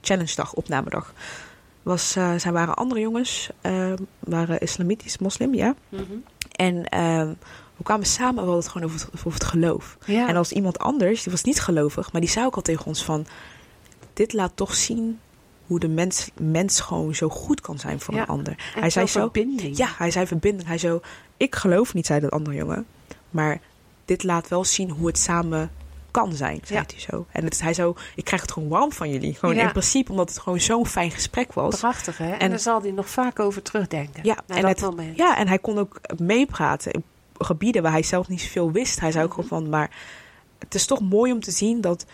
challenge 0.00 0.34
dag, 0.34 0.54
opnamedag. 0.54 1.12
Was, 1.86 2.16
eh 2.16 2.34
zij 2.36 2.52
waren 2.52 2.74
andere 2.76 3.00
jongens, 3.00 3.50
eh, 3.60 3.92
waren 4.18 4.60
islamitisch, 4.60 5.18
moslim, 5.18 5.54
ja. 5.54 5.74
Mhm. 5.88 6.02
En 6.52 6.84
ehm, 6.84 7.32
we 7.76 7.82
kwamen 7.82 8.06
samen, 8.06 8.34
we 8.34 8.40
hadden 8.40 8.56
het 8.58 8.68
gewoon 8.68 8.88
over 8.88 9.00
het, 9.00 9.08
over 9.14 9.32
het 9.32 9.44
geloof. 9.44 9.96
Ja. 10.06 10.28
En 10.28 10.36
als 10.36 10.52
iemand 10.52 10.78
anders, 10.78 11.22
die 11.22 11.32
was 11.32 11.42
niet 11.42 11.60
gelovig, 11.60 12.12
maar 12.12 12.20
die 12.20 12.30
zei 12.30 12.46
ook 12.46 12.56
al 12.56 12.62
tegen 12.62 12.86
ons 12.86 13.04
van... 13.04 13.26
Dit 14.12 14.32
laat 14.32 14.52
toch 14.54 14.74
zien 14.74 15.18
hoe 15.66 15.78
de 15.80 15.88
mens, 15.88 16.30
mens 16.40 16.80
gewoon 16.80 17.14
zo 17.14 17.28
goed 17.28 17.60
kan 17.60 17.78
zijn 17.78 18.00
voor 18.00 18.14
Ja. 18.14 18.20
een 18.20 18.26
ander. 18.26 18.52
En 18.74 18.80
hij 18.80 18.90
zei 18.90 19.06
zo, 19.06 19.20
verbinding. 19.20 19.76
ja, 19.76 19.88
hij 19.96 20.10
zei 20.10 20.26
verbinding. 20.26 20.68
Hij 20.68 20.78
zo, 20.78 21.00
ik 21.36 21.54
geloof 21.54 21.94
niet, 21.94 22.06
zei 22.06 22.20
dat 22.20 22.30
andere 22.30 22.56
jongen. 22.56 22.86
Maar 23.30 23.60
dit 24.04 24.22
laat 24.22 24.48
wel 24.48 24.64
zien 24.64 24.90
hoe 24.90 25.06
het 25.06 25.18
samen 25.18 25.70
kan 26.22 26.32
zijn, 26.32 26.60
zei 26.64 26.78
Ja. 26.78 26.84
hij 26.86 27.00
zo. 27.00 27.26
En 27.32 27.44
het, 27.44 27.60
hij 27.62 27.74
zo, 27.74 27.94
ik 28.14 28.24
krijg 28.24 28.42
het 28.42 28.52
gewoon 28.52 28.68
warm 28.68 28.92
van 28.92 29.10
jullie. 29.10 29.34
Gewoon 29.34 29.54
Ja. 29.54 29.62
in 29.62 29.70
principe, 29.70 30.10
omdat 30.10 30.28
het 30.28 30.38
gewoon 30.38 30.60
zo'n 30.60 30.86
fijn 30.86 31.10
gesprek 31.10 31.52
was. 31.52 31.78
Prachtig, 31.78 32.18
hè? 32.18 32.30
En, 32.32 32.38
En- 32.38 32.50
daar 32.50 32.58
zal 32.58 32.80
hij 32.82 32.90
nog 32.90 33.08
vaak 33.08 33.40
over 33.40 33.62
terugdenken. 33.62 34.20
Ja, 34.24 34.36
en 34.46 34.60
dat 34.62 34.70
het- 34.70 34.80
moment. 34.80 35.16
Ja, 35.16 35.36
en 35.38 35.48
hij 35.48 35.58
kon 35.58 35.78
ook 35.78 36.00
meepraten 36.18 36.92
in 36.92 37.04
gebieden 37.38 37.82
waar 37.82 37.92
hij 37.92 38.02
zelf 38.02 38.28
niet 38.28 38.40
zoveel 38.40 38.72
wist. 38.72 39.00
Hij 39.00 39.12
zei 39.12 39.24
ook 39.24 39.36
Mhm. 39.36 39.40
gewoon 39.42 39.60
van, 39.62 39.70
maar 39.70 39.90
het 40.58 40.74
is 40.74 40.86
toch 40.86 41.00
mooi 41.00 41.32
om 41.32 41.40
te 41.40 41.50
zien 41.50 41.80
dat 41.80 42.06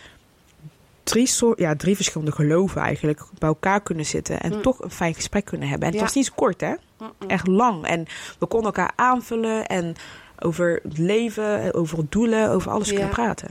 drie, 1.03 1.27
soort, 1.27 1.59
ja, 1.59 1.75
drie 1.75 1.95
verschillende 1.95 2.31
geloven 2.31 2.81
eigenlijk 2.81 3.21
bij 3.39 3.49
elkaar 3.49 3.81
kunnen 3.81 4.05
zitten 4.05 4.39
en 4.41 4.53
Mm. 4.55 4.61
toch 4.61 4.81
een 4.81 4.91
fijn 4.91 5.13
gesprek 5.13 5.45
kunnen 5.45 5.67
hebben. 5.67 5.87
En 5.87 5.93
het 5.93 6.01
Ja. 6.01 6.05
was 6.07 6.15
niet 6.15 6.25
zo 6.25 6.33
kort, 6.35 6.61
hè? 6.61 6.73
Mm-mm. 6.99 7.13
Echt 7.29 7.47
lang. 7.47 7.85
En 7.85 8.05
we 8.39 8.45
konden 8.45 8.67
elkaar 8.73 8.91
aanvullen 8.95 9.65
en 9.65 9.95
over 10.39 10.79
het 10.83 10.97
leven, 10.97 11.73
over 11.73 12.05
doelen, 12.09 12.49
over 12.49 12.71
alles 12.71 12.87
Ja. 12.89 12.93
kunnen 12.93 13.13
praten. 13.13 13.49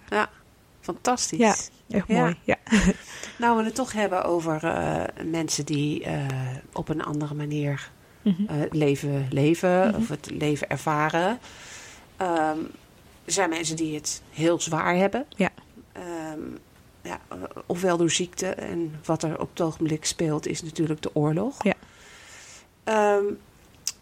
Fantastisch. 0.82 1.38
Ja. 1.38 1.54
Echt 1.96 2.08
Ja. 2.08 2.20
mooi. 2.20 2.36
Ja. 2.44 2.56
Nou, 3.38 3.56
we 3.58 3.64
het 3.64 3.74
toch 3.74 3.92
hebben 3.92 4.24
over 4.24 4.64
eh, 4.64 5.24
mensen 5.24 5.64
die 5.66 6.04
eh, 6.04 6.26
op 6.72 6.88
een 6.88 7.02
andere 7.02 7.34
manier 7.34 7.90
Mhm. 8.22 8.42
eh, 8.46 8.56
het 8.60 8.74
leven 8.74 9.26
leven 9.30 9.88
Mhm. 9.88 9.96
of 9.96 10.08
het 10.08 10.30
leven 10.30 10.68
ervaren. 10.70 11.38
Ehm, 12.16 12.58
er 13.24 13.32
zijn 13.32 13.48
mensen 13.48 13.76
die 13.76 13.94
het 13.94 14.22
heel 14.30 14.60
zwaar 14.60 14.96
hebben. 14.96 15.26
Ja. 15.28 15.48
Ehm, 15.92 16.40
ja, 17.02 17.20
ofwel 17.66 17.96
door 17.96 18.10
ziekte 18.10 18.46
en 18.46 19.00
wat 19.04 19.22
er 19.22 19.40
op 19.40 19.50
het 19.50 19.60
ogenblik 19.60 20.04
speelt 20.04 20.46
is 20.46 20.62
natuurlijk 20.62 21.02
de 21.02 21.14
oorlog. 21.14 21.64
Ja. 21.64 21.74
Ehm, 22.84 23.24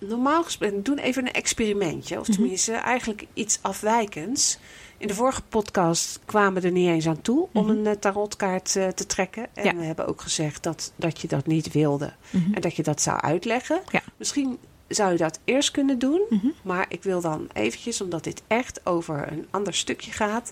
normaal 0.00 0.42
gesproken, 0.44 0.82
doen 0.82 0.98
even 0.98 1.26
een 1.26 1.32
experimentje, 1.32 2.18
of 2.20 2.26
Mhm. 2.28 2.36
tenminste 2.36 2.72
eigenlijk 2.72 3.26
iets 3.34 3.58
afwijkends. 3.62 4.58
In 4.98 5.06
de 5.06 5.14
vorige 5.14 5.42
podcast 5.42 6.20
kwamen 6.24 6.60
we 6.62 6.68
er 6.68 6.74
niet 6.74 6.88
eens 6.88 7.06
aan 7.08 7.20
toe 7.22 7.48
om 7.52 7.66
Mhm. 7.66 7.76
een 7.76 7.86
eh, 7.86 7.92
tarotkaart 7.92 8.76
eh, 8.76 8.88
te 8.88 9.06
trekken. 9.06 9.46
En 9.54 9.64
Ja. 9.64 9.74
we 9.74 9.84
hebben 9.84 10.06
ook 10.06 10.20
gezegd 10.20 10.62
dat, 10.62 10.92
dat 10.96 11.20
je 11.20 11.28
dat 11.28 11.46
niet 11.46 11.72
wilde. 11.72 12.12
Mhm. 12.30 12.54
En 12.54 12.60
dat 12.60 12.76
je 12.76 12.82
dat 12.82 13.00
zou 13.02 13.20
uitleggen. 13.20 13.80
Ja. 13.90 14.02
Misschien 14.16 14.58
zou 14.88 15.12
je 15.12 15.18
dat 15.18 15.38
eerst 15.44 15.70
kunnen 15.70 15.98
doen. 15.98 16.20
Maar 16.62 16.86
ik 16.88 17.02
wil 17.02 17.20
dan 17.20 17.48
eventjes, 17.52 18.00
omdat 18.00 18.24
dit 18.24 18.42
echt 18.46 18.86
over 18.86 19.32
een 19.32 19.46
ander 19.50 19.74
stukje 19.74 20.12
gaat, 20.12 20.50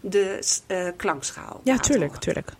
de 0.00 0.40
eh, 0.66 0.88
klankschaal. 0.96 1.60
Ja, 1.64 1.78
tuurlijk, 1.78 2.06
horen. 2.06 2.20
tuurlijk. 2.20 2.52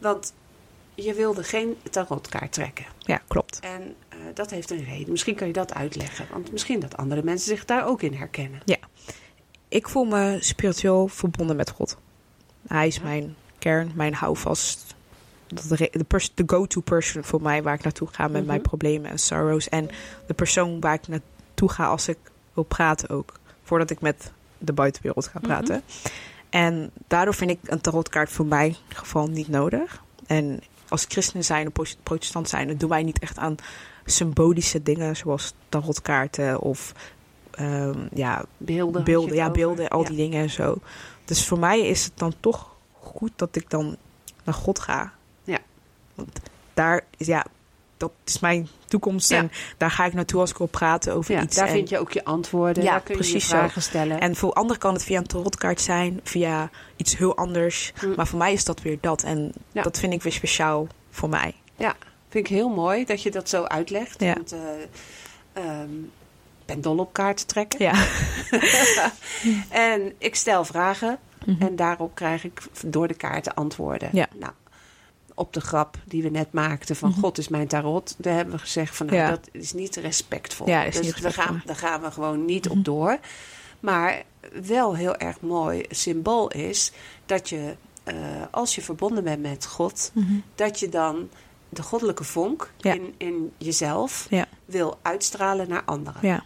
Want 0.00 0.32
je 0.94 1.14
wilde 1.14 1.42
geen 1.42 1.76
tarotkaart 1.90 2.52
trekken. 2.52 2.84
Ja, 2.98 3.20
klopt. 3.28 3.60
En 3.60 3.94
eh, 4.08 4.18
dat 4.34 4.50
heeft 4.50 4.70
een 4.70 4.84
reden. 4.84 5.10
Misschien 5.10 5.34
kan 5.34 5.46
je 5.46 5.52
dat 5.52 5.74
uitleggen. 5.74 6.26
Want 6.32 6.52
misschien 6.52 6.80
dat 6.80 6.96
andere 6.96 7.22
mensen 7.22 7.48
zich 7.48 7.64
daar 7.64 7.86
ook 7.86 8.02
in 8.02 8.14
herkennen. 8.14 8.60
Ik 9.68 9.88
voel 9.88 10.04
me 10.04 10.36
spiritueel 10.40 11.08
verbonden 11.08 11.56
met 11.56 11.70
God. 11.70 11.96
Hij 12.68 12.86
is 12.86 12.96
Ja. 12.96 13.02
mijn 13.02 13.36
kern, 13.58 13.92
mijn 13.94 14.14
houvast. 14.14 14.94
De, 15.46 15.90
de, 16.34 16.42
go-to 16.46 16.80
person 16.80 17.24
voor 17.24 17.42
mij 17.42 17.62
waar 17.62 17.74
ik 17.74 17.82
naartoe 17.82 18.08
ga 18.12 18.22
met 18.28 18.36
Mhm. 18.40 18.46
mijn 18.46 18.60
problemen 18.62 19.10
en 19.10 19.18
sorrows. 19.18 19.68
En 19.68 19.88
de 20.26 20.34
persoon 20.34 20.80
waar 20.80 20.94
ik 20.94 21.08
naartoe 21.08 21.70
ga 21.70 21.86
als 21.86 22.08
ik 22.08 22.18
wil 22.54 22.64
praten 22.64 23.08
ook. 23.08 23.32
Voordat 23.62 23.90
ik 23.90 24.00
met 24.00 24.32
de 24.58 24.72
buitenwereld 24.72 25.26
ga 25.26 25.38
Mhm. 25.38 25.46
praten. 25.46 25.82
En 26.50 26.90
daardoor 27.06 27.34
vind 27.34 27.50
ik 27.50 27.58
een 27.64 27.80
tarotkaart 27.80 28.30
voor 28.30 28.46
mij 28.46 28.66
in 28.66 28.76
ieder 28.82 28.98
geval 28.98 29.26
niet 29.28 29.48
nodig. 29.48 30.02
En 30.26 30.60
als 30.88 31.04
christen 31.08 31.44
zijn 31.44 31.66
of 31.66 31.72
pro- 31.72 31.84
protestant 32.02 32.48
zijn, 32.48 32.68
dan 32.68 32.76
doen 32.76 32.88
wij 32.88 33.02
niet 33.02 33.18
echt 33.18 33.38
aan 33.38 33.54
symbolische 34.04 34.82
dingen 34.82 35.16
zoals 35.16 35.52
tarotkaarten 35.68 36.60
of 36.60 36.92
ehm, 37.50 38.06
ja, 38.14 38.44
Beelden. 38.56 39.04
beelden, 39.04 39.34
ja, 39.34 39.42
over. 39.42 39.52
beelden, 39.56 39.88
al 39.88 40.00
Ja. 40.02 40.08
die 40.08 40.16
dingen 40.16 40.42
en 40.42 40.50
zo. 40.50 40.76
Dus 41.24 41.46
voor 41.46 41.58
mij 41.58 41.80
is 41.86 42.04
het 42.04 42.12
dan 42.18 42.34
toch 42.40 42.76
goed 42.92 43.32
dat 43.36 43.56
ik 43.56 43.70
dan 43.70 43.96
naar 44.44 44.54
God 44.54 44.78
ga. 44.78 45.12
Ja. 45.44 45.58
Want 46.14 46.40
daar 46.74 47.04
is, 47.16 47.26
ja, 47.26 47.46
dat 48.00 48.12
is 48.24 48.38
mijn 48.38 48.68
toekomst 48.86 49.28
Ja. 49.30 49.38
en 49.38 49.50
daar 49.76 49.90
ga 49.90 50.04
ik 50.04 50.12
naartoe 50.12 50.40
als 50.40 50.50
ik 50.50 50.56
wil 50.58 50.66
praten 50.66 51.14
over 51.14 51.34
Ja, 51.34 51.42
iets. 51.42 51.56
daar 51.56 51.66
en, 51.66 51.72
vind 51.72 51.88
je 51.88 51.98
ook 51.98 52.12
je 52.12 52.24
antwoorden. 52.24 52.82
Ja, 52.82 52.90
daar 52.90 53.00
kun 53.00 53.14
je 53.14 53.20
precies 53.20 53.42
je 53.42 53.48
vragen 53.48 53.82
stellen. 53.82 54.20
en 54.20 54.36
voor 54.36 54.52
anderen 54.52 54.78
kan 54.80 54.92
het 54.94 55.04
via 55.04 55.18
een 55.18 55.26
tarotkaart 55.26 55.80
zijn, 55.80 56.20
via 56.24 56.70
iets 56.96 57.16
heel 57.16 57.36
anders. 57.36 57.92
Hm. 58.00 58.12
Maar 58.16 58.26
voor 58.26 58.38
mij 58.38 58.52
is 58.52 58.64
dat 58.64 58.82
weer 58.82 58.98
dat. 59.00 59.22
En 59.22 59.52
Ja. 59.72 59.82
dat 59.82 59.98
vind 59.98 60.12
ik 60.12 60.22
weer 60.22 60.32
speciaal 60.32 60.86
voor 61.10 61.28
mij. 61.28 61.54
Vind 62.28 62.48
ik 62.48 62.52
heel 62.54 62.68
mooi 62.68 63.04
dat 63.04 63.22
je 63.22 63.30
dat 63.30 63.48
zo 63.48 63.64
uitlegt. 63.64 64.20
Ja. 64.20 64.34
Want, 64.34 64.54
ehm, 65.52 65.98
ik 66.60 66.66
ben 66.66 66.80
dol 66.80 66.98
op 66.98 67.12
kaarten 67.12 67.46
trekken. 67.46 67.78
Ja. 67.84 68.04
En 69.68 70.12
ik 70.18 70.34
stel 70.34 70.64
vragen. 70.64 71.18
Mhm. 71.46 71.62
En 71.62 71.76
daarop 71.76 72.14
krijg 72.14 72.44
ik 72.44 72.62
door 72.86 73.08
de 73.08 73.14
kaarten 73.14 73.54
antwoorden. 73.54 74.08
Ja. 74.12 74.26
Nou, 74.38 74.52
op 75.40 75.52
de 75.52 75.60
grap 75.60 75.96
die 76.04 76.22
we 76.22 76.28
net 76.28 76.52
maakten 76.52 76.96
van 76.96 77.10
Mhm. 77.10 77.20
God 77.20 77.38
is 77.38 77.48
mijn 77.48 77.66
tarot. 77.66 78.14
Daar 78.18 78.34
hebben 78.34 78.54
we 78.54 78.60
gezegd 78.60 78.96
van 78.96 79.06
nou, 79.06 79.18
Ja. 79.18 79.30
dat 79.30 79.48
is 79.52 79.72
niet 79.72 79.96
respectvol. 79.96 80.68
Ja, 80.68 80.82
is 80.84 80.96
dus 80.96 81.06
niet 81.06 81.20
we 81.20 81.32
gaan, 81.32 81.62
daar 81.64 81.76
gaan 81.76 82.00
we 82.02 82.10
gewoon 82.10 82.44
niet 82.44 82.68
Mhm. 82.68 82.78
op 82.78 82.84
door. 82.84 83.18
Maar 83.80 84.22
wel 84.62 84.96
heel 84.96 85.16
erg 85.16 85.40
mooi 85.40 85.84
symbool 85.88 86.48
is 86.50 86.92
dat 87.26 87.48
je, 87.48 87.74
eh, 88.04 88.14
als 88.50 88.74
je 88.74 88.82
verbonden 88.82 89.24
bent 89.24 89.42
met 89.42 89.66
God, 89.66 90.10
Mhm. 90.14 90.32
dat 90.54 90.80
je 90.80 90.88
dan 90.88 91.28
de 91.68 91.82
goddelijke 91.82 92.24
vonk 92.24 92.70
Ja. 92.76 92.92
in, 92.92 93.14
in 93.16 93.52
jezelf 93.58 94.26
Ja. 94.30 94.46
wil 94.64 94.98
uitstralen 95.02 95.68
naar 95.68 95.82
anderen. 95.84 96.20
Ja, 96.22 96.44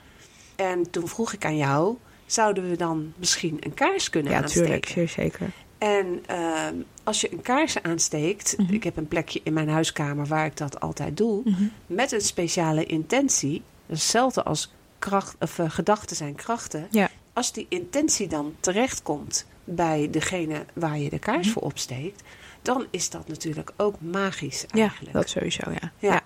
En 0.57 0.90
toen 0.90 1.09
vroeg 1.09 1.33
ik 1.33 1.44
aan 1.44 1.57
jou, 1.57 1.96
zouden 2.26 2.70
we 2.70 2.76
dan 2.76 3.12
misschien 3.16 3.57
een 3.61 3.74
kaars 3.74 4.11
kunnen 4.11 4.33
ja 4.33 4.38
aansteken? 4.42 4.64
tuurlijk, 4.66 4.87
zeer 4.88 5.09
zeker. 5.09 5.50
En 5.85 6.23
ehm, 6.27 6.75
als 7.03 7.20
je 7.20 7.33
een 7.33 7.42
kaars 7.42 7.83
aansteekt, 7.83 8.55
Mhm. 8.59 8.75
ik 8.75 8.85
heb 8.85 8.97
een 8.97 9.09
plekje 9.09 9.40
in 9.42 9.53
mijn 9.53 9.68
huiskamer 9.68 10.27
waar 10.27 10.47
ik 10.47 10.57
dat 10.57 10.81
altijd 10.81 11.16
doe, 11.16 11.41
Mhm. 11.45 11.62
met 11.87 12.12
een 12.12 12.20
speciale 12.20 12.85
intentie, 12.87 13.62
hetzelfde 13.87 14.43
als 14.43 14.72
kracht, 14.99 15.37
of, 15.41 15.59
eh, 15.59 15.70
gedachten 15.70 16.16
zijn 16.16 16.35
krachten. 16.35 16.87
Ja. 16.91 17.11
Als 17.32 17.53
die 17.53 17.66
intentie 17.68 18.28
dan 18.28 18.55
terechtkomt 18.61 19.47
bij 19.64 20.09
degene 20.11 20.64
waar 20.72 20.99
je 20.99 21.11
de 21.11 21.18
kaars 21.18 21.45
Mhm. 21.47 21.53
voor 21.53 21.62
opsteekt, 21.62 22.22
dan 22.62 22.87
is 22.91 23.11
dat 23.11 23.28
natuurlijk 23.28 23.70
ook 23.76 23.95
magisch 24.01 24.64
Ja, 24.72 24.80
eigenlijk. 24.80 25.12
dat 25.12 25.28
sowieso, 25.28 25.70
ja. 25.70 25.93
Ja. 25.99 26.22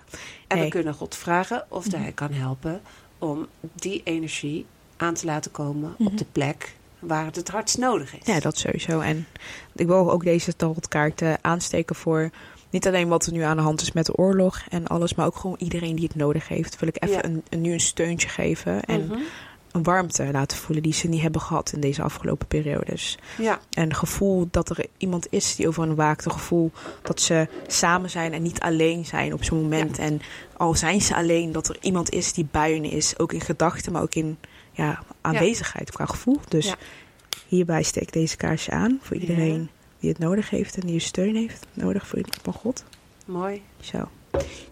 En 0.47 0.59
we 0.59 0.67
kunnen 0.67 0.93
God 0.93 1.15
vragen 1.15 1.65
of 1.69 1.91
hij 1.91 2.11
kan 2.11 2.33
helpen 2.33 2.81
om 3.17 3.47
die 3.73 4.01
energie 4.03 4.65
aan 4.97 5.13
te 5.13 5.25
laten 5.25 5.51
komen 5.51 5.95
op 5.97 6.17
de 6.17 6.25
plek 6.31 6.75
waar 6.99 7.25
het 7.25 7.35
het 7.35 7.49
hardst 7.49 7.77
nodig 7.77 8.15
is. 8.19 8.25
Ja, 8.25 8.39
dat 8.39 8.57
sowieso. 8.57 8.99
En 8.99 9.27
ik 9.75 9.87
wil 9.87 10.11
ook 10.11 10.23
deze 10.23 10.55
tarotkaarten 10.55 11.37
aansteken 11.41 11.95
voor 11.95 12.29
niet 12.69 12.87
alleen 12.87 13.07
wat 13.07 13.25
er 13.25 13.31
nu 13.33 13.41
aan 13.41 13.57
de 13.57 13.63
hand 13.63 13.81
is 13.81 13.91
met 13.91 14.05
de 14.05 14.15
oorlog 14.15 14.61
en 14.69 14.87
alles, 14.87 15.15
maar 15.15 15.25
ook 15.25 15.35
gewoon 15.35 15.55
iedereen 15.59 15.95
die 15.95 16.05
het 16.07 16.15
nodig 16.15 16.47
heeft. 16.47 16.79
Wil 16.79 16.89
ik 16.89 17.03
even 17.03 17.15
Ja. 17.15 17.23
een, 17.23 17.43
een, 17.49 17.61
nu 17.61 17.73
een 17.73 17.79
steuntje 17.79 18.29
geven. 18.29 18.83
En 18.83 19.05
Mhm. 19.07 19.19
een 19.71 19.83
warmte 19.83 20.31
laten 20.31 20.57
voelen 20.57 20.83
die 20.83 20.93
ze 20.93 21.07
niet 21.07 21.21
hebben 21.21 21.41
gehad 21.41 21.71
in 21.73 21.79
deze 21.79 22.01
afgelopen 22.01 22.47
periodes. 22.47 23.17
Ja, 23.37 23.59
En 23.73 23.93
gevoel 23.95 24.47
dat 24.51 24.69
er 24.69 24.85
iemand 24.97 25.27
is 25.29 25.55
die 25.55 25.67
over 25.67 25.83
hen 25.83 25.95
waakt. 25.95 26.25
Een 26.25 26.31
gevoel 26.31 26.71
dat 27.01 27.21
ze 27.21 27.47
samen 27.67 28.09
zijn 28.09 28.33
en 28.33 28.41
niet 28.41 28.59
alleen 28.59 29.05
zijn 29.05 29.33
op 29.33 29.43
zo'n 29.43 29.61
moment. 29.61 29.97
En 29.97 30.21
al 30.57 30.75
zijn 30.75 31.01
ze 31.01 31.15
alleen, 31.15 31.51
dat 31.51 31.69
er 31.69 31.77
iemand 31.81 32.09
is 32.09 32.33
die 32.33 32.47
bij 32.51 32.71
hun 32.71 32.83
is. 32.85 33.19
Ook 33.19 33.33
in 33.33 33.41
gedachten, 33.41 33.91
maar 33.91 34.01
ook 34.01 34.15
in 34.15 34.37
ja, 34.79 35.03
aanwezigheid 35.21 35.91
qua 35.91 36.05
gevoel. 36.05 36.39
Dus 36.47 36.73
hierbij 37.47 37.83
steek 37.83 38.03
ik 38.03 38.13
deze 38.13 38.37
kaarsje 38.37 38.71
aan 38.71 38.99
voor 39.01 39.17
iedereen 39.17 39.69
die 39.99 40.09
het 40.09 40.19
nodig 40.19 40.49
heeft 40.49 40.75
en 40.75 40.81
die 40.81 40.93
je 40.93 40.99
steun 40.99 41.35
heeft. 41.35 41.65
Nodig 41.73 42.07
voor, 42.07 42.19
van 42.41 42.53
God. 42.53 42.83
mooi. 43.25 43.61
Zo. 43.79 44.09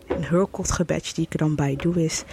Een 0.08 0.24
heel 0.24 0.48
kort 0.48 0.72
gebedje 0.72 1.14
die 1.14 1.26
ik 1.26 1.34
er 1.34 1.38
dan 1.38 1.56
bij 1.56 1.76
doe 1.76 2.04
is... 2.04 2.24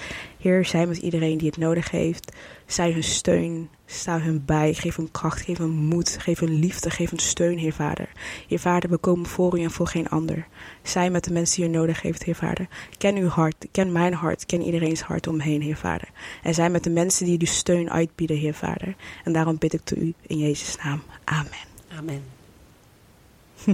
Heer, 0.45 0.65
zij 0.65 0.87
met 0.87 0.97
iedereen 0.97 1.39
die 1.39 1.49
het 1.49 1.57
nodig 1.57 1.91
heeft. 1.91 2.33
Zij 2.67 2.93
hun 2.93 3.05
steun, 3.05 3.69
sta 3.87 4.21
hun 4.21 4.45
bij. 4.45 4.75
Geef 4.75 4.97
hun 4.97 5.11
kracht, 5.11 5.41
geef 5.41 5.59
hun 5.59 5.71
moed, 5.71 6.17
geef 6.21 6.39
hun 6.39 6.59
liefde, 6.59 6.91
geef 6.91 7.11
hun 7.11 7.19
steun, 7.19 7.59
Heer 7.59 7.73
Vader. 7.73 8.09
Heer 8.49 8.59
Vader, 8.59 8.91
we 8.91 8.97
komen 8.97 9.27
voor 9.27 9.59
u 9.59 9.63
en 9.63 9.71
voor 9.71 9.87
geen 9.87 10.09
ander. 10.09 10.47
Zij 10.83 11.11
met 11.11 11.25
de 11.25 11.33
mensen 11.33 11.61
die 11.61 11.71
u 11.71 11.73
nodig 11.73 12.03
heeft, 12.03 12.23
Heer 12.23 12.35
Vader. 12.35 12.69
Ken 12.99 13.17
uw 13.17 13.29
hart, 13.29 13.67
ken 13.71 13.93
mijn 13.93 14.15
hart, 14.15 14.47
ken 14.47 14.63
iedereen's 14.63 15.01
hart 15.01 15.27
omheen, 15.27 15.63
Heer 15.63 15.77
Vader. 15.77 16.09
En 16.43 16.55
zij 16.55 16.71
met 16.71 16.85
de 16.85 16.91
mensen 16.91 17.27
die 17.27 17.43
u 17.43 17.47
steun 17.47 17.91
uitbieden, 17.91 18.37
Heer 18.37 18.55
Vader. 18.55 18.97
En 19.25 19.33
daarom 19.33 19.59
bid 19.59 19.73
ik 19.73 19.81
tot 19.85 19.99
u 19.99 20.15
in 20.27 20.39
Jezus' 20.39 20.77
naam. 20.77 21.03
Amen. 21.25 21.51
Amen. 21.99 22.23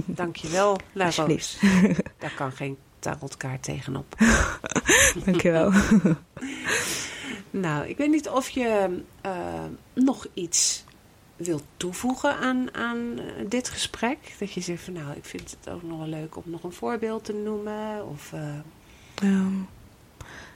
Dankjewel, 0.05 0.77
La 0.91 1.03
Roos. 1.03 1.19
Alsjeblieft. 1.19 1.61
Daar 2.17 2.33
kan 2.35 2.51
geen 2.51 2.77
tarotkaart 3.01 3.63
tegenop. 3.63 4.15
Dankjewel. 5.25 5.71
Nou, 7.51 7.87
ik 7.87 7.97
weet 7.97 8.09
niet 8.09 8.29
of 8.29 8.49
je 8.49 9.01
eh, 9.21 9.63
nog 9.93 10.27
iets 10.33 10.83
wilt 11.35 11.63
toevoegen 11.77 12.35
aan, 12.37 12.73
aan 12.73 13.19
eh, 13.19 13.25
dit 13.49 13.69
gesprek. 13.69 14.17
Dat 14.39 14.51
je 14.53 14.61
zegt 14.61 14.83
van 14.83 14.93
nou, 14.93 15.15
ik 15.15 15.25
vind 15.25 15.57
het 15.59 15.73
ook 15.73 15.83
nog 15.83 15.97
wel 15.97 16.07
leuk 16.07 16.35
om 16.35 16.43
nog 16.45 16.63
een 16.63 16.71
voorbeeld 16.71 17.25
te 17.25 17.33
noemen. 17.33 18.07
Of, 18.07 18.33
eh, 18.33 18.49
Ehm, 19.15 19.59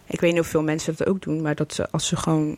ik 0.05 0.19
weet 0.19 0.31
niet 0.31 0.41
of 0.41 0.47
veel 0.47 0.63
mensen 0.63 0.95
dat 0.95 1.07
ook 1.07 1.21
doen, 1.21 1.41
maar 1.41 1.55
dat 1.55 1.73
ze 1.73 1.91
als 1.91 2.07
ze 2.07 2.15
gewoon 2.15 2.57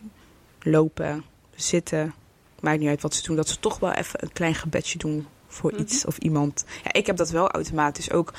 lopen, 0.62 1.24
zitten, 1.56 2.14
maakt 2.60 2.80
niet 2.80 2.90
uit 2.90 3.02
wat 3.02 3.14
ze 3.16 3.24
doen, 3.24 3.36
dat 3.36 3.48
ze 3.50 3.60
toch 3.60 3.80
wel 3.80 3.92
even 3.92 4.24
een 4.24 4.34
klein 4.34 4.56
gebedje 4.56 4.98
doen 4.98 5.28
voor 5.48 5.72
Mhm. 5.72 5.82
iets 5.82 6.06
of 6.06 6.18
iemand. 6.18 6.66
Ja, 6.84 6.94
ik 6.94 7.06
heb 7.06 7.18
dat 7.18 7.30
wel 7.30 7.50
automatisch 7.52 8.12
ook. 8.12 8.34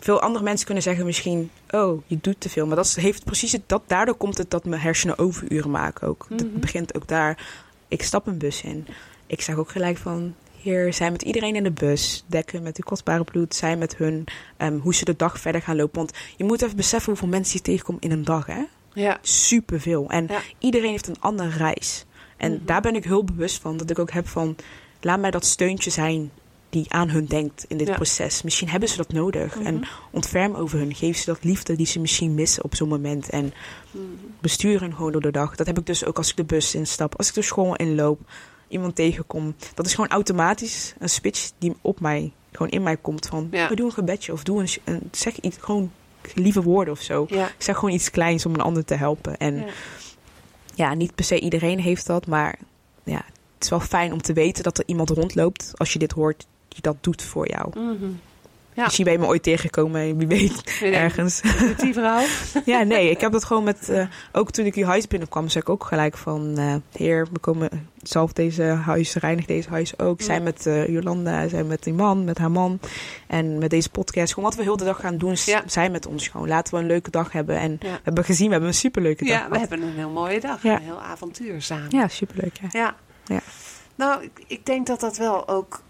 Veel 0.00 0.20
andere 0.20 0.44
mensen 0.44 0.64
kunnen 0.66 0.82
zeggen 0.82 1.04
misschien, 1.04 1.50
oh, 1.70 2.02
je 2.06 2.18
doet 2.20 2.40
te 2.40 2.48
veel. 2.48 2.66
Maar 2.66 2.76
dat 2.76 2.94
heeft 2.94 3.24
precies 3.24 3.52
het, 3.52 3.62
dat, 3.66 3.82
daardoor 3.86 4.14
komt 4.14 4.38
het 4.38 4.50
dat 4.50 4.64
mijn 4.64 4.80
hersenen 4.82 5.18
overuren 5.18 5.70
maken 5.70 6.08
ook. 6.08 6.26
Mhm. 6.28 6.36
Dat 6.38 6.60
begint 6.60 6.94
ook 6.96 7.08
daar. 7.08 7.46
Ik 7.88 8.02
stap 8.02 8.26
een 8.26 8.38
bus 8.38 8.62
in. 8.62 8.86
Ik 9.26 9.40
zeg 9.40 9.56
ook 9.56 9.70
gelijk 9.70 9.96
van, 9.96 10.34
heer, 10.62 10.92
zij 10.94 11.10
met 11.10 11.22
iedereen 11.22 11.56
in 11.56 11.62
de 11.62 11.70
bus. 11.70 12.24
Dekken 12.26 12.62
met 12.62 12.76
uw 12.76 12.84
kostbare 12.84 13.24
bloed. 13.24 13.54
Zij 13.54 13.76
met 13.76 13.96
hun, 13.96 14.24
ehm, 14.56 14.78
hoe 14.78 14.94
ze 14.94 15.04
de 15.04 15.16
dag 15.16 15.40
verder 15.40 15.62
gaan 15.62 15.76
lopen. 15.76 15.96
Want 15.96 16.12
je 16.36 16.44
moet 16.44 16.62
even 16.62 16.76
beseffen 16.76 17.08
hoeveel 17.10 17.28
mensen 17.28 17.56
je 17.56 17.62
tegenkomt 17.62 18.02
in 18.02 18.10
een 18.10 18.24
dag, 18.24 18.46
hè? 18.46 18.62
ja, 18.92 19.18
Superveel. 19.22 20.08
En 20.10 20.26
Ja. 20.28 20.40
iedereen 20.58 20.90
heeft 20.90 21.06
een 21.08 21.20
andere 21.20 21.50
reis. 21.56 22.04
En 22.36 22.52
Mhm. 22.52 22.64
daar 22.64 22.80
ben 22.80 22.94
ik 22.94 23.04
heel 23.04 23.24
bewust 23.24 23.60
van. 23.60 23.76
Dat 23.76 23.90
ik 23.90 23.98
ook 23.98 24.10
heb 24.10 24.28
van, 24.28 24.56
laat 25.00 25.20
mij 25.20 25.30
dat 25.30 25.44
steuntje 25.44 25.90
zijn 25.90 26.30
die 26.70 26.92
aan 26.92 27.08
hun 27.10 27.24
denkt 27.24 27.64
in 27.68 27.76
dit 27.76 27.86
Ja. 27.86 27.94
proces. 27.94 28.42
Misschien 28.42 28.68
hebben 28.68 28.88
ze 28.88 28.96
dat 28.96 29.12
nodig. 29.12 29.54
Mhm. 29.56 29.66
En 29.66 29.84
ontferm 30.10 30.54
over 30.54 30.78
hun. 30.78 30.94
Geef 30.94 31.16
ze 31.18 31.24
dat 31.24 31.44
liefde 31.44 31.76
die 31.76 31.86
ze 31.86 32.00
misschien 32.00 32.34
missen 32.34 32.64
op 32.64 32.74
zo'n 32.74 32.88
moment. 32.88 33.28
En 33.30 33.52
Mhm. 33.90 34.04
bestuur 34.40 34.80
hun 34.80 34.94
gewoon 34.94 35.12
door 35.12 35.20
de 35.20 35.30
dag. 35.30 35.56
Dat 35.56 35.66
heb 35.66 35.78
ik 35.78 35.86
dus 35.86 36.04
ook 36.04 36.16
als 36.16 36.30
ik 36.30 36.36
de 36.36 36.44
bus 36.44 36.74
instap. 36.74 37.16
Als 37.16 37.28
ik 37.28 37.34
de 37.34 37.42
school 37.42 37.76
inloop. 37.76 38.20
Iemand 38.68 38.94
tegenkom. 38.94 39.54
Dat 39.74 39.86
is 39.86 39.94
gewoon 39.94 40.10
automatisch 40.10 40.94
een 40.98 41.08
switch 41.08 41.50
die 41.58 41.74
op 41.80 42.00
mij, 42.00 42.32
gewoon 42.52 42.68
in 42.70 42.82
mij 42.82 42.96
komt. 42.96 43.26
Van, 43.26 43.48
Ja. 43.50 43.68
oh, 43.70 43.76
doe 43.76 43.86
een 43.86 43.92
gebedje. 43.92 44.32
Of 44.32 44.42
doe 44.44 44.60
een, 44.60 44.68
een- 44.84 45.08
zeg 45.12 45.36
iets, 45.40 45.56
gewoon 45.60 45.92
lieve 46.34 46.62
woorden 46.62 46.94
of 46.94 47.00
zo. 47.00 47.26
ja, 47.28 47.46
Ik 47.46 47.54
zeg 47.58 47.74
gewoon 47.76 47.94
iets 47.94 48.10
kleins 48.10 48.46
om 48.46 48.54
een 48.54 48.60
ander 48.60 48.84
te 48.84 48.94
helpen. 48.94 49.36
En 49.36 49.56
ja. 49.56 49.64
ja, 50.74 50.94
niet 50.94 51.14
per 51.14 51.24
se 51.24 51.40
iedereen 51.40 51.78
heeft 51.80 52.06
dat, 52.06 52.26
maar 52.26 52.58
ja, 53.04 53.24
het 53.54 53.62
is 53.64 53.68
wel 53.68 53.80
fijn 53.80 54.12
om 54.12 54.22
te 54.22 54.32
weten 54.32 54.62
dat 54.62 54.78
er 54.78 54.84
iemand 54.86 55.10
rondloopt 55.10 55.72
als 55.76 55.92
je 55.92 55.98
dit 55.98 56.12
hoort 56.12 56.46
die 56.70 56.82
dat 56.82 56.96
doet 57.00 57.22
voor 57.22 57.48
jou. 57.48 57.78
Mhm. 57.78 58.10
Ja. 58.74 58.82
Misschien 58.82 59.04
ben 59.04 59.12
je 59.14 59.18
me 59.20 59.26
ooit 59.26 59.42
tegengekomen, 59.42 60.16
wie 60.16 60.26
weet, 60.26 60.76
je, 60.80 60.86
ergens. 60.86 61.42
met 61.42 61.80
Die 61.80 61.92
vrouw. 61.92 62.24
ja, 62.64 62.82
nee, 62.82 63.10
ik 63.10 63.20
heb 63.20 63.32
dat 63.32 63.44
gewoon 63.44 63.64
met, 63.64 63.88
eh, 63.88 64.06
ook 64.32 64.50
toen 64.50 64.64
ik 64.64 64.74
die 64.74 64.84
huis 64.84 65.06
binnenkwam, 65.06 65.48
zei 65.48 65.62
ik 65.64 65.70
ook 65.70 65.84
gelijk 65.84 66.16
van, 66.16 66.58
eh, 66.58 66.74
heer, 66.92 67.26
we 67.32 67.38
komen 67.38 67.88
zelf 68.02 68.32
deze 68.32 68.62
huis, 68.62 69.14
reinig 69.14 69.44
deze 69.44 69.68
huis 69.68 69.98
ook. 69.98 70.20
Zij 70.22 70.34
Ja. 70.36 70.42
met 70.42 70.66
eh, 70.66 70.88
Jolanda, 70.88 71.48
zij 71.48 71.64
met 71.64 71.82
die 71.82 71.92
man, 71.92 72.24
met 72.24 72.38
haar 72.38 72.50
man 72.50 72.80
en 73.26 73.58
met 73.58 73.70
deze 73.70 73.90
podcast. 73.90 74.32
Gewoon 74.34 74.48
wat 74.48 74.58
we 74.58 74.64
heel 74.64 74.76
de 74.76 74.84
dag 74.84 75.00
gaan 75.00 75.18
doen, 75.18 75.36
Ja. 75.44 75.62
zij 75.66 75.90
met 75.90 76.06
ons 76.06 76.28
gewoon. 76.28 76.48
Laten 76.48 76.74
we 76.74 76.80
een 76.80 76.86
leuke 76.86 77.10
dag 77.10 77.32
hebben. 77.32 77.56
En 77.58 77.76
we 77.80 77.86
Ja. 77.86 77.98
hebben 78.02 78.24
gezien, 78.24 78.46
we 78.46 78.52
hebben 78.52 78.68
een 78.70 78.74
superleuke 78.76 79.24
dag 79.24 79.38
Ja, 79.40 79.48
we 79.50 79.58
hebben 79.58 79.82
een 79.82 79.94
heel 79.94 80.10
mooie 80.10 80.40
dag. 80.40 80.62
Ja. 80.62 80.74
Een 80.76 80.82
heel 80.82 81.00
avontuur 81.00 81.62
samen. 81.62 81.86
Ja, 81.90 82.08
superleuk, 82.08 82.56
ja. 82.60 82.68
Ja. 82.70 82.94
Ja. 83.24 83.40
Nou, 83.94 84.22
ik, 84.22 84.30
ik 84.46 84.66
denk 84.66 84.86
dat 84.86 85.00
dat 85.00 85.16
wel 85.16 85.48
ook 85.48 85.82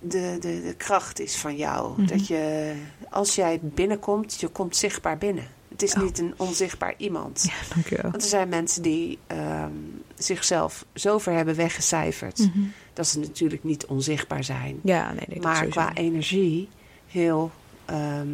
de, 0.00 0.36
de, 0.40 0.62
de 0.62 0.74
kracht 0.76 1.20
is 1.20 1.36
van 1.36 1.56
jou. 1.56 1.92
Mhm. 2.00 2.06
Dat 2.06 2.26
je, 2.26 2.72
als 3.10 3.34
jij 3.34 3.58
binnenkomt, 3.62 4.40
je 4.40 4.48
komt 4.48 4.76
zichtbaar 4.76 5.18
binnen. 5.18 5.48
Het 5.68 5.82
is 5.82 5.94
Oh. 5.94 6.02
niet 6.02 6.18
een 6.18 6.34
onzichtbaar 6.36 6.94
iemand. 6.96 7.42
Ja, 7.42 7.74
dankjewel. 7.74 8.10
Want 8.10 8.22
er 8.22 8.28
zijn 8.28 8.48
mensen 8.48 8.82
die 8.82 9.18
ehm, 9.26 9.72
zichzelf 10.14 10.84
zo 10.94 11.18
ver 11.18 11.32
hebben 11.32 11.54
weggecijferd... 11.56 12.38
Mhm. 12.38 12.60
dat 12.92 13.06
ze 13.06 13.18
natuurlijk 13.18 13.64
niet 13.64 13.86
onzichtbaar 13.86 14.44
zijn. 14.44 14.80
Ja, 14.82 15.12
nee, 15.12 15.24
nee. 15.28 15.40
maar 15.40 15.66
qua 15.66 15.94
energie 15.94 16.68
heel 17.06 17.50
ehm, 17.84 18.28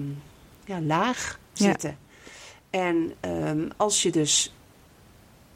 ja, 0.65 0.81
laag 0.81 1.39
Ja. 1.53 1.65
zitten. 1.67 1.99
En 2.71 3.13
ehm, 3.21 3.69
als 3.77 4.03
je 4.03 4.11
dus... 4.11 4.55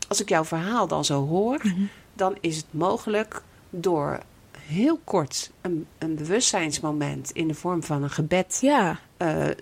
Als 0.09 0.21
ik 0.21 0.29
jouw 0.29 0.45
verhaal 0.45 0.87
dan 0.87 1.05
zo 1.05 1.27
hoor... 1.27 1.59
Mhm. 1.63 1.83
dan 2.15 2.37
is 2.41 2.57
het 2.57 2.67
mogelijk 2.71 3.43
door 3.71 4.21
heel 4.71 5.01
kort 5.05 5.51
een, 5.61 5.87
een 5.99 6.14
bewustzijnsmoment 6.14 7.31
in 7.31 7.49
de 7.49 7.55
vorm 7.55 7.83
van 7.83 8.03
een 8.03 8.11
gebed 8.11 8.59
Ja, 8.61 8.99
eh, 9.16 9.49
eh, 9.49 9.55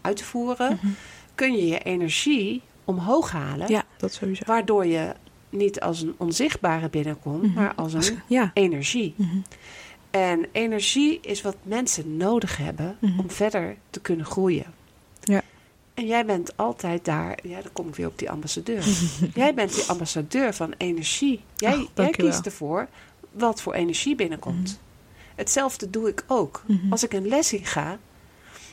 uit 0.00 0.16
te 0.16 0.24
voeren, 0.24 0.72
Mhm. 0.82 0.86
kun 1.34 1.52
je 1.52 1.66
je 1.66 1.78
energie 1.78 2.62
omhoog 2.84 3.30
halen, 3.32 3.68
ja, 3.68 3.84
dat 3.96 4.12
sowieso. 4.12 4.42
waardoor 4.46 4.86
je 4.86 5.14
niet 5.48 5.80
als 5.80 6.02
een 6.02 6.14
onzichtbare 6.16 6.88
binnenkomt, 6.88 7.42
Mhm. 7.42 7.52
maar 7.54 7.74
als 7.74 7.92
een 7.92 8.18
Ja. 8.26 8.50
energie. 8.54 9.14
Mhm. 9.16 9.36
En 10.10 10.46
energie 10.52 11.18
is 11.22 11.42
wat 11.42 11.56
mensen 11.62 12.16
nodig 12.16 12.56
hebben 12.56 12.96
om 13.18 13.30
verder 13.30 13.76
te 13.90 14.00
kunnen 14.00 14.26
groeien. 14.26 14.66
Ja. 15.22 15.42
En 15.94 16.06
jij 16.06 16.24
bent 16.26 16.56
altijd 16.56 17.04
daar, 17.04 17.38
ja, 17.42 17.60
dan 17.62 17.72
kom 17.72 17.88
ik 17.88 17.94
weer 17.94 18.06
op 18.06 18.18
die 18.18 18.30
ambassadeur. 18.30 18.84
jij 19.34 19.54
bent 19.54 19.74
die 19.74 19.84
ambassadeur 19.84 20.54
van 20.54 20.74
energie. 20.76 21.40
Jij, 21.56 21.88
jij 21.94 22.10
kiest 22.10 22.46
ervoor 22.46 22.88
wat 23.32 23.62
voor 23.62 23.72
energie 23.74 24.14
binnenkomt. 24.14 24.68
Mhm. 24.68 25.34
Hetzelfde 25.34 25.90
doe 25.90 26.08
ik 26.08 26.24
ook. 26.26 26.62
Mhm. 26.66 26.92
Als 26.92 27.02
ik 27.04 27.12
een 27.12 27.28
les 27.28 27.52
in 27.52 27.64
ga, 27.64 27.98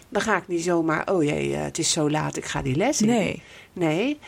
dan 0.09 0.21
ga 0.21 0.37
ik 0.37 0.47
niet 0.47 0.63
zomaar, 0.63 1.11
oh 1.13 1.23
jee, 1.23 1.53
eh, 1.55 1.61
het 1.63 1.77
is 1.77 1.91
zo 1.91 2.09
laat, 2.09 2.37
ik 2.37 2.45
ga 2.45 2.61
die 2.61 2.75
les 2.75 3.01
in. 3.01 3.07
Nee. 3.07 3.41
Nee, 3.73 4.19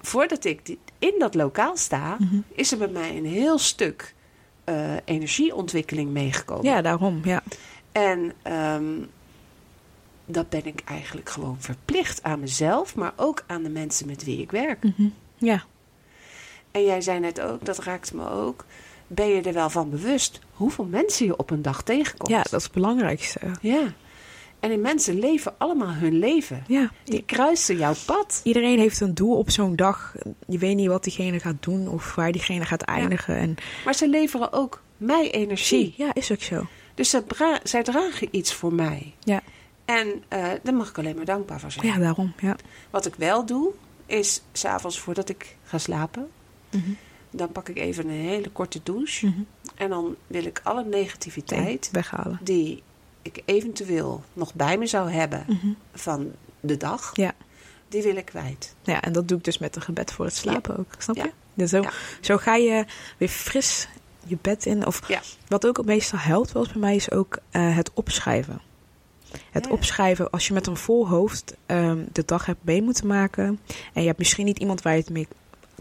voordat 0.00 0.44
ik 0.44 0.66
die- 0.66 0.78
in 0.98 1.14
dat 1.18 1.34
lokaal 1.34 1.76
sta, 1.76 2.16
Mhm. 2.18 2.36
is 2.54 2.72
er 2.72 2.78
bij 2.78 2.88
mij 2.88 3.16
een 3.16 3.26
heel 3.26 3.58
stuk 3.58 4.14
eh, 4.64 4.94
energieontwikkeling 5.04 6.10
meegekomen. 6.10 6.64
Ja, 6.64 6.82
daarom. 6.82 7.20
Ja. 7.24 7.42
En 7.92 8.32
ehm, 8.42 8.84
dat 10.26 10.48
ben 10.48 10.66
ik 10.66 10.82
eigenlijk 10.84 11.28
gewoon 11.30 11.56
verplicht 11.60 12.22
aan 12.22 12.40
mezelf, 12.40 12.94
maar 12.94 13.12
ook 13.16 13.44
aan 13.46 13.62
de 13.62 13.68
mensen 13.68 14.06
met 14.06 14.24
wie 14.24 14.40
ik 14.40 14.50
werk. 14.50 14.84
Ja. 15.36 15.62
En 16.70 16.84
jij 16.84 17.00
zei 17.00 17.20
net 17.20 17.40
ook, 17.40 17.64
dat 17.64 17.78
raakte 17.78 18.16
me 18.16 18.30
ook. 18.30 18.64
Ben 19.14 19.28
je 19.28 19.40
er 19.42 19.52
wel 19.52 19.70
van 19.70 19.90
bewust 19.90 20.40
hoeveel 20.52 20.84
mensen 20.84 21.26
je 21.26 21.36
op 21.36 21.50
een 21.50 21.62
dag 21.62 21.82
tegenkomt? 21.82 22.30
ja, 22.30 22.42
dat 22.42 22.52
is 22.52 22.62
het 22.62 22.72
belangrijkste. 22.72 23.40
Ja. 23.60 23.92
En 24.60 24.68
die 24.68 24.78
mensen 24.78 25.18
leven 25.18 25.54
allemaal 25.58 25.92
hun 25.92 26.18
leven. 26.18 26.64
Ja. 26.66 26.90
Die 27.04 27.22
kruisen 27.26 27.76
jouw 27.76 27.94
pad. 28.06 28.40
Iedereen 28.44 28.78
heeft 28.78 29.00
een 29.00 29.14
doel 29.14 29.36
op 29.36 29.50
zo'n 29.50 29.76
dag. 29.76 30.14
Je 30.46 30.58
weet 30.58 30.76
niet 30.76 30.88
wat 30.88 31.04
diegene 31.04 31.40
gaat 31.40 31.62
doen 31.62 31.88
of 31.88 32.14
waar 32.14 32.32
diegene 32.32 32.64
gaat 32.64 32.82
eindigen. 32.82 33.36
En 33.36 33.54
Maar 33.84 33.94
ze 33.94 34.08
leveren 34.08 34.52
ook 34.52 34.82
mij 34.96 35.30
energie. 35.30 35.94
ja, 35.96 36.14
is 36.14 36.32
ook 36.32 36.42
zo. 36.42 36.66
Dus 36.94 37.10
ze 37.10 37.22
zij 37.62 37.82
dragen 37.82 38.28
iets 38.30 38.54
voor 38.54 38.72
mij. 38.72 39.14
Ja. 39.18 39.40
En 39.84 40.22
eh, 40.28 40.48
daar 40.62 40.74
mag 40.74 40.88
ik 40.88 40.98
alleen 40.98 41.16
maar 41.16 41.24
dankbaar 41.24 41.60
voor 41.60 41.70
zijn. 41.70 41.86
Ja, 41.86 41.98
daarom. 41.98 42.32
Ja. 42.40 42.56
Wat 42.90 43.06
ik 43.06 43.14
wel 43.14 43.46
doe, 43.46 43.70
is 44.06 44.42
s'avonds 44.52 44.98
voordat 44.98 45.28
ik 45.28 45.56
ga 45.64 45.78
slapen... 45.78 46.28
Mhm. 46.70 46.90
Dan 47.32 47.52
pak 47.52 47.68
ik 47.68 47.76
even 47.78 48.04
een 48.08 48.10
hele 48.26 48.50
korte 48.50 48.80
douche. 48.82 49.26
Mhm. 49.26 49.40
En 49.74 49.88
dan 49.88 50.16
wil 50.26 50.44
ik 50.44 50.60
alle 50.62 50.84
negativiteit... 50.84 51.88
Weghalen. 51.92 52.38
die 52.42 52.82
ik 53.22 53.42
eventueel 53.44 54.22
nog 54.32 54.54
bij 54.54 54.78
me 54.78 54.86
zou 54.86 55.10
hebben 55.10 55.44
Mhm. 55.48 55.66
van 55.94 56.30
de 56.60 56.76
dag... 56.76 57.10
Ja. 57.16 57.32
die 57.88 58.02
wil 58.02 58.16
ik 58.16 58.24
kwijt. 58.24 58.74
ja, 58.82 59.02
en 59.02 59.12
dat 59.12 59.28
doe 59.28 59.38
ik 59.38 59.44
dus 59.44 59.58
met 59.58 59.76
een 59.76 59.82
gebed 59.82 60.12
voor 60.12 60.24
het 60.24 60.34
slapen 60.36 60.78
ook. 60.78 60.86
Snap 60.98 61.16
Ja. 61.16 61.24
je? 61.24 61.30
Dus 61.54 61.70
zo, 61.70 61.82
zo 62.20 62.36
ga 62.36 62.54
je 62.56 62.84
weer 63.18 63.28
fris 63.28 63.88
je 64.26 64.38
bed 64.40 64.66
in. 64.66 64.86
Of 64.86 65.00
wat 65.48 65.66
ook 65.66 65.84
meestal 65.84 66.18
helpt 66.18 66.52
wel 66.52 66.62
eens 66.62 66.72
bij 66.72 66.80
mij 66.80 66.94
is 66.96 67.10
ook 67.10 67.38
eh, 67.50 67.76
het 67.76 67.90
opschrijven. 67.94 68.60
Het 69.50 69.68
opschrijven 69.68 70.30
als 70.30 70.46
je 70.46 70.52
met 70.54 70.66
een 70.66 70.76
vol 70.76 71.08
hoofd 71.08 71.54
ehm, 71.66 72.04
de 72.12 72.24
dag 72.24 72.46
hebt 72.46 72.64
mee 72.64 72.82
moeten 72.82 73.06
maken. 73.06 73.60
En 73.92 74.00
je 74.00 74.06
hebt 74.06 74.18
misschien 74.18 74.44
niet 74.46 74.58
iemand 74.58 74.82
waar 74.82 74.92
je 74.92 75.00
het 75.00 75.10
mee 75.10 75.28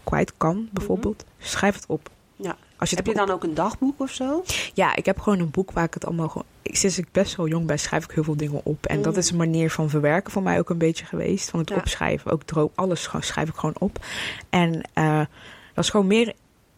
kwijt 0.04 0.34
kan, 0.38 0.70
bijvoorbeeld. 0.72 1.26
Schrijf 1.38 1.76
het 1.76 1.86
op. 1.88 2.10
Ja. 2.36 2.56
Als 2.78 2.90
je 2.90 2.96
Heb 2.96 3.06
je 3.06 3.12
op- 3.12 3.18
dan 3.18 3.32
ook 3.32 3.44
een 3.44 3.54
dagboek 3.54 4.00
of 4.00 4.12
zo? 4.12 4.44
Ja, 4.74 4.96
ik 4.96 5.06
heb 5.06 5.20
gewoon 5.20 5.40
een 5.40 5.52
boek 5.52 5.72
waar 5.72 5.84
ik 5.84 5.94
het 5.94 6.06
allemaal 6.06 6.28
gewoon. 6.30 6.48
ik- 6.62 6.76
Sinds 6.76 6.98
ik 6.98 7.08
best 7.12 7.36
wel 7.36 7.48
jong 7.48 7.66
ben, 7.66 7.80
schrijf 7.80 8.04
ik 8.04 8.12
heel 8.12 8.24
veel 8.24 8.36
dingen 8.38 8.62
op. 8.64 8.86
En 8.86 9.02
dat 9.02 9.14
Mm. 9.14 9.20
is 9.20 9.30
een 9.30 9.38
manier 9.38 9.72
van 9.72 9.90
verwerken 9.90 10.32
voor 10.32 10.42
mij 10.44 10.60
ook 10.60 10.70
een 10.70 10.78
beetje 10.78 11.06
geweest. 11.06 11.50
Van 11.50 11.60
het 11.60 11.70
Ja. 11.70 11.76
opschrijven. 11.76 12.32
Ook 12.32 12.44
droom, 12.44 12.70
alles 12.76 13.10
schrijf 13.20 13.50
ik 13.50 13.56
gewoon 13.56 13.76
op. 13.80 14.06
En 14.50 14.82
eh, 14.94 15.18
dat 15.74 15.84
is 15.84 15.90
gewoon 15.90 16.08
meer 16.08 16.34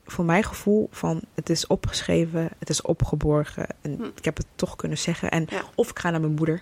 voor 0.05 0.25
mijn 0.25 0.43
gevoel 0.43 0.87
van 0.91 1.21
het 1.33 1.49
is 1.49 1.67
opgeschreven, 1.67 2.49
het 2.59 2.69
is 2.69 2.81
opgeborgen. 2.81 3.65
En 3.81 3.95
Hm. 3.95 4.03
ik 4.15 4.25
heb 4.25 4.37
het 4.37 4.45
toch 4.55 4.75
kunnen 4.75 4.97
zeggen. 4.97 5.31
En 5.31 5.45
Ja. 5.49 5.61
of 5.75 5.89
ik 5.89 5.99
ga 5.99 6.09
naar 6.09 6.19
mijn 6.21 6.33
moeder. 6.33 6.61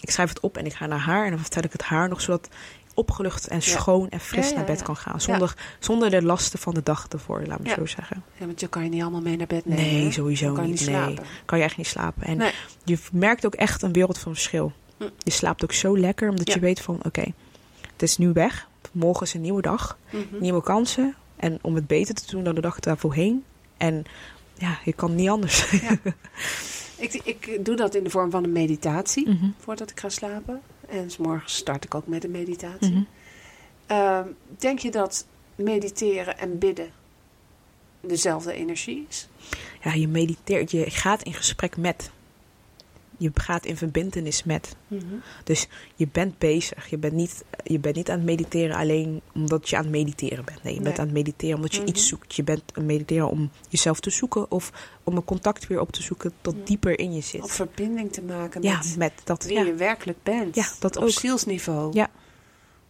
Ik 0.00 0.10
schrijf 0.10 0.28
het 0.28 0.40
op 0.40 0.56
en 0.56 0.66
ik 0.66 0.74
ga 0.74 0.86
naar 0.86 0.98
haar. 0.98 1.24
En 1.24 1.30
dan 1.30 1.38
vertel 1.40 1.62
ik 1.62 1.72
het 1.72 1.82
haar 1.82 2.08
nog 2.08 2.20
zodat 2.20 2.48
opgelucht 2.94 3.46
en 3.48 3.62
schoon 3.62 4.08
en 4.10 4.20
fris 4.20 4.52
naar 4.54 4.64
bed 4.64 4.82
kan 4.82 4.96
gaan. 4.96 5.20
Zonder, 5.20 5.54
zonder 5.78 6.10
de 6.10 6.22
lasten 6.22 6.58
van 6.58 6.74
de 6.74 6.82
dag 6.82 7.06
ervoor, 7.08 7.42
laat 7.46 7.60
me 7.60 7.68
zo 7.68 7.86
zeggen. 7.86 8.22
Ja, 8.38 8.46
want 8.46 8.60
je 8.60 8.68
kan 8.68 8.84
je 8.84 8.88
niet 8.90 9.02
allemaal 9.02 9.20
mee 9.20 9.36
naar 9.36 9.46
bed 9.46 9.66
nemen. 9.66 9.84
Nee, 9.84 10.04
hè? 10.04 10.10
sowieso 10.10 10.52
kan 10.52 10.66
niet. 10.66 10.80
niet 10.80 10.90
Nee. 10.90 11.18
Kan 11.44 11.58
je 11.58 11.64
echt 11.64 11.76
niet 11.76 11.86
slapen. 11.86 12.22
En 12.26 12.36
Nee. 12.36 12.52
je 12.84 12.98
merkt 13.12 13.46
ook 13.46 13.54
echt 13.54 13.82
een 13.82 13.92
wereld 13.92 14.18
van 14.18 14.32
verschil. 14.32 14.72
Hm. 14.96 15.04
Je 15.18 15.30
slaapt 15.30 15.64
ook 15.64 15.72
zo 15.72 15.98
lekker, 15.98 16.28
omdat 16.30 16.52
je 16.52 16.58
weet 16.60 16.80
van 16.80 17.00
oké, 17.02 17.24
het 17.92 18.02
is 18.02 18.16
nu 18.18 18.32
weg. 18.32 18.68
Morgen 18.92 19.26
is 19.26 19.34
een 19.34 19.40
nieuwe 19.40 19.62
dag, 19.62 19.98
Mhm. 20.10 20.24
nieuwe 20.40 20.62
kansen. 20.62 21.14
En 21.36 21.58
om 21.62 21.74
het 21.74 21.86
beter 21.86 22.14
te 22.14 22.30
doen 22.30 22.44
dan 22.44 22.54
de 22.54 22.60
dag 22.60 22.80
daarvoorheen. 22.80 23.44
En 23.76 24.04
ja, 24.54 24.78
je 24.84 24.92
kan 24.92 25.14
niet 25.14 25.28
anders. 25.28 25.70
Ja. 25.70 25.96
Ik, 26.96 27.14
ik 27.24 27.64
doe 27.64 27.76
dat 27.76 27.94
in 27.94 28.04
de 28.04 28.10
vorm 28.10 28.30
van 28.30 28.44
een 28.44 28.52
meditatie 28.52 29.28
Mhm. 29.28 29.46
voordat 29.58 29.90
ik 29.90 30.00
ga 30.00 30.08
slapen. 30.08 30.60
En 30.92 31.10
's 31.10 31.16
morgens 31.16 31.54
start 31.54 31.84
ik 31.84 31.94
ook 31.94 32.06
met 32.06 32.24
een 32.24 32.30
meditatie. 32.30 32.90
Mhm. 32.90 33.02
Ehm, 33.86 34.26
denk 34.58 34.78
je 34.78 34.90
dat 34.90 35.26
mediteren 35.54 36.38
en 36.38 36.58
bidden 36.58 36.90
dezelfde 38.00 38.52
energie 38.52 39.06
is? 39.08 39.28
Ja, 39.82 39.92
je 39.92 40.08
mediteert, 40.08 40.70
je 40.70 40.90
gaat 40.90 41.22
in 41.22 41.34
gesprek 41.34 41.76
met. 41.76 42.10
Je 43.18 43.30
gaat 43.34 43.66
in 43.66 43.76
verbindenis 43.76 44.44
met. 44.44 44.76
Dus 45.44 45.68
je 45.94 46.08
bent 46.12 46.38
bezig. 46.38 46.90
Je 46.90 46.98
bent, 46.98 47.12
niet, 47.12 47.44
je 47.64 47.78
bent 47.78 47.96
niet 47.96 48.10
aan 48.10 48.16
het 48.16 48.24
mediteren 48.26 48.76
alleen 48.76 49.20
omdat 49.34 49.68
je 49.68 49.76
aan 49.76 49.82
het 49.82 49.92
mediteren 49.92 50.44
bent. 50.44 50.62
Nee, 50.62 50.74
je 50.74 50.80
bent 50.80 50.98
aan 50.98 51.04
het 51.04 51.14
mediteren 51.14 51.56
omdat 51.56 51.74
je 51.74 51.80
Mhm. 51.80 51.88
iets 51.88 52.08
zoekt. 52.08 52.34
Je 52.34 52.42
bent 52.42 52.58
aan 52.60 52.66
het 52.74 52.84
mediteren 52.84 53.28
om 53.28 53.50
jezelf 53.68 54.00
te 54.00 54.10
zoeken 54.10 54.50
of 54.50 54.72
om 55.04 55.16
een 55.16 55.24
contact 55.24 55.66
weer 55.66 55.80
op 55.80 55.92
te 55.92 56.02
zoeken 56.02 56.32
dat 56.40 56.54
Mhm. 56.54 56.64
dieper 56.64 56.98
in 56.98 57.12
je 57.14 57.20
zit. 57.20 57.42
Of 57.42 57.52
verbinding 57.52 58.12
te 58.12 58.22
maken 58.22 58.62
ja, 58.62 58.80
met 58.96 59.12
dat. 59.24 59.44
wie 59.44 59.56
Ja. 59.58 59.62
je 59.64 59.74
werkelijk 59.74 60.18
bent. 60.22 60.54
Ja, 60.54 60.66
dat 60.78 60.96
op 60.96 61.02
ook. 61.02 61.10
zielsniveau. 61.10 61.92
Ja. 61.94 62.10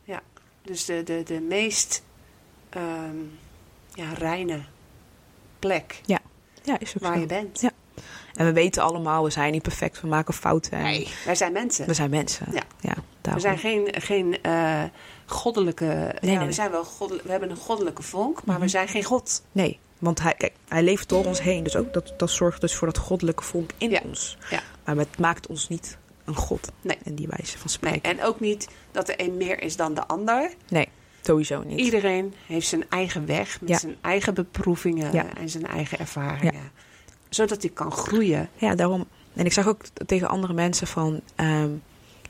ja. 0.04 0.22
Dus 0.62 0.84
de, 0.84 1.02
de, 1.02 1.22
de 1.24 1.40
meest 1.40 2.02
ehm, 2.68 3.16
ja, 3.94 4.12
reine 4.12 4.60
plek 5.58 6.00
ja, 6.06 6.20
is 6.78 6.96
ook 6.96 7.02
waar 7.02 7.14
zo. 7.14 7.20
je 7.20 7.26
bent. 7.26 7.60
Ja. 7.60 7.70
En 8.34 8.46
we 8.46 8.52
weten 8.52 8.82
allemaal, 8.82 9.24
we 9.24 9.30
zijn 9.30 9.52
niet 9.52 9.62
perfect, 9.62 10.00
we 10.00 10.06
maken 10.08 10.34
fouten. 10.34 10.72
En 10.72 10.82
Nee, 10.82 11.08
wij 11.24 11.34
zijn 11.34 11.52
mensen. 11.52 11.86
We 11.86 11.94
zijn 11.94 12.10
mensen. 12.10 12.46
Ja. 12.52 12.62
ja 12.80 12.94
We 13.34 13.40
zijn 13.40 13.58
geen, 13.58 13.88
geen 13.98 14.42
eh, 14.42 14.82
goddelijke. 15.26 15.84
ja, 15.84 16.12
nee, 16.20 16.38
we, 16.38 16.44
nee. 16.44 16.52
zijn 16.52 16.70
wel 16.70 16.84
goddel- 16.84 17.20
we 17.24 17.30
hebben 17.30 17.50
een 17.50 17.56
goddelijke 17.56 18.02
vonk, 18.02 18.44
maar 18.44 18.54
Mhm. 18.54 18.64
we 18.64 18.70
zijn 18.70 18.88
geen 18.88 19.04
God. 19.04 19.42
Nee, 19.52 19.78
want 19.98 20.20
hij, 20.22 20.34
kijk, 20.34 20.52
hij 20.68 20.82
leeft 20.82 21.08
door 21.08 21.24
ons 21.24 21.40
heen. 21.42 21.62
Dus 21.64 21.76
ook 21.76 21.92
dat, 21.92 22.12
dat 22.16 22.30
zorgt 22.30 22.60
dus 22.60 22.74
voor 22.74 22.86
dat 22.86 22.98
goddelijke 22.98 23.42
vonk 23.42 23.70
in 23.78 23.90
Ja. 23.90 24.00
ons. 24.04 24.36
Ja. 24.50 24.60
Maar 24.84 24.96
het 24.96 25.18
maakt 25.18 25.46
ons 25.46 25.68
niet 25.68 25.98
een 26.24 26.34
god. 26.34 26.72
Nee. 26.80 26.98
In 27.04 27.14
die 27.14 27.26
wijze 27.28 27.58
van 27.58 27.66
Nee, 27.66 27.74
spreken. 27.74 28.18
en 28.18 28.24
ook 28.26 28.40
niet 28.40 28.68
dat 28.90 29.06
de 29.06 29.22
een 29.22 29.36
meer 29.36 29.62
is 29.62 29.76
dan 29.76 29.94
de 29.94 30.06
ander. 30.06 30.50
Nee, 30.68 30.88
sowieso 31.20 31.62
niet. 31.62 31.78
Iedereen 31.80 32.34
heeft 32.46 32.66
zijn 32.66 32.84
eigen 32.88 33.26
weg 33.26 33.60
met 33.60 33.80
zijn 33.80 33.96
eigen 34.00 34.34
beproevingen 34.34 35.36
en 35.36 35.48
zijn 35.48 35.66
eigen 35.66 35.98
ervaringen. 35.98 36.70
Zodat 37.34 37.62
hij 37.62 37.70
kan 37.70 37.92
groeien. 37.92 38.48
Ja, 38.56 38.74
daarom. 38.74 39.04
En 39.34 39.44
ik 39.44 39.52
zeg 39.52 39.66
ook 39.68 39.82
tegen 40.06 40.28
andere 40.28 40.52
mensen 40.52 40.86
van... 40.86 41.20
ehm, 41.34 41.68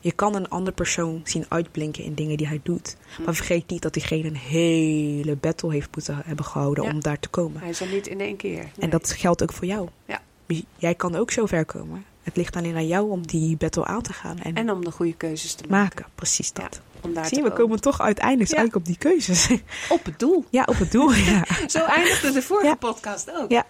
je 0.00 0.12
kan 0.12 0.34
een 0.34 0.48
andere 0.48 0.76
persoon 0.76 1.20
zien 1.24 1.44
uitblinken 1.48 2.04
in 2.04 2.14
dingen 2.14 2.36
die 2.36 2.46
hij 2.46 2.60
doet. 2.62 2.96
Hm. 3.16 3.22
Maar 3.22 3.34
vergeet 3.34 3.70
niet 3.70 3.82
dat 3.82 3.92
diegene 3.94 4.28
een 4.28 4.36
hele 4.36 5.36
battle 5.36 5.72
heeft 5.72 5.88
moeten 5.94 6.22
hebben 6.24 6.44
gehouden 6.44 6.84
Ja. 6.84 6.90
om 6.90 7.00
daar 7.00 7.18
te 7.18 7.28
komen. 7.28 7.60
Hij 7.60 7.70
is 7.70 7.80
er 7.80 7.86
niet 7.88 8.06
in 8.06 8.20
één 8.20 8.36
keer. 8.36 8.56
Nee. 8.62 8.70
En 8.78 8.90
dat 8.90 9.10
geldt 9.10 9.42
ook 9.42 9.52
voor 9.52 9.66
jou. 9.66 9.88
Ja. 10.06 10.20
J- 10.46 10.62
Jij 10.76 10.94
kan 10.94 11.14
ook 11.16 11.30
zo 11.30 11.46
ver 11.46 11.64
komen. 11.64 12.04
Het 12.22 12.36
ligt 12.36 12.56
alleen 12.56 12.74
aan 12.76 12.86
jou 12.86 13.10
om 13.10 13.26
die 13.26 13.56
battle 13.56 13.84
aan 13.84 14.02
te 14.02 14.12
gaan 14.12 14.38
en, 14.38 14.54
En 14.54 14.70
om 14.70 14.84
de 14.84 14.90
goede 14.90 15.14
keuzes 15.14 15.54
te 15.54 15.64
maken. 15.68 15.78
maken. 15.96 16.12
Precies 16.14 16.52
dat. 16.52 16.80
Om 17.00 17.14
daar 17.14 17.26
Zie 17.26 17.36
je, 17.36 17.42
we 17.42 17.52
komen 17.52 17.80
toch 17.80 18.00
uiteindelijk 18.00 18.50
Ja. 18.50 18.56
eigenlijk 18.56 18.86
op 18.88 18.92
die 18.94 19.10
keuzes. 19.10 19.48
op 19.88 20.04
het 20.04 20.18
doel. 20.18 20.44
ja, 20.50 20.62
op 20.66 20.78
het 20.78 20.92
doel. 20.92 21.12
Ja, 21.12 21.44
Zo 21.66 21.78
eindigde 21.84 22.32
de 22.32 22.42
vorige 22.42 22.76
podcast 22.76 23.32
ook. 23.36 23.50
Ja. 23.50 23.66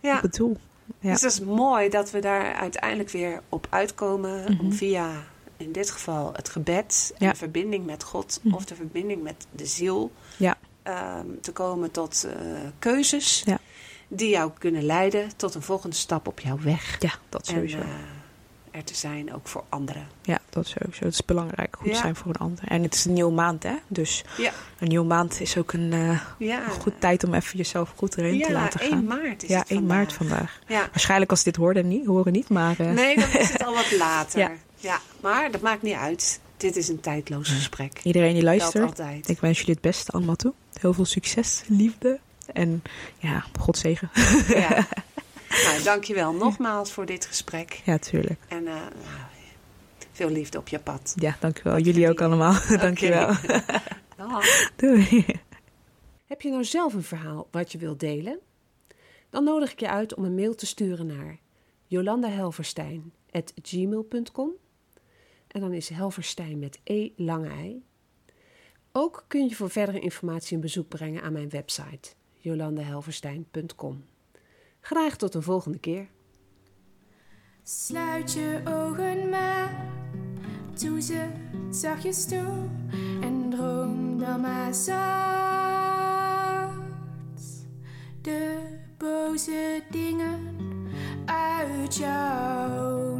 Ja. 0.00 0.16
op 0.16 0.22
het 0.22 0.34
doel. 0.34 0.56
Ja. 1.00 1.10
Dus 1.12 1.20
dat 1.20 1.32
is 1.32 1.40
mooi 1.40 1.88
dat 1.88 2.10
we 2.10 2.18
daar 2.20 2.54
uiteindelijk 2.54 3.10
weer 3.10 3.40
op 3.48 3.66
uitkomen. 3.70 4.52
Mhm. 4.52 4.60
Om 4.64 4.72
via, 4.72 5.10
in 5.56 5.72
dit 5.72 5.90
geval, 5.90 6.32
het 6.32 6.48
gebed 6.48 7.12
en 7.18 7.26
Ja. 7.26 7.32
de 7.32 7.38
verbinding 7.38 7.86
met 7.86 8.02
God. 8.02 8.40
Mhm. 8.42 8.54
Of 8.54 8.64
de 8.64 8.74
verbinding 8.74 9.22
met 9.22 9.46
de 9.52 9.66
ziel. 9.66 10.12
Ja. 10.36 10.56
ehm, 10.82 11.26
te 11.40 11.52
komen 11.52 11.90
tot 11.90 12.24
eh, 12.24 12.32
keuzes. 12.78 13.42
Ja. 13.46 13.58
Die 14.08 14.28
jou 14.28 14.50
kunnen 14.58 14.82
leiden 14.82 15.36
tot 15.36 15.54
een 15.54 15.62
volgende 15.62 15.96
stap 15.96 16.26
op 16.26 16.40
jouw 16.40 16.58
weg. 16.60 16.96
ja, 17.00 17.12
dat 17.28 17.48
En 17.48 17.54
sowieso. 17.54 17.78
Er 18.78 18.84
te 18.84 18.94
zijn 18.94 19.34
ook 19.34 19.48
voor 19.48 19.64
anderen. 19.68 20.06
ja, 20.22 20.38
dat 20.50 20.66
sowieso. 20.66 21.04
Het 21.04 21.12
is 21.12 21.24
belangrijk. 21.24 21.76
Goed 21.78 21.88
Ja. 21.88 21.94
zijn 21.94 22.16
voor 22.16 22.26
een 22.28 22.36
ander. 22.40 22.64
En 22.68 22.82
het 22.82 22.94
is 22.94 23.04
een 23.04 23.12
nieuwe 23.12 23.32
maand, 23.32 23.62
hè? 23.62 23.74
Dus 23.88 24.24
Ja. 24.36 24.52
een 24.78 24.88
nieuwe 24.88 25.06
maand 25.06 25.40
is 25.40 25.56
ook 25.56 25.72
een 25.72 25.92
eh, 25.92 26.20
Ja. 26.38 26.60
goed 26.68 26.92
tijd 27.00 27.24
om 27.24 27.34
even 27.34 27.56
jezelf 27.56 27.92
goed 27.96 28.16
erin 28.16 28.40
te 28.42 28.48
ja, 28.48 28.52
laten 28.54 28.80
1 28.80 28.90
gaan. 28.90 29.04
maart 29.04 29.42
is 29.42 29.48
ja, 29.48 29.58
het 29.58 29.70
1 29.70 29.78
vandaag. 29.78 29.96
maart 29.96 30.12
vandaag. 30.12 30.58
Ja. 30.66 30.80
Waarschijnlijk 30.90 31.30
als 31.30 31.42
dit 31.42 31.56
horen 31.56 31.88
niet, 31.88 32.06
horen 32.06 32.32
niet, 32.32 32.48
maar... 32.48 32.80
eh, 32.80 32.90
Nee, 32.90 33.16
dan 33.18 33.28
is 33.32 33.52
het 33.52 33.64
al 33.64 33.74
wat 33.74 33.90
later. 33.98 34.38
Ja. 34.40 34.50
Ja. 34.76 34.98
maar 35.20 35.50
dat 35.50 35.60
maakt 35.60 35.82
niet 35.82 35.94
uit. 35.94 36.40
Dit 36.56 36.76
is 36.76 36.88
een 36.88 37.00
tijdloos 37.00 37.48
gesprek. 37.48 38.00
Iedereen 38.02 38.34
die 38.34 38.42
luistert, 38.42 38.84
altijd. 38.84 39.28
ik 39.28 39.40
wens 39.40 39.58
jullie 39.58 39.72
het 39.74 39.82
beste 39.82 40.12
allemaal 40.12 40.36
toe. 40.36 40.52
Heel 40.80 40.92
veel 40.92 41.04
succes, 41.04 41.62
liefde 41.66 42.18
en 42.52 42.82
ja, 43.18 43.44
God 43.60 43.78
zegen. 43.78 44.10
Ja. 44.48 44.86
nou, 45.48 45.82
dankjewel 45.82 46.32
nogmaals 46.32 46.92
voor 46.92 47.06
dit 47.06 47.26
gesprek. 47.26 47.80
Ja, 47.84 47.98
tuurlijk. 47.98 48.40
En 48.48 48.66
eh, 48.66 48.74
nou, 48.74 48.92
veel 50.12 50.30
liefde 50.30 50.58
op 50.58 50.68
je 50.68 50.78
pad. 50.78 51.12
Ja, 51.16 51.36
dankjewel. 51.40 51.72
Dat 51.72 51.84
Jullie 51.84 52.08
ook 52.08 52.20
allemaal. 52.20 52.54
dankjewel. 52.80 53.34
Doei. 54.76 55.26
Heb 56.26 56.42
je 56.42 56.50
nou 56.50 56.64
zelf 56.64 56.94
een 56.94 57.02
verhaal 57.02 57.48
wat 57.50 57.72
je 57.72 57.78
wilt 57.78 58.00
delen? 58.00 58.38
Dan 59.30 59.44
nodig 59.44 59.72
ik 59.72 59.80
je 59.80 59.88
uit 59.88 60.14
om 60.14 60.24
een 60.24 60.34
mail 60.34 60.54
te 60.54 60.66
sturen 60.66 61.06
naar 61.06 61.38
jolandahelverstein.gmail.com 61.86 64.50
En 65.48 65.60
dan 65.60 65.72
is 65.72 65.88
Helverstein 65.88 66.58
met 66.58 66.80
E 66.84 67.10
lange 67.16 67.48
ei. 67.48 67.82
Ook 68.92 69.24
kun 69.26 69.48
je 69.48 69.54
voor 69.54 69.70
verdere 69.70 70.00
informatie 70.00 70.54
een 70.54 70.62
bezoek 70.62 70.88
brengen 70.88 71.22
aan 71.22 71.32
mijn 71.32 71.48
website 71.48 72.16
jolandahelverstein.com. 72.40 74.04
Graag 74.88 75.16
tot 75.16 75.34
een 75.34 75.42
volgende 75.42 75.78
keer. 75.78 76.08
Sluit 77.62 78.32
je 78.32 78.60
ogen 78.64 79.28
maar, 79.28 79.86
doe 80.80 81.00
ze 81.00 81.26
zachtjes 81.70 82.26
toe 82.26 82.68
en 83.20 83.50
droom 83.50 84.18
dan 84.18 84.40
maar 84.40 84.74
zacht. 84.74 84.98
De 88.22 88.76
boze 88.98 89.82
dingen 89.90 90.56
uit 91.24 91.96
jouw 91.96 93.16